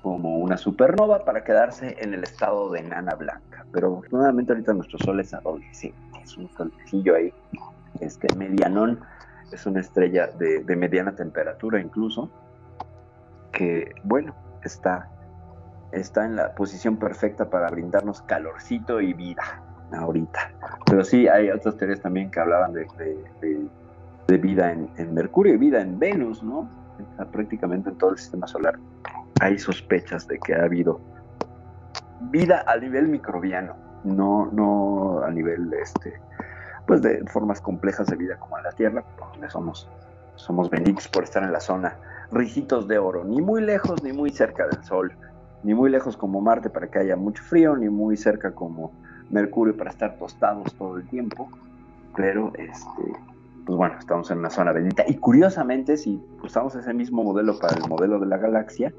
[0.01, 3.65] como una supernova para quedarse en el estado de nana blanca.
[3.73, 7.33] Pero afortunadamente ahorita nuestro Sol es adolescente, es un solecillo ahí,
[7.99, 9.01] este medianón,
[9.51, 12.31] es una estrella de mediana temperatura incluso,
[13.55, 15.09] que, bueno, está,
[15.93, 19.61] está en la posición perfecta para brindarnos calorcito y vida
[19.93, 20.51] ahorita.
[20.85, 22.85] Pero sí, hay otras teorías también que hablaban de,
[23.41, 23.67] de-
[24.37, 26.67] vida en, Mercurio y vida en Venus, ¿no?
[27.31, 28.75] Prácticamente en todo el sistema solar
[29.39, 30.99] hay sospechas de que ha habido
[32.31, 36.19] vida a nivel microbiano, no, no a nivel este,
[36.85, 39.89] pues de formas complejas de vida como en la Tierra, donde somos,
[40.35, 41.95] somos benditos por estar en la zona
[42.31, 45.13] ricitos de oro, ni muy lejos ni muy cerca del Sol,
[45.63, 48.91] ni muy lejos como Marte para que haya mucho frío, ni muy cerca como
[49.29, 51.49] Mercurio para estar tostados todo el tiempo,
[52.15, 53.03] pero este,
[53.65, 55.03] pues bueno, estamos en una zona bendita.
[55.07, 58.93] Y curiosamente, si usamos ese mismo modelo para el modelo de la galaxia,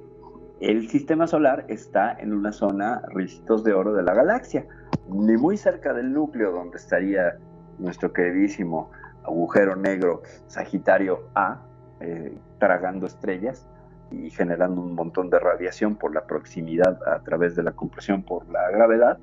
[0.61, 4.67] el sistema solar está en una zona ricitos de oro de la galaxia,
[5.09, 7.37] ni muy cerca del núcleo donde estaría
[7.79, 8.91] nuestro queridísimo
[9.23, 11.61] agujero negro Sagitario A,
[12.01, 13.67] eh, tragando estrellas
[14.11, 18.49] y generando un montón de radiación por la proximidad a través de la compresión por
[18.49, 19.19] la gravedad,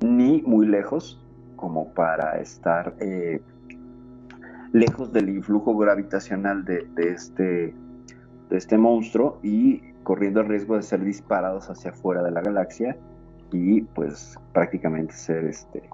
[0.00, 1.20] ni muy lejos
[1.56, 3.40] como para estar eh,
[4.72, 6.64] lejos del influjo gravitacional
[6.96, 7.74] este,
[8.50, 12.96] de este monstruo y corriendo el riesgo de ser disparados hacia afuera de la galaxia
[13.52, 15.88] y pues prácticamente ser este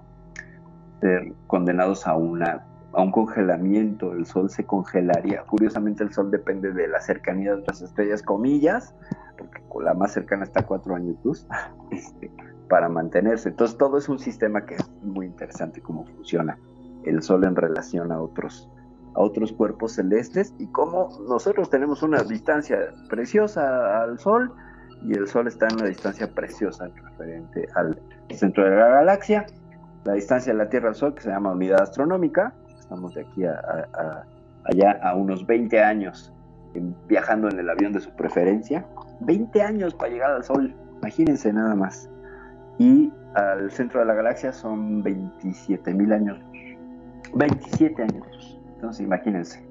[1.01, 5.43] ser condenados a una a un congelamiento, el sol se congelaría.
[5.43, 8.95] Curiosamente el sol depende de la cercanía de otras estrellas, comillas,
[9.37, 11.47] porque la más cercana está a cuatro años luz,
[11.91, 12.31] este,
[12.69, 13.49] para mantenerse.
[13.49, 16.57] Entonces todo es un sistema que es muy interesante cómo funciona
[17.03, 18.69] el sol en relación a otros
[19.15, 22.79] a otros cuerpos celestes y cómo nosotros tenemos una distancia
[23.09, 24.51] preciosa al sol
[25.03, 28.01] y el sol está en una distancia preciosa referente al
[28.31, 29.45] centro de la galaxia.
[30.05, 32.53] La distancia de la Tierra al Sol, que se llama unidad astronómica,
[32.93, 34.23] estamos de aquí a, a- a-
[34.65, 36.31] allá a unos 20 años
[36.75, 38.85] en- viajando en el avión de su preferencia.
[39.21, 42.09] 20 años para llegar al Sol, imagínense nada más.
[42.77, 46.39] Y al centro de la galaxia son 27 mil años.
[47.35, 48.59] 27 años.
[48.75, 49.65] Entonces imagínense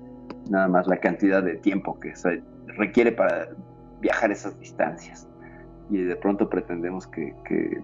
[0.50, 2.42] nada más la cantidad de tiempo que se
[2.76, 3.48] requiere para
[4.00, 5.28] viajar esas distancias.
[5.90, 7.82] Y de pronto pretendemos que, que-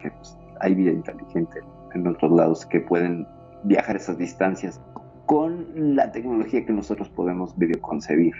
[0.00, 1.60] que, pues, hay vida inteligente
[1.94, 3.26] en otros lados que pueden
[3.64, 4.80] viajar esas distancias
[5.26, 5.66] con
[5.96, 8.34] la tecnología que nosotros podemos videoconcebir.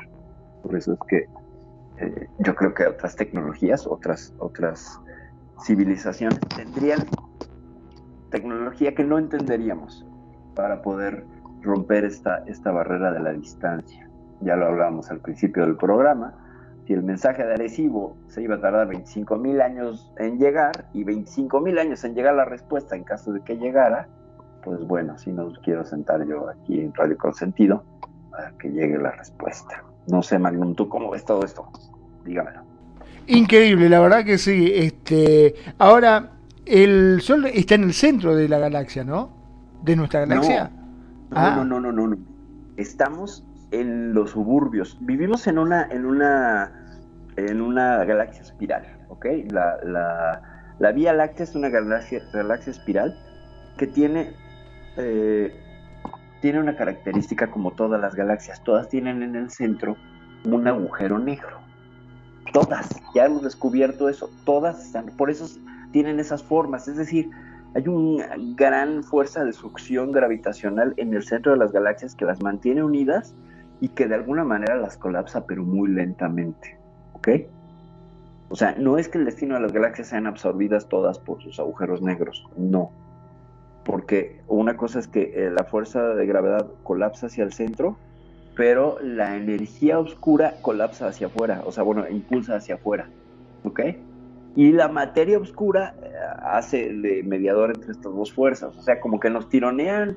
[0.63, 1.29] Por eso es que
[1.99, 5.01] eh, yo creo que otras tecnologías, otras, otras
[5.65, 7.01] civilizaciones tendrían
[8.31, 10.07] tecnología que no entenderíamos
[10.55, 11.25] para poder
[11.63, 14.09] romper esta, esta barrera de la distancia.
[14.41, 16.35] Ya lo hablábamos al principio del programa.
[16.87, 21.05] Si el mensaje de Arecibo se iba a tardar 25 mil años en llegar y
[21.05, 24.09] 25 mil años en llegar la respuesta en caso de que llegara,
[24.63, 27.85] pues bueno, si no quiero sentar yo aquí en Radio Consentido
[28.31, 29.83] para que llegue la respuesta.
[30.09, 31.69] No sé, Magnum, ¿tú cómo ves todo esto?
[32.25, 32.63] Dígamelo.
[33.27, 34.71] Increíble, la verdad que sí.
[34.75, 36.31] Este, ahora,
[36.67, 39.31] el Sol está en el centro de la galaxia, ¿no?
[39.83, 40.71] De nuestra galaxia.
[41.31, 41.55] No, Ah.
[41.57, 42.17] no, no, no, no, no.
[42.77, 44.99] Estamos en los suburbios.
[45.01, 46.73] Vivimos en una, en una,
[47.37, 49.27] en una galaxia espiral, ¿ok?
[49.51, 50.43] La, la,
[50.79, 53.17] la Vía Láctea es una galaxia, galaxia espiral
[53.79, 54.35] que tiene,
[54.97, 55.55] eh,
[56.41, 58.63] tiene una característica como todas las galaxias.
[58.63, 59.97] Todas tienen en el centro
[60.45, 61.61] un agujero negro.
[62.53, 64.29] Todas, ya hemos descubierto eso.
[64.45, 65.47] Todas están, por eso
[65.93, 66.89] tienen esas formas.
[66.89, 67.31] Es decir,
[67.75, 72.43] hay una gran fuerza de succión gravitacional en el centro de las galaxias que las
[72.43, 73.35] mantiene unidas
[73.81, 76.79] y que de alguna manera las colapsa, pero muy lentamente.
[77.15, 77.29] ¿Ok?
[78.49, 81.59] O sea, no es que el destino de las galaxias sean absorbidas todas por sus
[81.59, 82.91] agujeros negros, no.
[83.85, 87.97] Porque una cosa es que eh, la fuerza de gravedad colapsa hacia el centro,
[88.55, 93.09] pero la energía oscura colapsa hacia afuera, o sea, bueno, impulsa hacia afuera.
[93.65, 93.81] ¿Ok?
[94.55, 96.11] Y la materia oscura eh,
[96.45, 98.77] hace de mediador entre estas dos fuerzas.
[98.77, 100.17] O sea, como que nos tironean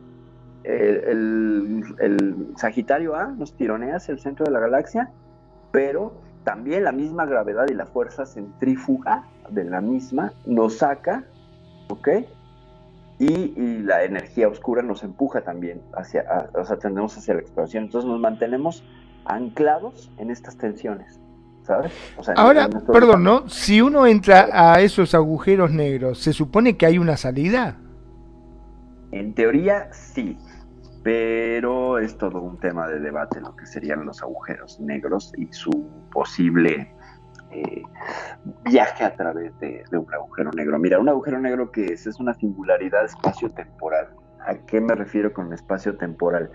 [0.64, 5.10] el, el- Sagitario A, nos tironea hacia el centro de la galaxia,
[5.72, 6.14] pero
[6.44, 11.24] también la misma gravedad y la fuerza centrífuga de la misma nos saca,
[11.90, 12.10] ¿ok?
[13.18, 17.40] Y, y la energía oscura nos empuja también hacia, a- o sea, tendemos hacia la
[17.42, 17.86] exploración.
[17.86, 18.84] Entonces nos mantenemos
[19.26, 21.20] anclados en estas tensiones,
[21.64, 21.94] ¿sabes?
[22.18, 23.48] O sea, en- Ahora, perdón, ¿no?
[23.48, 27.78] Si uno entra a esos agujeros negros, ¿se supone que hay una salida?
[29.12, 30.38] En teoría, sí,
[31.02, 35.88] pero es todo un tema de debate lo que serían los agujeros negros y su
[36.12, 36.92] posible
[37.56, 37.84] eh,
[38.66, 40.78] viaje a través de, un agujero negro.
[40.80, 44.10] Mira, un agujero negro que es, es una singularidad espacio-temporal.
[44.46, 46.52] ¿A qué me refiero con espacio-temporal?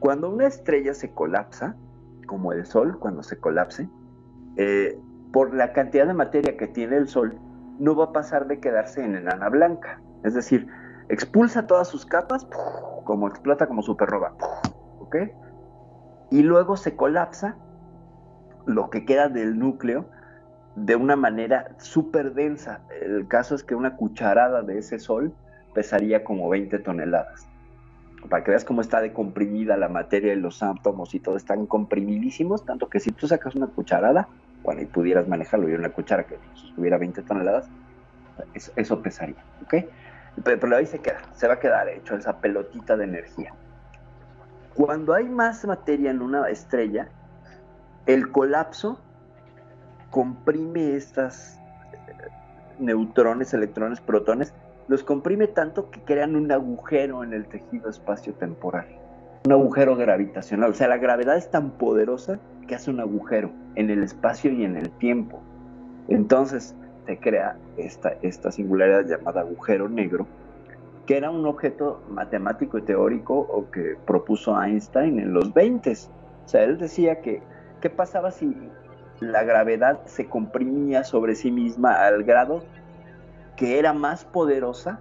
[0.00, 1.76] Cuando una estrella se colapsa,
[2.26, 3.88] como el Sol, cuando se colapse,
[4.56, 4.98] eh,
[5.32, 7.38] por la cantidad de materia que tiene el Sol,
[7.78, 10.00] no va a pasar de quedarse en enana blanca.
[10.24, 10.68] Es decir,
[11.08, 12.46] expulsa todas sus capas,
[13.04, 14.34] como explota como supernova,
[14.98, 15.16] ¿ok?
[16.30, 17.56] Y luego se colapsa
[18.68, 20.04] lo que queda del núcleo
[20.76, 22.80] de una manera súper densa.
[23.00, 25.32] El caso es que una cucharada de ese sol
[25.74, 27.48] pesaría como 20 toneladas.
[28.28, 32.64] Para que veas cómo está decomprimida la materia y los átomos y todo están comprimidísimos,
[32.64, 34.28] tanto que si tú sacas una cucharada,
[34.78, 36.36] y pudieras manejarlo y una cuchara que
[36.76, 37.70] tuviera 20 toneladas,
[38.52, 39.86] eso, eso pesaría, ¿ok?
[40.44, 43.54] Pero, pero ahí se queda, se va a quedar hecho esa pelotita de energía.
[44.74, 47.08] Cuando hay más materia en una estrella,
[48.08, 48.98] el colapso
[50.10, 51.60] comprime estas
[51.92, 52.12] eh,
[52.78, 54.54] neutrones, electrones, protones,
[54.88, 58.86] los comprime tanto que crean un agujero en el tejido espacio-temporal,
[59.44, 60.70] un agujero gravitacional.
[60.70, 64.64] O sea, la gravedad es tan poderosa que hace un agujero en el espacio y
[64.64, 65.42] en el tiempo.
[66.08, 66.74] Entonces
[67.04, 70.26] se crea esta, singularidad llamada agujero negro,
[71.04, 75.92] que era un objeto matemático y teórico o que propuso Einstein en los 20.
[75.92, 77.42] O sea, él decía que,
[77.80, 78.54] ¿qué pasaba si
[79.20, 82.62] la gravedad se comprimía sobre sí misma al grado
[83.56, 85.00] que era más poderosa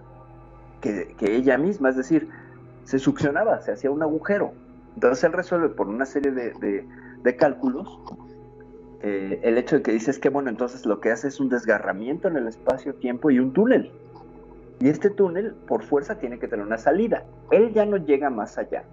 [0.82, 2.30] que, ella misma, es decir,
[2.84, 4.54] se succionaba, se hacía un agujero.
[4.96, 8.00] Entonces él resuelve por una serie de, cálculos
[9.02, 12.30] eh, el hecho de que dices que, bueno, entonces lo que hace es un desgarramiento
[12.30, 13.92] en el espacio-tiempo y un túnel.
[14.80, 17.26] Y este túnel, por fuerza, tiene que tener una salida.
[17.52, 18.84] Él ya no llega más allá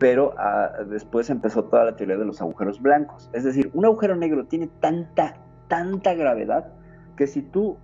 [0.00, 3.28] pero ah, después empezó toda la teoría de los agujeros blancos.
[3.34, 5.34] Es decir, un agujero negro tiene tanta,
[5.68, 6.72] tanta gravedad
[7.16, 7.76] que si tú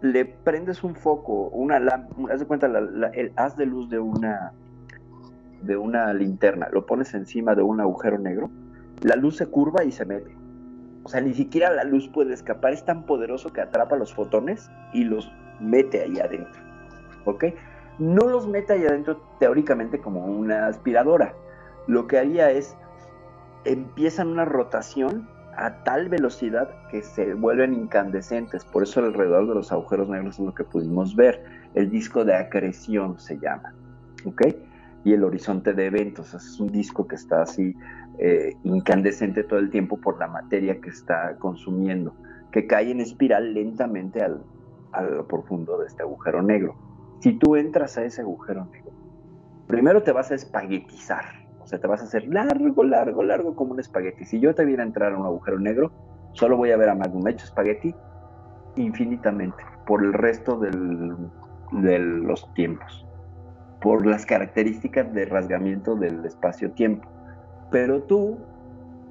[0.00, 4.52] le prendes un foco, una lámpara, haz de cuenta el haz de luz de una,
[5.62, 8.50] de una linterna, lo pones encima de un agujero negro,
[9.02, 10.36] la luz se curva y se mete.
[11.04, 14.68] O sea, ni siquiera la luz puede escapar, es tan poderoso que atrapa los fotones
[14.92, 16.60] y los mete ahí adentro.
[17.24, 17.44] ¿Ok?
[17.98, 21.34] No los mete ahí adentro teóricamente como una aspiradora.
[21.86, 22.76] Lo que haría es,
[23.64, 28.64] empiezan una rotación a tal velocidad que se vuelven incandescentes.
[28.64, 31.42] Por eso alrededor de los agujeros negros es lo que pudimos ver.
[31.74, 33.72] El disco de acreción se llama.
[34.24, 34.42] ¿Ok?
[35.04, 36.34] Y el horizonte de eventos.
[36.34, 37.74] Es un disco que está así
[38.18, 42.14] eh, incandescente todo el tiempo por la materia que está consumiendo,
[42.50, 44.42] que cae en espiral lentamente al,
[44.92, 46.85] al profundo de este agujero negro
[47.26, 48.92] si tú entras a ese agujero negro,
[49.66, 51.24] primero te vas a espaguetizar,
[51.58, 54.24] o sea, te vas a hacer largo, largo, largo como un espagueti.
[54.24, 55.90] Si yo te viera entrar a un agujero negro,
[56.34, 57.92] solo voy a ver a Magnum hecho espagueti
[58.76, 59.56] infinitamente
[59.88, 63.04] por el resto de los tiempos,
[63.80, 67.08] por las características de rasgamiento del espacio-tiempo.
[67.72, 68.38] Pero tú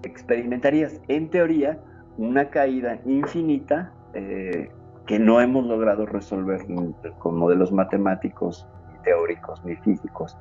[0.04, 1.80] experimentarías, en teoría,
[2.18, 4.72] una caída infinita eh,
[5.06, 6.66] que no hemos logrado resolver
[7.20, 10.38] con modelos matemáticos, ni teóricos, ni físicos.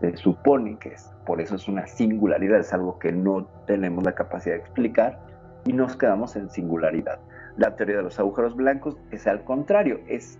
[0.00, 4.14] Se supone que es, por eso es una singularidad, es algo que no tenemos la
[4.14, 5.18] capacidad de explicar
[5.64, 7.18] y nos quedamos en singularidad.
[7.56, 10.38] La teoría de los agujeros blancos es al contrario, es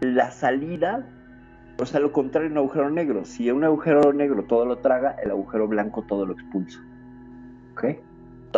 [0.00, 1.04] la salida,
[1.80, 3.24] o sea, lo contrario de un agujero negro.
[3.24, 6.80] Si un agujero negro todo lo traga, el agujero blanco todo lo expulsa.
[7.72, 7.84] ¿Ok?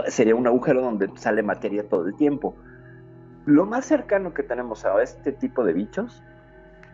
[0.08, 2.54] Sería un agujero donde sale materia todo el tiempo
[3.44, 6.22] lo más cercano que tenemos a este tipo de bichos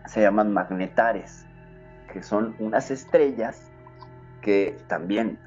[0.05, 1.45] se llaman magnetares,
[2.11, 3.71] que son unas estrellas
[4.41, 5.37] que también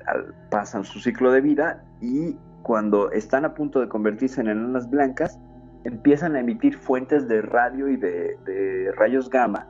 [0.50, 5.40] pasan su ciclo de vida y cuando están a punto de convertirse en enanas blancas,
[5.84, 9.66] empiezan a emitir fuentes de radio y de, rayos gamma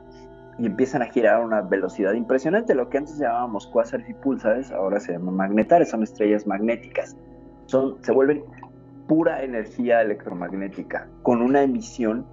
[0.59, 2.75] y empiezan a girar a una velocidad impresionante.
[2.75, 7.17] Lo que antes llamábamos cuásares y pulsares, ahora se llaman magnetares, son estrellas magnéticas.
[7.65, 8.43] Son, se vuelven
[9.07, 12.25] pura energía electromagnética, con una emisión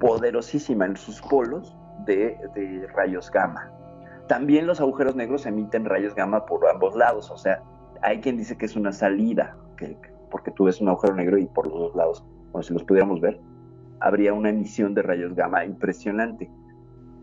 [0.00, 1.76] poderosísima en sus polos
[2.06, 2.36] de,
[2.94, 3.70] rayos gamma.
[4.28, 7.62] También los agujeros negros emiten rayos gamma por ambos lados, o sea,
[8.02, 9.96] hay quien dice que es una salida, que,
[10.30, 13.20] porque tú ves un agujero negro y por los dos lados, como si los pudiéramos
[13.20, 13.40] ver,
[14.00, 16.50] habría una emisión de rayos gamma impresionante.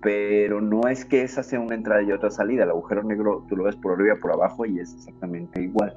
[0.01, 2.63] Pero no es que esa sea una entrada y otra salida.
[2.63, 5.93] El agujero negro tú lo ves por arriba por abajo y es exactamente igual.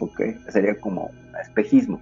[0.00, 0.20] ¿ok?
[0.48, 1.10] Sería como
[1.42, 2.00] espejismo.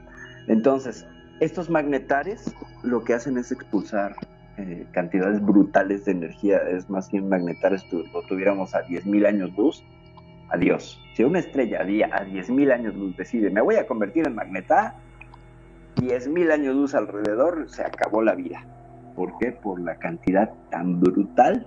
[0.49, 1.07] Entonces,
[1.41, 4.17] estos magnetares lo que hacen es expulsar
[4.57, 6.59] eh, cantidades brutales de energía.
[6.69, 9.85] Es más, si un magnetares lo tuviéramos a 10.000 años luz,
[10.51, 11.01] adiós.
[11.15, 14.95] Si una estrella a 10.000 años luz decide, me voy a convertir en magnetar,
[15.97, 18.65] 10.000 años luz alrededor, se acabó la vida.
[19.15, 19.53] ¿Por qué?
[19.53, 21.67] Por la cantidad tan brutal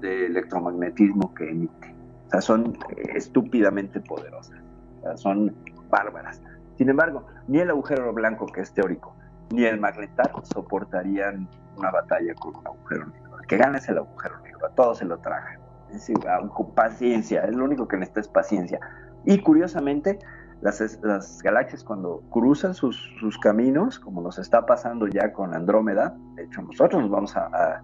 [0.00, 1.94] de electromagnetismo que emite.
[2.28, 4.58] O sea, son eh, estúpidamente poderosas.
[4.98, 5.54] O sea, son
[5.90, 6.40] bárbaras.
[6.76, 9.14] Sin embargo, ni el agujero blanco, que es teórico,
[9.50, 13.38] ni el magnetar soportarían una batalla con un agujero negro.
[13.38, 15.60] El que gana es el agujero negro, a todos se lo tragan.
[15.92, 16.10] Es
[16.52, 18.80] con paciencia, es lo único que necesita es paciencia.
[19.24, 20.18] Y curiosamente,
[20.60, 26.62] las, galaxias cuando cruzan sus, caminos, como nos está pasando ya con Andrómeda, de hecho
[26.62, 27.82] nosotros nos vamos a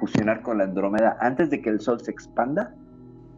[0.00, 2.74] fusionar con la Andrómeda antes de que el Sol se expanda,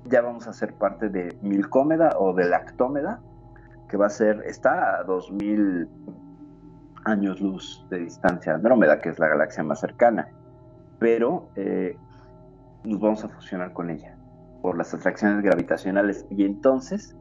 [0.04, 3.20] ya vamos a ser parte de Milcómeda o de Lactómeda,
[3.90, 5.88] que va a ser, está a 2000
[7.04, 10.28] años luz de distancia Andrómeda, que es la galaxia más cercana,
[10.98, 11.96] pero eh,
[12.84, 14.16] nos vamos a fusionar con ella
[14.62, 17.16] por las atracciones gravitacionales y entonces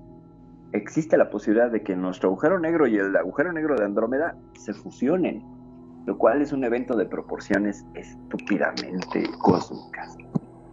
[0.73, 4.73] existe la posibilidad de que nuestro agujero negro y el agujero negro de Andrómeda se
[4.73, 5.43] fusionen,
[6.05, 10.17] lo cual es un evento de proporciones estúpidamente cósmicas.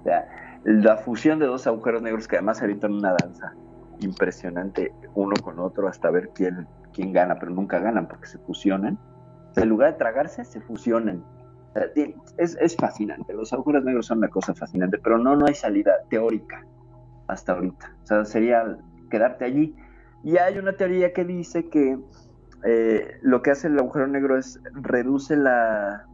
[0.00, 0.28] O sea,
[0.64, 3.54] la fusión de dos agujeros negros que además evitan una danza
[4.00, 8.98] impresionante uno con otro hasta ver quién, quién gana, pero nunca ganan porque se fusionan.
[9.50, 11.24] O sea, en lugar de tragarse, se fusionan.
[12.38, 13.34] Es, es fascinante.
[13.34, 16.64] Los agujeros negros son una cosa fascinante, pero no, no hay salida teórica
[17.28, 17.94] hasta ahorita.
[18.02, 18.78] O sea, sería
[19.10, 19.76] quedarte allí.
[20.24, 21.98] Y hay una teoría que dice que
[22.64, 26.06] eh, lo que hace el agujero negro es reduce la,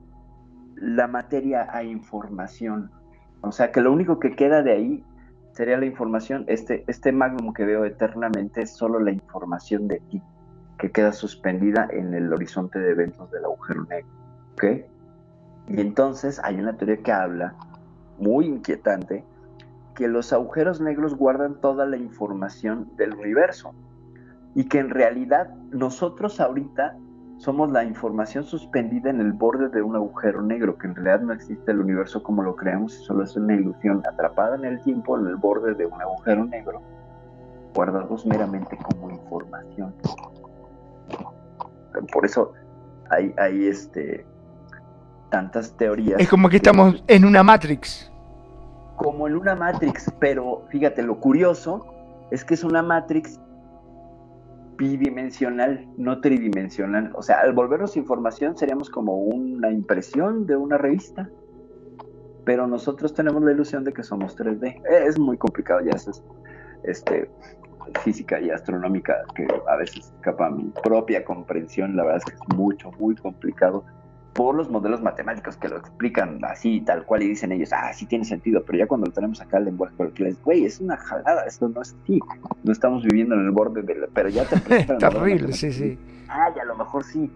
[0.77, 2.91] la materia a información.
[3.41, 5.05] O sea, que lo único que queda de ahí
[5.53, 6.45] sería la información.
[6.49, 10.23] Este, este magnum que veo eternamente es solo la información de ti,
[10.79, 14.11] que queda suspendida en el horizonte de eventos del agujero negro.
[14.55, 14.65] ¿Ok?
[15.69, 17.55] Y entonces hay una teoría que habla,
[18.19, 19.25] muy inquietante,
[19.95, 23.75] que los agujeros negros guardan toda la información del universo
[24.55, 26.97] y que en realidad nosotros ahorita
[27.43, 31.33] somos la información suspendida en el borde de un agujero negro, que en realidad no
[31.33, 35.27] existe el universo como lo creemos, solo es una ilusión atrapada en el tiempo en
[35.27, 36.81] el borde de un agujero negro,
[37.75, 39.93] guardados meramente como información.
[42.13, 42.53] Por eso
[43.11, 44.25] hay, hay este,
[45.29, 46.21] tantas teorías.
[46.21, 48.09] Es como que estamos en una Matrix.
[48.95, 51.85] como en una Matrix, pero fíjate, lo curioso
[52.31, 53.41] es que es una Matrix
[54.83, 57.13] bidimensional, no tridimensional.
[57.15, 61.31] O sea, al volvernos información seríamos como una impresión de una revista,
[62.45, 64.67] pero nosotros tenemos la ilusión de que somos 3D.
[64.67, 66.25] Eh, Es muy complicado ya, eso es
[66.83, 67.31] este,
[68.03, 71.95] física y astronómica que a veces escapa a mi propia comprensión.
[71.95, 73.85] La verdad es que es mucho, muy complicado
[74.33, 78.07] por los modelos matemáticos que lo explican así, tal cual, y dicen ellos, ah, sí
[78.07, 80.97] tiene sentido, pero ya cuando lo tenemos acá el lenguaje coloquial es, güey, es una
[80.97, 82.19] jalada, esto no es así,
[82.65, 84.57] no estamos viviendo en el borde del, pero ya te
[84.99, 85.99] Terrible, sí, sí.
[86.29, 87.31] Ay, a lo mejor sí.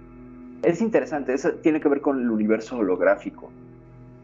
[0.62, 3.51] Es interesante, eso tiene que ver con el universo holográfico.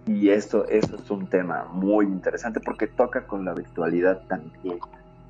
[0.07, 4.79] Y esto, esto es un tema muy interesante porque toca con la virtualidad también.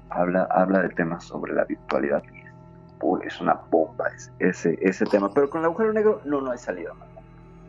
[0.09, 2.23] Habla, habla de temas sobre la virtualidad.
[2.32, 2.55] y es-
[3.02, 5.31] uy, es una bomba ese, ese, ese tema.
[5.35, 6.94] Pero con el agujero negro no, no hay salida.
[6.94, 7.11] mano.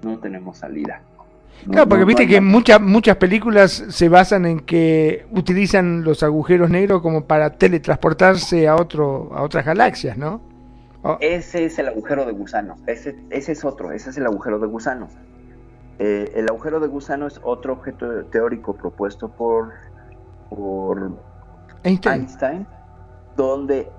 [0.04, 1.02] No tenemos salida.
[1.66, 6.22] No- Claro, porque no- viste que muchas muchas películas se basan en que utilizan los
[6.24, 10.42] agujeros negros como para teletransportarse a otro a otras galaxias, ¿no?
[11.04, 12.76] Oh, Ese es el agujero de gusano.
[12.88, 13.92] Ese, ese es otro.
[13.92, 15.10] Ese es el agujero de gusano.
[16.00, 19.74] Eh, el agujero de gusano es otro objeto teórico propuesto por,
[20.50, 21.12] por
[21.84, 22.22] Einstein.
[22.22, 22.68] Einstein,
[23.36, 23.90] donde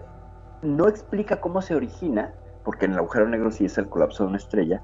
[0.63, 2.33] no explica cómo se origina,
[2.65, 4.81] porque en el agujero negro sí es el colapso de una estrella.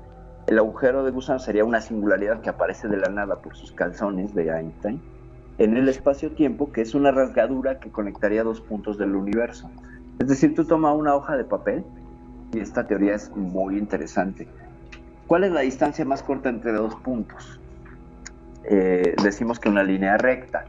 [0.51, 4.35] El agujero de gusano sería una singularidad que aparece de la nada por sus calzones
[4.35, 5.01] de Einstein
[5.59, 9.70] en el espacio-tiempo, que es una rasgadura que conectaría dos puntos del universo.
[10.18, 11.85] Es decir, tú tomas una hoja de papel
[12.52, 14.48] y esta teoría es muy interesante.
[15.28, 17.60] ¿Cuál es la distancia más corta entre dos puntos?
[18.64, 20.64] Eh, decimos que una línea recta.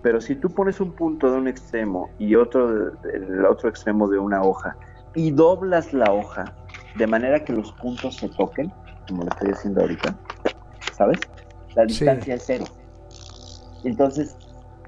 [0.00, 4.16] Pero si tú pones un punto de un extremo y otro del otro extremo de
[4.16, 4.76] una hoja
[5.12, 6.54] y doblas la hoja
[6.94, 8.72] de manera que los puntos se toquen,
[9.08, 10.16] como lo estoy haciendo ahorita,
[10.92, 11.18] ¿sabes?
[11.74, 12.64] La distancia es cero.
[13.84, 14.36] Entonces,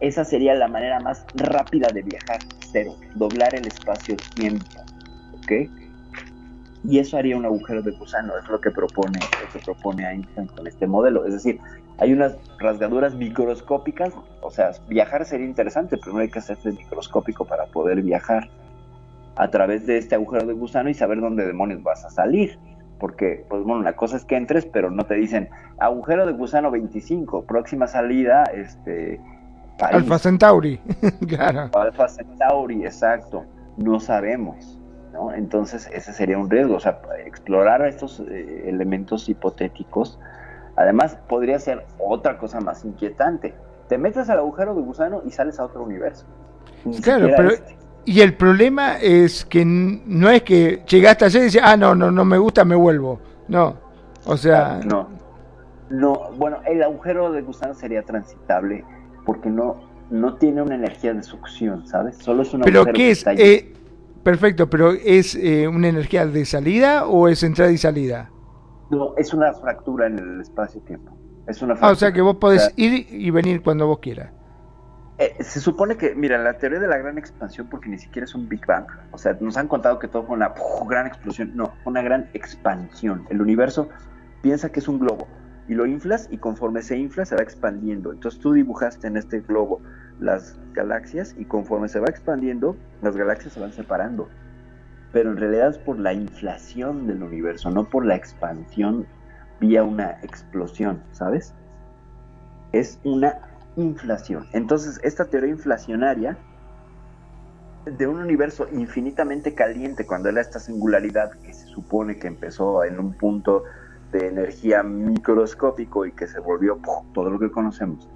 [0.00, 2.38] esa sería la manera más rápida de viajar,
[2.70, 4.64] cero, doblar el espacio-tiempo,
[5.38, 5.52] ¿ok?
[6.84, 10.46] Y eso haría un agujero de gusano, es lo que propone, lo que propone Einstein
[10.46, 11.24] con este modelo.
[11.24, 11.58] Es decir,
[11.98, 17.44] hay unas rasgaduras microscópicas, o sea, viajar sería interesante, pero no hay que hacerse microscópico
[17.44, 18.48] para poder viajar
[19.36, 22.58] a través de este agujero de gusano y saber dónde demonios vas a salir.
[22.98, 26.70] Porque, pues bueno, la cosa es que entres, pero no te dicen agujero de gusano
[26.70, 29.20] 25, próxima salida, este.
[29.78, 30.02] París.
[30.02, 30.80] Alfa Centauri.
[31.28, 31.70] claro.
[31.74, 33.44] Alfa Centauri, exacto.
[33.76, 34.78] No sabemos,
[35.12, 35.32] ¿no?
[35.32, 36.76] Entonces, ese sería un riesgo.
[36.76, 40.18] O sea, explorar estos eh, elementos hipotéticos.
[40.76, 43.54] Además, podría ser otra cosa más inquietante.
[43.88, 46.24] Te metes al agujero de gusano y sales a otro universo.
[46.86, 47.76] Ni Claro, pero este.
[48.06, 52.10] Y el problema es que no es que llegaste ayer y dices, ah, no, no,
[52.12, 53.20] no me gusta, me vuelvo.
[53.48, 53.76] No.
[54.24, 55.08] O sea, No.
[55.90, 58.84] No, bueno, el agujero de gusano sería transitable
[59.24, 59.76] porque no,
[60.10, 62.16] no tiene una energía de succión, ¿sabes?
[62.18, 63.18] Solo es un pero agujero ¿qué que es?
[63.18, 63.32] está.
[63.34, 63.72] Eh,
[64.24, 68.32] perfecto, pero ¿es eh, una energía de salida o es entrada y salida?
[68.90, 71.16] No, es una fractura en el espacio-tiempo.
[71.46, 71.96] Es una Ah, o fractura.
[72.00, 74.32] sea que vos podés O sea, ir y venir cuando vos quieras.
[75.18, 78.34] Eh, se supone que, mira, la teoría de la gran expansión, porque ni siquiera es
[78.34, 80.52] un Big Bang, o sea, nos han contado que todo fue una
[80.88, 83.24] gran explosión, no, una gran expansión.
[83.30, 83.88] El universo
[84.42, 85.26] piensa que es un globo
[85.68, 88.12] y lo inflas y conforme se infla se va expandiendo.
[88.12, 89.80] Entonces tú dibujaste en este globo
[90.20, 94.28] las galaxias y conforme se va expandiendo, las galaxias se van separando.
[95.12, 99.06] Pero en realidad es por la inflación del universo, no por la expansión
[99.60, 101.54] vía una explosión, ¿sabes?
[102.72, 103.38] Es una
[103.76, 104.46] inflación.
[104.52, 106.36] Entonces, esta teoría inflacionaria
[107.84, 112.98] de un universo infinitamente caliente cuando era esta singularidad que se supone que empezó en
[112.98, 113.62] un punto
[114.12, 116.80] de energía microscópico y que se volvió
[117.12, 118.08] todo lo que conocemos,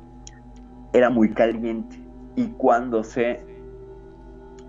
[0.92, 1.96] era muy caliente.
[2.36, 3.48] Y cuando se...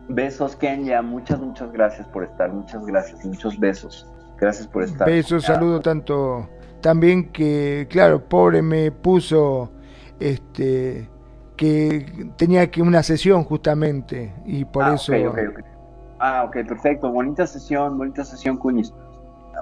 [0.10, 4.08] Besos, Kenya, muchas, muchas gracias por estar, muchas gracias, muchos besos.
[4.40, 5.08] Gracias por estar.
[5.08, 6.50] Besos, saludo tanto.
[6.82, 9.72] También que, claro, pobre me puso
[10.22, 11.10] este
[11.58, 15.66] que tenía que una sesión justamente y por Ah, eso ok, ok, ok.
[16.20, 17.12] Ah, ok, perfecto.
[17.12, 18.94] Bonita sesión, bonita sesión, Cuñis.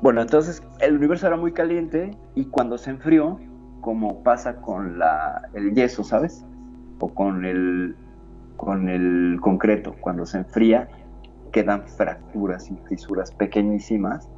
[0.01, 3.39] Bueno, entonces el universo era muy caliente y cuando se enfrió,
[3.81, 6.45] como pasa con la, el yeso, ¿sabes?
[6.99, 7.95] O con el,
[8.57, 10.89] con el concreto, cuando se enfría,
[11.51, 14.29] quedan fracturas y fisuras pequeñísimas,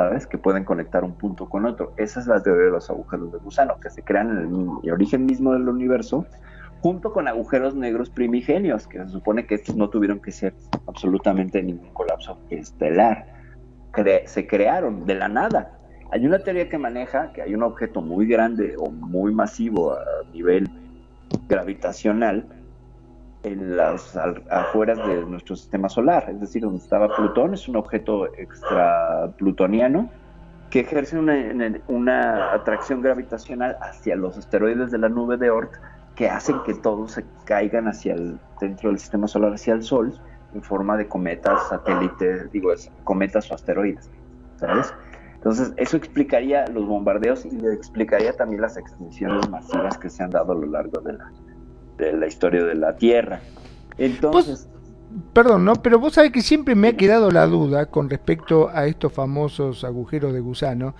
[0.00, 0.26] ¿sabes?
[0.26, 1.92] Que pueden conectar un punto con otro.
[1.96, 4.38] Esa es la teoría de los agujeros de gusano, que se crean en
[4.82, 6.24] el, origen mismo del universo,
[6.80, 10.54] junto con agujeros negros primigenios, que se supone que estos no tuvieron que ser
[10.86, 13.26] absolutamente ningún colapso estelar.
[13.92, 15.72] Cre- se crearon de la nada.
[16.12, 19.98] Hay una teoría que maneja que hay un objeto muy grande o muy masivo a
[20.32, 20.68] nivel
[21.48, 22.46] gravitacional
[23.42, 24.16] en las
[24.50, 30.10] afueras de nuestro sistema solar, es decir, donde estaba Plutón, es un objeto extra plutoniano
[30.70, 35.72] que ejerce una, atracción gravitacional hacia los asteroides de la nube de Oort
[36.14, 40.12] que hacen que todos se caigan hacia el dentro del sistema solar hacia el Sol
[40.54, 42.72] en forma de cometas, satélites, digo,
[43.04, 44.10] cometas o asteroides,
[44.56, 44.92] ¿sabes?
[45.34, 50.52] Entonces, eso explicaría los bombardeos y explicaría también las extinciones masivas que se han dado
[50.52, 51.30] a lo largo de la,
[52.00, 53.40] de la historia de la Tierra.
[53.98, 54.68] Entonces,
[55.32, 55.74] Perdón, ¿no?
[55.74, 59.82] Pero vos sabés que siempre me ha quedado la duda con respecto a estos famosos
[59.82, 60.94] agujeros de gusano,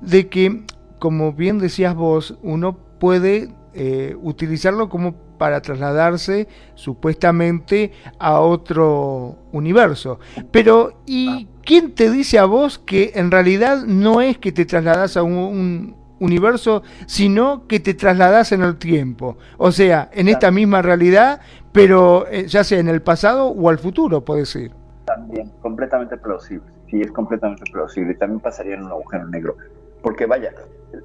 [0.00, 0.62] de que,
[1.00, 10.20] como bien decías vos, uno puede eh, utilizarlo como para trasladarse supuestamente a otro universo.
[10.52, 15.16] Pero, ¿y quién te dice a vos que en realidad no es que te trasladas
[15.16, 19.36] a un, un universo, sino que te trasladas en el tiempo?
[19.58, 21.40] O sea, en esta misma realidad,
[21.72, 24.72] pero eh, ya sea en el pasado o al futuro, puedes ir.
[25.04, 26.66] también, completamente plausible.
[26.90, 28.12] Sí, es completamente plausible.
[28.12, 29.56] Y también pasaría en un agujero negro.
[30.02, 30.52] Porque vaya,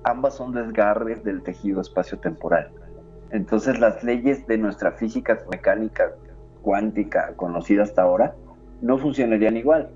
[0.03, 2.69] ambas son desgarres del tejido espacio-temporal.
[3.31, 6.11] Entonces las leyes de nuestra física mecánica
[6.61, 8.35] cuántica conocida hasta ahora
[8.81, 9.89] no funcionarían igual,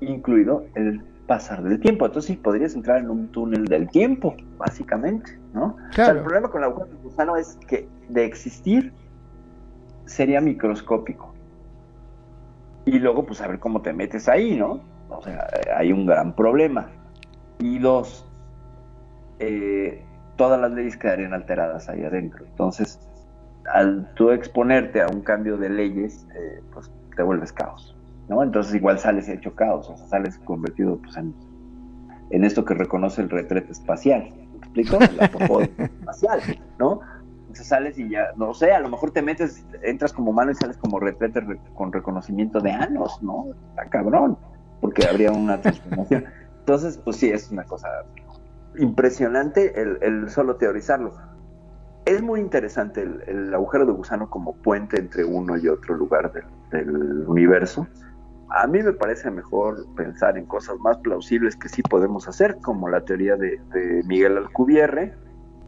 [0.00, 2.06] incluido el pasar del tiempo.
[2.06, 5.76] Entonces sí, podrías entrar en un túnel del tiempo, básicamente, ¿no?
[5.90, 6.18] O sea, Claro.
[6.18, 8.92] el problema con el agujero de gusano es que de existir
[10.06, 11.32] sería microscópico.
[12.86, 14.80] Y luego, pues, a ver cómo te metes ahí, ¿no?
[15.10, 15.46] O sea,
[15.76, 16.88] hay un gran problema.
[17.60, 18.26] Y dos,
[19.38, 20.02] eh,
[20.36, 22.46] todas las leyes quedarían alteradas ahí adentro.
[22.46, 22.98] Entonces,
[23.74, 27.94] al tú exponerte a un cambio de leyes, eh, pues te vuelves caos,
[28.28, 28.42] ¿no?
[28.42, 31.34] Entonces igual sales hecho caos, o sea, sales convertido pues, en,
[32.30, 34.98] en esto que reconoce el retrete espacial, ¿me explico?
[35.00, 36.40] El apopódico espacial,
[36.78, 37.00] ¿no?
[37.40, 40.54] Entonces sales y ya, no sé, a lo mejor te metes, entras como humano y
[40.54, 43.46] sales como retrete re- con reconocimiento de anos, ¿no?
[43.70, 44.36] Está cabrón,
[44.82, 46.24] porque habría una transformación.
[46.60, 47.88] Entonces, pues sí, es una cosa
[48.78, 51.14] impresionante el, el solo teorizarlo.
[52.04, 56.32] Es muy interesante el, el agujero de gusano como puente entre uno y otro lugar
[56.32, 57.86] del, del universo.
[58.50, 62.88] A mí me parece mejor pensar en cosas más plausibles que sí podemos hacer, como
[62.88, 63.60] la teoría de,
[64.06, 65.14] Miguel Alcubierre,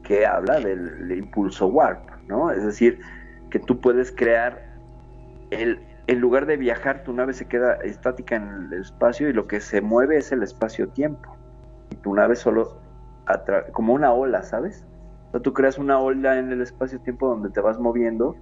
[0.03, 2.51] que habla del, impulso warp, ¿no?
[2.51, 3.01] Es decir,
[3.51, 4.77] que tú puedes crear
[5.51, 9.47] el, en lugar de viajar, tu nave se queda estática en el espacio y lo
[9.47, 11.37] que se mueve es el espacio-tiempo.
[11.91, 12.81] Y tu nave solo,
[13.73, 14.87] como una ola, ¿sabes?
[15.33, 18.37] O tú creas una ola en el espacio-tiempo donde te vas moviendo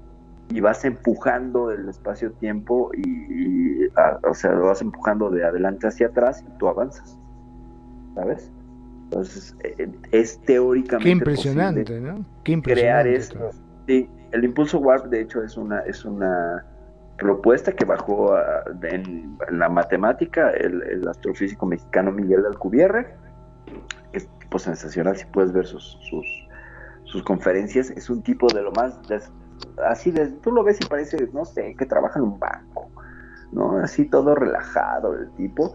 [0.51, 3.03] y vas empujando el espacio-tiempo y,
[3.83, 7.19] y, a- o sea, lo vas empujando de adelante hacia atrás y tú avanzas,
[8.15, 8.51] ¿sabes?
[9.11, 12.25] Entonces, eh, es teóricamente Qué impresionante, posible ¿no?
[12.45, 13.15] Qué crear impresionante.
[13.15, 13.51] esto.
[13.87, 16.65] Sí, el impulso warp de hecho es una es una
[17.17, 23.17] propuesta que bajó a- en, en la matemática el, el astrofísico mexicano Miguel Alcubierre.
[24.13, 26.27] Es tipo sensacional si puedes ver sus, sus
[27.05, 27.91] sus conferencias.
[27.91, 29.01] Es un tipo de lo más
[29.87, 32.91] así de, tú lo ves y parece no sé que trabaja en un banco,
[33.53, 35.73] no así todo relajado el tipo.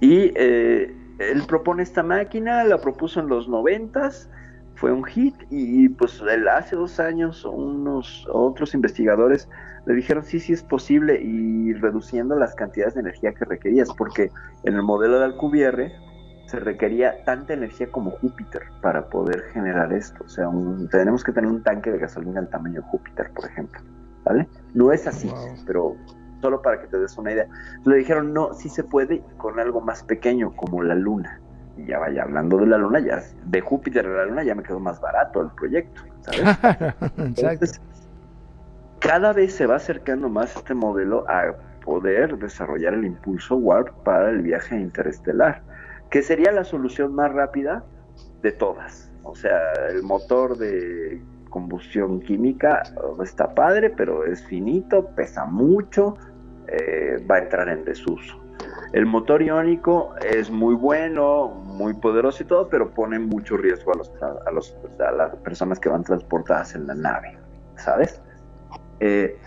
[0.00, 4.30] Y eh, él propone esta máquina, la propuso en los noventas,
[4.74, 6.22] fue un hit y pues
[6.52, 9.48] hace dos años unos otros investigadores
[9.86, 14.30] le dijeron sí, sí es posible y reduciendo las cantidades de energía que requerías, porque
[14.64, 15.92] en el modelo de Alcubierre
[16.48, 20.24] se requería tanta energía como Júpiter para poder generar esto.
[20.24, 23.44] O sea, un- tenemos que tener un tanque de gasolina del tamaño de Júpiter, por
[23.44, 23.80] ejemplo.
[24.24, 24.48] ¿Vale?
[24.74, 25.30] No es así,
[25.66, 25.94] pero
[26.40, 27.46] solo para que te des una idea.
[27.84, 31.38] Le dijeron, no, sí se puede con algo más pequeño, como la Luna.
[31.76, 34.62] Y ya vaya, hablando de la Luna, ya de Júpiter a la Luna ya me
[34.62, 36.40] quedó más barato el proyecto, ¿sabes?
[39.00, 41.54] Cada vez se va acercando más este modelo a
[41.84, 45.62] poder desarrollar el impulso warp para el viaje interestelar,
[46.10, 47.84] que sería la solución más rápida
[48.42, 49.10] de todas.
[49.22, 49.58] O sea,
[49.90, 56.14] el motor de combustión química eh, está padre, pero es finito, pesa mucho,
[56.68, 58.38] eh, va a entrar en desuso.
[58.92, 63.98] El motor iónico es muy bueno, muy poderoso y todo, pero pone mucho riesgo a,
[63.98, 67.38] los, a, a las personas que van transportadas en la nave,
[67.76, 68.20] ¿sabes?
[69.00, 69.38] Eh,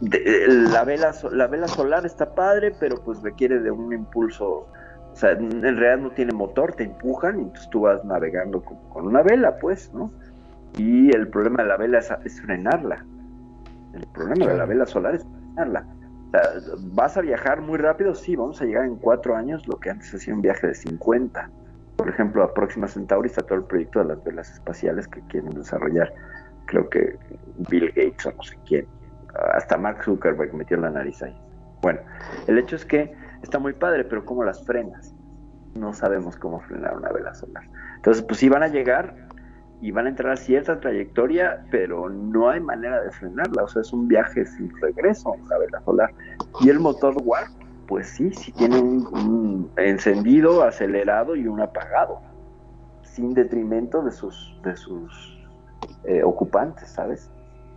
[0.00, 4.68] de- la, vela, la vela solar está padre, pero pues requiere de un impulso.
[5.12, 8.78] O sea, en realidad no tiene motor, te empujan y entonces tú vas navegando con,
[8.88, 10.10] con una vela, pues, ¿no?
[10.78, 13.04] Y el problema de la vela es, es frenarla.
[13.94, 15.86] El problema de la vela solar es frenarla.
[16.28, 18.14] O sea, ¿Vas a viajar muy rápido?
[18.14, 21.50] Sí, vamos a llegar en cuatro años, lo que antes hacía un viaje de 50.
[21.96, 25.50] Por ejemplo, a Próxima Centauri está todo el proyecto de las velas espaciales que quieren
[25.50, 26.12] desarrollar.
[26.66, 27.18] Creo que
[27.68, 28.86] Bill Gates o no sé quién.
[29.52, 31.36] Hasta Mark Zuckerberg metió la nariz ahí.
[31.82, 32.00] Bueno,
[32.46, 35.14] el hecho es que está muy padre, pero ¿cómo las frenas?
[35.74, 37.64] No sabemos cómo frenar una vela solar.
[37.96, 39.14] Entonces, pues sí van a llegar
[39.80, 43.64] y van a entrar a cierta trayectoria, pero no hay manera de frenarla.
[43.64, 46.10] O sea, es un viaje sin regreso la vela solar.
[46.60, 47.48] Y el motor warp,
[47.88, 52.20] pues sí, sí tiene un, un encendido, acelerado y un apagado,
[53.02, 55.38] sin detrimento de sus, de sus
[56.04, 57.30] eh, ocupantes, ¿sabes?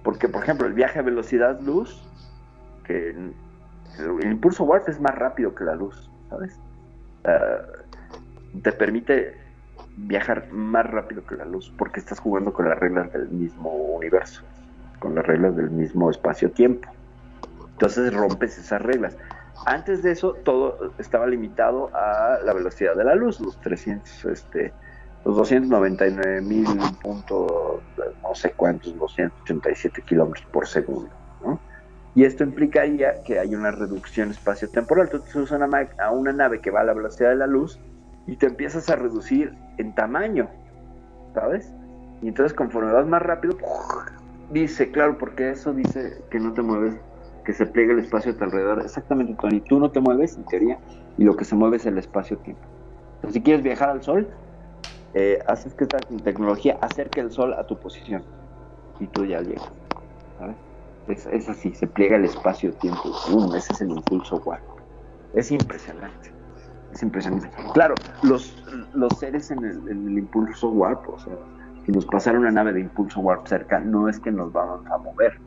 [0.03, 2.07] Porque, por ejemplo, el viaje a velocidad luz,
[2.83, 3.15] que
[3.99, 6.59] el, impulso warp es más rápido que la luz, ¿sabes?
[7.23, 7.61] Ah,
[8.61, 9.37] te permite
[9.97, 14.43] viajar más rápido que la luz porque estás jugando con las reglas del mismo universo,
[14.99, 16.89] con las reglas del mismo espacio-tiempo.
[17.71, 19.17] Entonces rompes esas reglas.
[19.65, 24.73] Antes de eso, todo estaba limitado a la velocidad de la luz, los 300, este,
[25.23, 26.67] los 299 mil
[27.01, 27.81] punto,
[28.21, 31.09] no sé cuántos, 287 kilómetros por segundo,
[31.43, 31.59] ¿no?
[32.15, 35.09] Y esto implicaría que hay una reducción espacio-temporal.
[35.09, 37.77] Tú te usas una a una nave que va a la velocidad de la luz
[38.25, 40.49] y te empiezas a reducir en tamaño,
[41.33, 41.73] ¿sabes?
[42.21, 43.57] Y entonces conforme vas más rápido,
[44.49, 46.95] dice, claro, porque eso dice que no te mueves,
[47.43, 48.81] que se pliega el espacio a tu alrededor.
[48.81, 50.79] Exactamente, Tony, tú no te mueves en teoría
[51.17, 52.63] y lo que se mueve es el espacio-tiempo.
[53.15, 54.29] Entonces, si quieres viajar al Sol,
[55.13, 58.23] eh, haces que esta tecnología acerque el Sol a tu posición
[58.99, 59.71] y tú ya llegas,
[60.39, 60.55] ¿sabes?
[61.07, 63.11] Es, así, se pliega el espacio-tiempo.
[63.29, 63.53] ¡Bum!
[63.55, 64.63] Ese es el impulso warp.
[65.33, 66.31] Es impresionante.
[66.93, 67.49] Es impresionante.
[67.73, 68.55] Claro, los,
[68.93, 71.33] los seres en el, en el impulso warp, o sea,
[71.85, 74.97] si nos pasara una nave de impulso warp cerca, no es que nos vamos a
[74.97, 75.39] mover,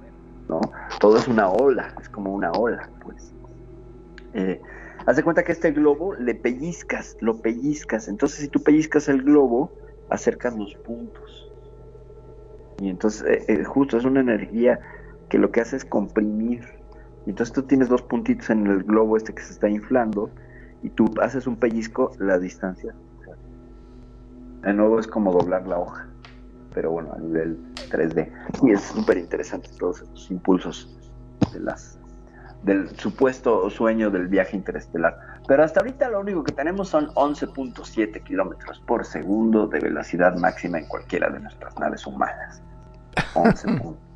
[0.49, 0.61] ¿no?
[1.01, 3.33] Todo es una ola, es como una ola, pues.
[4.35, 4.61] Eh,
[5.07, 8.07] haz de cuenta que este globo le pellizcas, lo pellizcas.
[8.07, 9.73] Entonces, si tú pellizcas el globo,
[10.11, 11.51] acercas los puntos.
[12.81, 14.79] Y entonces, eh, eh, justo es una energía
[15.29, 16.65] que lo que hace es comprimir.
[17.27, 20.31] Entonces tú tienes dos puntitos en el globo este que se está inflando
[20.83, 22.95] y tú haces un pellizco, la distancia.
[24.63, 26.09] De nuevo es como doblar la hoja,
[26.75, 27.59] pero bueno, a nivel
[27.91, 28.31] 3D.
[28.63, 30.97] Y es súper interesante todos esos impulsos
[31.53, 31.99] de las,
[32.65, 35.17] del supuesto sueño del viaje interestelar.
[35.47, 40.79] Pero hasta ahorita lo único que tenemos son 11.7 kilómetros por segundo de velocidad máxima
[40.79, 42.61] en cualquiera de nuestras naves humanas.
[43.35, 43.97] 11 puntos.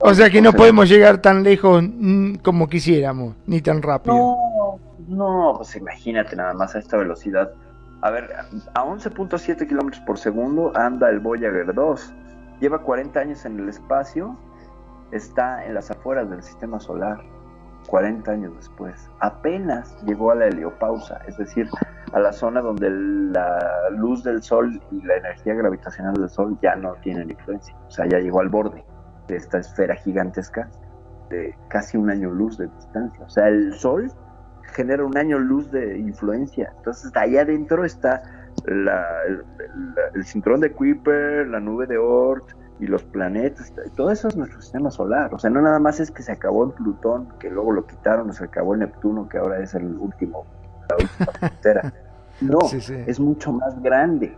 [0.00, 4.14] O sea que no podemos llegar tan lejos mm, como quisiéramos, ni tan rápido.
[4.14, 7.52] No, no, pues imagínate nada más a esta velocidad.
[8.02, 8.30] A ver,
[8.74, 12.14] a 11.7 kilómetros por segundo anda el Voyager 2.
[12.60, 14.36] Lleva 40 años en el espacio.
[15.12, 17.22] está en las afueras del sistema solar,
[17.86, 19.08] 40 años después.
[19.20, 21.68] Apenas llegó a la heliopausa, es decir,
[22.12, 26.74] a la zona donde la luz del sol y la energía gravitacional del sol ya
[26.76, 27.76] no tienen influencia.
[27.86, 28.84] O sea, ya llegó al borde
[29.28, 30.68] de esta esfera gigantesca
[31.30, 33.24] de casi un año luz de distancia.
[33.24, 34.12] O sea, el sol
[34.74, 36.72] genera un año luz de influencia.
[36.78, 38.22] Entonces, allá adentro está
[38.66, 39.38] la, el,
[39.94, 42.44] la- el cinturón de Kuiper, la nube de Oort
[42.80, 43.72] y los planetas.
[43.96, 45.32] Todo eso es nuestro sistema solar.
[45.32, 48.28] O sea, no nada más es que se acabó el Plutón, que luego lo quitaron,
[48.30, 50.44] o se acabó el Neptuno, que ahora es el último,
[50.90, 51.92] la última frontera.
[52.40, 52.96] No, Sí, sí.
[53.06, 54.36] es mucho más grande.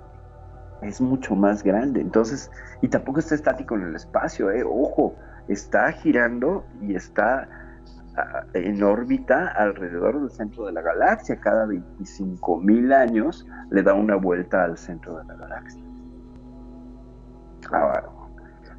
[0.83, 2.01] Es mucho más grande.
[2.01, 2.51] Entonces,
[2.83, 4.63] y tampoco está estático en el espacio, ¿eh?
[4.65, 5.15] Ojo,
[5.49, 7.49] está girando y está
[8.17, 11.41] ah, en órbita alrededor del centro de la galaxia.
[11.41, 15.83] Cada 25 mil años le da una vuelta al centro de la galaxia.
[17.73, 18.03] A,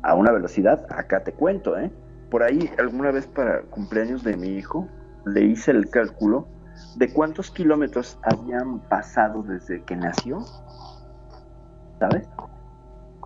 [0.04, 1.92] a una velocidad, acá te cuento, ¿eh?
[2.30, 4.88] Por ahí, alguna vez para cumpleaños de mi hijo,
[5.26, 6.48] le hice el cálculo
[6.96, 10.40] de cuántos kilómetros habían pasado desde que nació,
[12.00, 12.28] ¿sabes?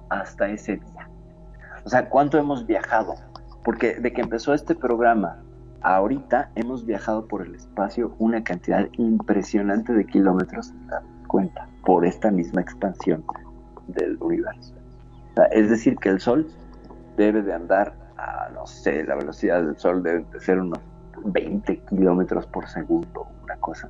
[0.10, 1.10] Hasta ese día.
[1.86, 3.16] O sea, ¿cuánto hemos viajado?
[3.64, 5.40] Porque de que empezó este programa
[5.82, 10.74] ahorita hemos viajado por el espacio una cantidad impresionante de kilómetros
[11.28, 13.24] cuenta por esta misma expansión
[13.88, 14.74] del universo.
[15.32, 16.48] O sea, es decir, que el Sol
[17.18, 20.80] debe de andar a, no sé, la velocidad del Sol debe de ser unos
[21.24, 23.90] 20 kilómetros por segundo, una cosa.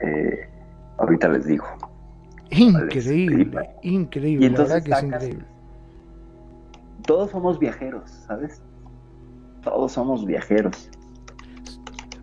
[0.00, 0.48] Eh,
[0.98, 1.66] ahorita les digo.
[2.50, 5.44] Increíble, increíble, Y la verdad entonces que es increíble.
[7.06, 8.62] Todos somos viajeros, ¿sabes?
[9.62, 10.90] Todos somos viajeros.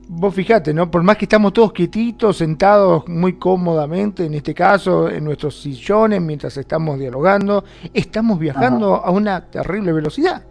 [0.10, 0.90] Vos fijate, ¿no?
[0.90, 6.22] Por más que estamos todos quietitos, sentados muy cómodamente, en este caso, en nuestros sillones,
[6.22, 10.44] mientras estamos dialogando, estamos viajando a una terrible velocidad.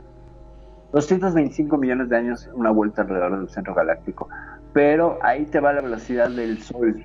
[0.93, 4.28] 225 millones de años, una vuelta alrededor del centro galáctico.
[4.74, 7.03] Pero ahí te va la velocidad del Sol.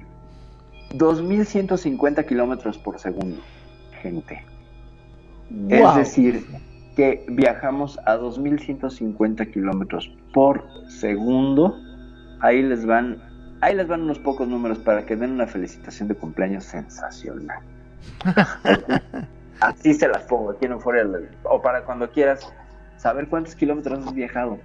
[0.93, 3.41] 2150 kilómetros por segundo,
[4.01, 4.43] gente.
[5.69, 6.45] Es decir,
[6.95, 11.77] que viajamos a 2150 kilómetros por segundo.
[12.39, 13.21] Ahí les van,
[13.61, 17.59] ahí les van unos pocos números para que den una felicitación de cumpleaños sensacional.
[19.59, 21.05] Así se las pongo aquí en Euphoria,
[21.43, 22.51] o para cuando quieras
[22.97, 24.57] saber cuántos kilómetros has viajado.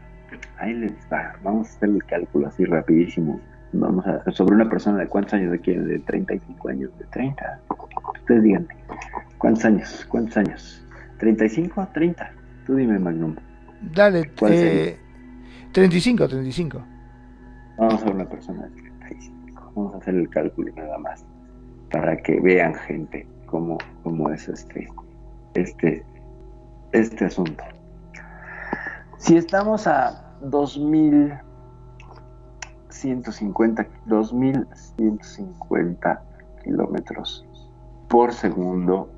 [0.59, 3.41] Ahí les va, vamos a hacer el cálculo así rapidísimo.
[3.73, 7.61] Vamos a sobre una persona de cuántos años de quién, de 35 años, de 30.
[8.21, 8.77] Ustedes díganme,
[9.39, 10.07] ¿cuántos años?
[10.09, 10.85] ¿Cuántos años?
[11.19, 11.93] ¿35?
[11.93, 12.31] 30.
[12.67, 13.37] Tú dime, Magnum.
[13.95, 14.99] Dale, ¿Cuál eh,
[15.73, 16.83] 35, 35.
[17.79, 19.73] Vamos a una persona de 35.
[19.75, 21.25] Vamos a hacer el cálculo nada más.
[21.91, 24.89] Para que vean, gente, cómo, cómo es este,
[25.55, 26.05] este,
[26.93, 27.63] este asunto.
[29.19, 30.39] Si estamos a
[32.97, 36.23] 2150, 2150
[36.65, 37.45] kilómetros
[38.09, 39.11] por segundo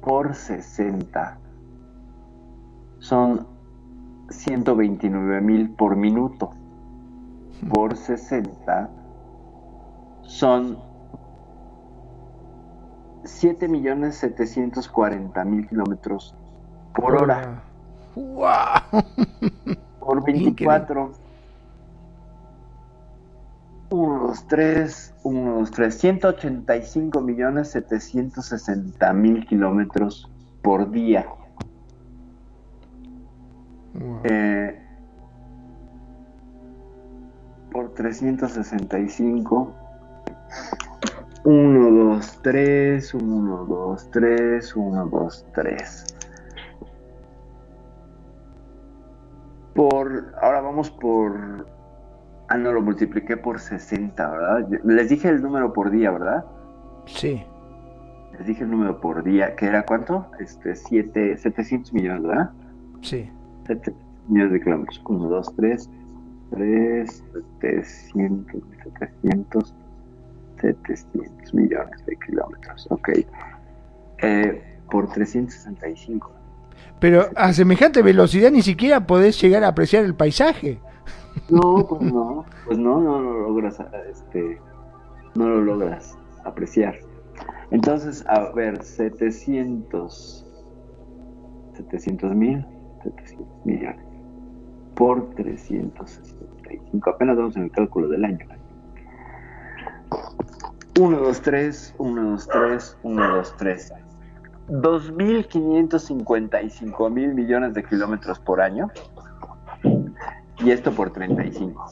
[0.00, 1.38] por 60
[2.98, 3.46] son
[4.30, 6.50] 129 mil por minuto.
[7.72, 8.90] Por 60
[10.22, 10.78] son
[13.24, 16.34] 7 millones 740 mil kilómetros
[16.94, 17.62] por hora.
[18.14, 19.02] ¡Wow!
[20.06, 21.25] por 24
[23.90, 30.30] 1, 2, 3, 1, 2, 3, 185 millones 760 mil kilómetros
[30.62, 31.26] por día.
[34.24, 34.82] Eh,
[37.70, 39.74] por 365.
[41.44, 46.06] 1, 2, 3, 1, 2, 3, 1, 2, 3.
[49.74, 51.75] Por, ahora vamos por
[52.48, 54.68] Ah, no, lo multipliqué por 60, ¿verdad?
[54.84, 56.44] Les dije el número por día, ¿verdad?
[57.06, 57.42] Sí.
[58.38, 60.26] Les dije el número por día, que era cuánto?
[60.38, 62.50] Este, siete, 700 millones, ¿verdad?
[63.02, 63.28] Sí.
[63.66, 63.92] 7
[64.28, 65.02] millones de kilómetros.
[65.04, 65.90] 1, 2, 3,
[66.50, 67.24] 3,
[67.60, 68.62] 700,
[69.00, 69.74] 700,
[70.60, 72.86] 700 millones de kilómetros.
[72.90, 73.08] Ok.
[74.18, 76.30] Eh, por 365.
[77.00, 80.78] Pero a semejante velocidad ni siquiera podés llegar a apreciar el paisaje.
[81.50, 83.78] No, pues no, pues no, no lo logras,
[84.10, 84.60] este,
[85.34, 86.98] no lo logras apreciar.
[87.70, 90.46] Entonces, a ver, 700,
[91.74, 92.66] 700 mil,
[93.02, 94.04] 700 millones,
[94.94, 98.46] por 365, apenas vamos en el cálculo del año.
[100.98, 103.92] 1, 2, 3, 1, 2, 3, 1, 2, 3.
[104.68, 108.90] 2.555 mil millones de kilómetros por año.
[110.58, 111.84] Y esto por 35.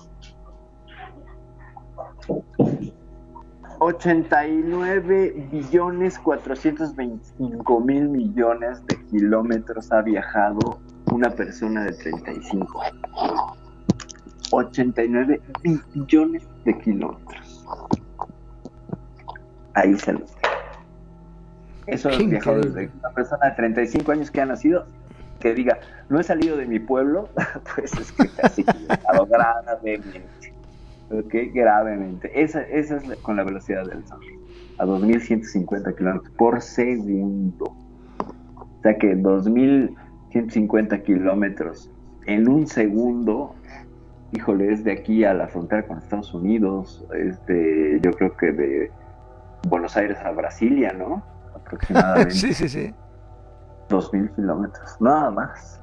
[3.80, 10.78] 89 billones 425 mil millones de kilómetros ha viajado
[11.12, 12.80] una persona de 35.
[14.50, 15.40] 89
[15.92, 17.66] billones de kilómetros.
[19.74, 20.40] Ahí se los dejo.
[21.86, 22.80] Eso Qué es viajado increíble.
[22.82, 24.86] desde una persona de 35 años que ha nacido,
[25.44, 27.28] que diga, no he salido de mi pueblo,
[27.76, 30.24] pues es que casi viajado gravemente.
[31.10, 31.34] ¿Ok?
[31.52, 32.30] Gravemente.
[32.42, 34.20] Esa, esa es la- con la velocidad del sol.
[34.78, 37.66] A 2150 kilómetros por segundo.
[38.56, 41.90] O sea que 2150 kilómetros
[42.26, 43.54] en un segundo,
[44.32, 48.50] híjole, es de aquí a la frontera con Estados Unidos, es de, yo creo que
[48.52, 48.90] de
[49.68, 51.22] Buenos Aires a Brasilia, ¿no?
[51.54, 52.30] Aproximadamente.
[52.34, 52.94] sí, sí, sí.
[53.88, 55.80] 2000 kilómetros, nada más.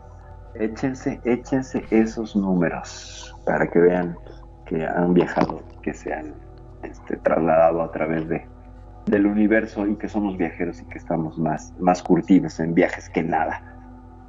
[0.55, 4.17] Échense, échense esos números para que vean
[4.65, 6.33] que han viajado, que se han
[6.83, 8.45] este, trasladado a través de,
[9.05, 13.23] del universo y que somos viajeros y que estamos más, más curtidos en viajes que
[13.23, 13.61] nada.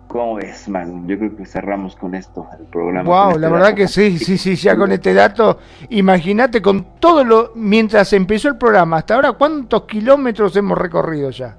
[0.08, 1.08] ¿Cómo ves, man?
[1.08, 3.08] Yo creo que cerramos con esto el programa.
[3.08, 3.76] Wow, este la verdad dato.
[3.76, 5.58] que sí, sí, sí, ya con este dato,
[5.88, 11.56] imagínate con todo lo, mientras empezó el programa, hasta ahora, ¿cuántos kilómetros hemos recorrido ya?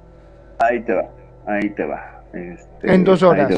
[0.59, 1.05] Ahí te va,
[1.45, 2.21] ahí te va.
[2.33, 3.51] Este, En dos horas.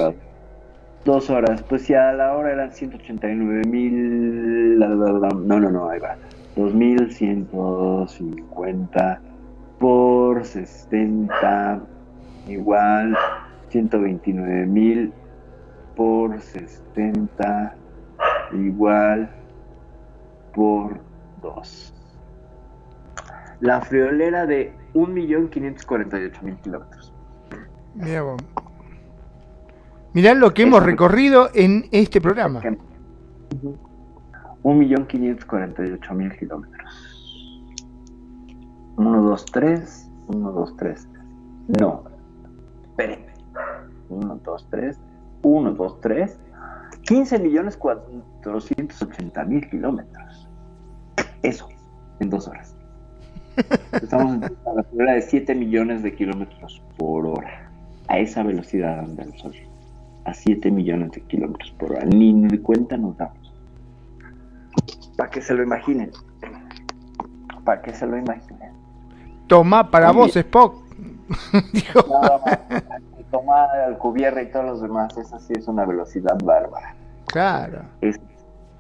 [1.03, 4.80] Dos horas, pues si a la hora eran 189 mil.
[4.80, 6.16] No, no, no, ahí va.
[6.56, 9.22] 2150
[9.80, 11.82] por 60
[12.48, 13.18] igual
[13.70, 15.14] 129 mil
[15.95, 17.76] por 60
[18.53, 19.30] igual
[20.53, 20.99] por
[21.41, 21.94] 2.
[23.60, 27.15] La friolera de 1.548.000 kilómetros.
[27.96, 28.42] Mirá, vos.
[30.14, 32.62] Lo que hemos recorrido en este programa.
[34.64, 37.62] 1.548.000 kilómetros.
[38.98, 41.08] 1, 2, 3, 1, 2, 3.
[41.80, 42.04] No.
[42.84, 43.34] Espérenme.
[44.10, 45.00] 1, 2, 3,
[45.42, 46.40] 1, 2, 3.
[47.04, 50.50] 15 millones 480 mil kilómetros.
[51.44, 51.70] Eso,
[52.20, 52.76] en dos horas.
[53.92, 57.65] Estamos a la altura de 7 millones de kilómetros por hora.
[58.07, 59.53] A esa velocidad anda el sol.
[60.26, 62.06] A 7 millones de kilómetros por hora.
[62.06, 63.53] Ni, ni cuenta nos damos.
[65.18, 66.11] Para que se lo imaginen.
[67.64, 68.72] Para que se lo imaginen.
[69.48, 70.19] Toma para Oye.
[70.19, 70.84] vos, Spock.
[72.10, 72.84] Nada más.
[73.32, 75.18] Tomar Alcubierre y todos los demás.
[75.18, 76.95] Esa sí es una velocidad bárbara.
[77.27, 77.82] Claro.
[78.02, 78.19] Es-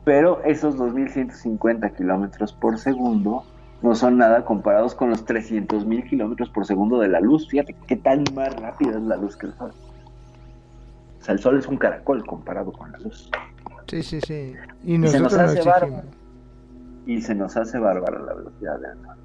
[0.03, 3.43] pero esos 2.150 kilómetros por segundo
[3.85, 7.47] no son nada comparados con los 300.000 kilómetros por segundo de la luz.
[7.47, 9.71] Fíjate qué tan más rápida es la luz que el sol.
[11.19, 13.29] O sea, el sol es un caracol comparado con la luz.
[13.87, 14.53] Sí, sí, sí.
[14.83, 16.03] Y Y se nos hace bárbaro.
[17.05, 19.15] Y se nos hace bárbara la velocidad del sol.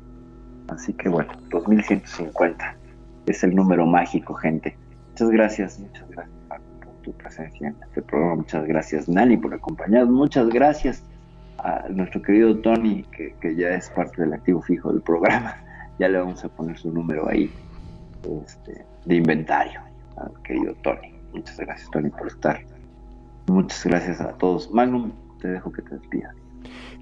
[0.68, 2.76] Así que bueno, 2150
[3.26, 4.76] es el número mágico, gente.
[5.08, 8.36] Muchas gracias, muchas gracias por tu presencia en este programa.
[8.36, 10.14] Muchas gracias, Nani, por acompañarnos.
[10.14, 11.02] Muchas gracias
[11.64, 15.56] a nuestro querido Tony, que, que ya es parte del activo fijo del programa.
[15.98, 17.50] Ya le vamos a poner su número ahí
[18.46, 19.82] este, de inventario
[20.16, 21.12] al querido Tony.
[21.34, 22.64] Muchas gracias, Tony, por estar.
[23.46, 24.70] Muchas gracias a todos.
[24.72, 25.12] Magnum,
[25.42, 26.34] te dejo que te despidas.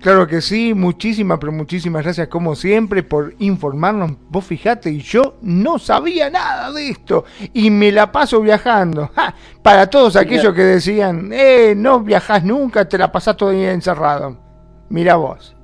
[0.00, 4.12] Claro que sí, muchísimas, pero muchísimas gracias como siempre por informarnos.
[4.28, 9.10] Vos fijate, y yo no sabía nada de esto y me la paso viajando.
[9.14, 9.34] ¡Ja!
[9.60, 13.72] Para todos aquellos que decían, eh, no viajás nunca, te la pasás todo el día
[13.72, 14.47] encerrado.
[14.88, 15.54] Mira vos.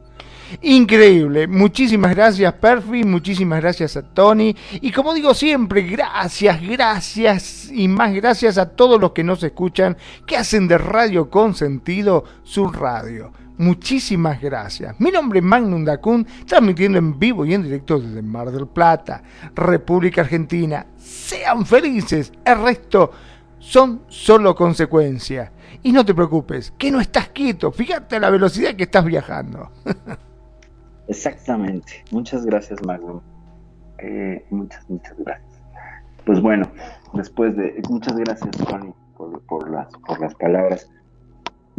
[0.62, 7.88] Increíble, muchísimas gracias Perfi, muchísimas gracias a Tony y como digo siempre, gracias, gracias y
[7.88, 9.96] más gracias a todos los que nos escuchan,
[10.26, 13.32] que hacen de Radio con sentido su radio.
[13.56, 14.98] Muchísimas gracias.
[14.98, 19.22] Mi nombre es Magnum Dacun, transmitiendo en vivo y en directo desde Mar del Plata,
[19.54, 20.86] República Argentina.
[20.98, 23.12] Sean felices, el resto
[23.64, 25.50] son solo consecuencias.
[25.82, 29.70] Y no te preocupes, que no estás quieto, fíjate la velocidad que estás viajando.
[31.08, 32.04] Exactamente.
[32.10, 33.20] Muchas gracias, Magnum.
[33.98, 35.62] Eh, muchas, muchas gracias.
[36.24, 36.70] Pues bueno,
[37.14, 37.82] después de.
[37.88, 40.90] Muchas gracias, Tony, por, por las, por las palabras.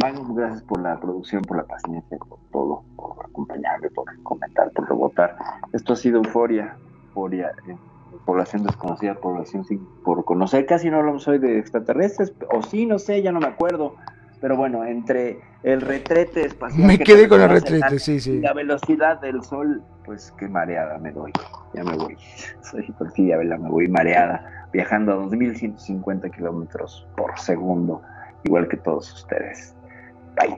[0.02, 4.90] Magnum, gracias por la producción, por la paciencia, por todo, por acompañarme, por comentar, por
[4.90, 5.38] rebotar.
[5.72, 6.76] Esto ha sido euforia,
[7.08, 7.52] euforia,
[8.26, 10.66] población desconocida, población sin, por conocer.
[10.66, 13.96] Casi no hablamos hoy de extraterrestres, o sí, no sé, ya no me acuerdo.
[14.42, 16.86] Pero bueno, entre el retrete espacial.
[16.88, 18.32] Me que quedé te con el retrete, la- sí, sí.
[18.32, 21.32] y La velocidad del sol, pues qué mareada me doy.
[21.74, 22.16] Ya me voy.
[22.62, 24.68] Soy por ti, Abela, me voy mareada.
[24.74, 28.02] viajando a 2150 kilómetros por segundo,
[28.44, 29.74] igual que todos ustedes.
[30.36, 30.58] Bye.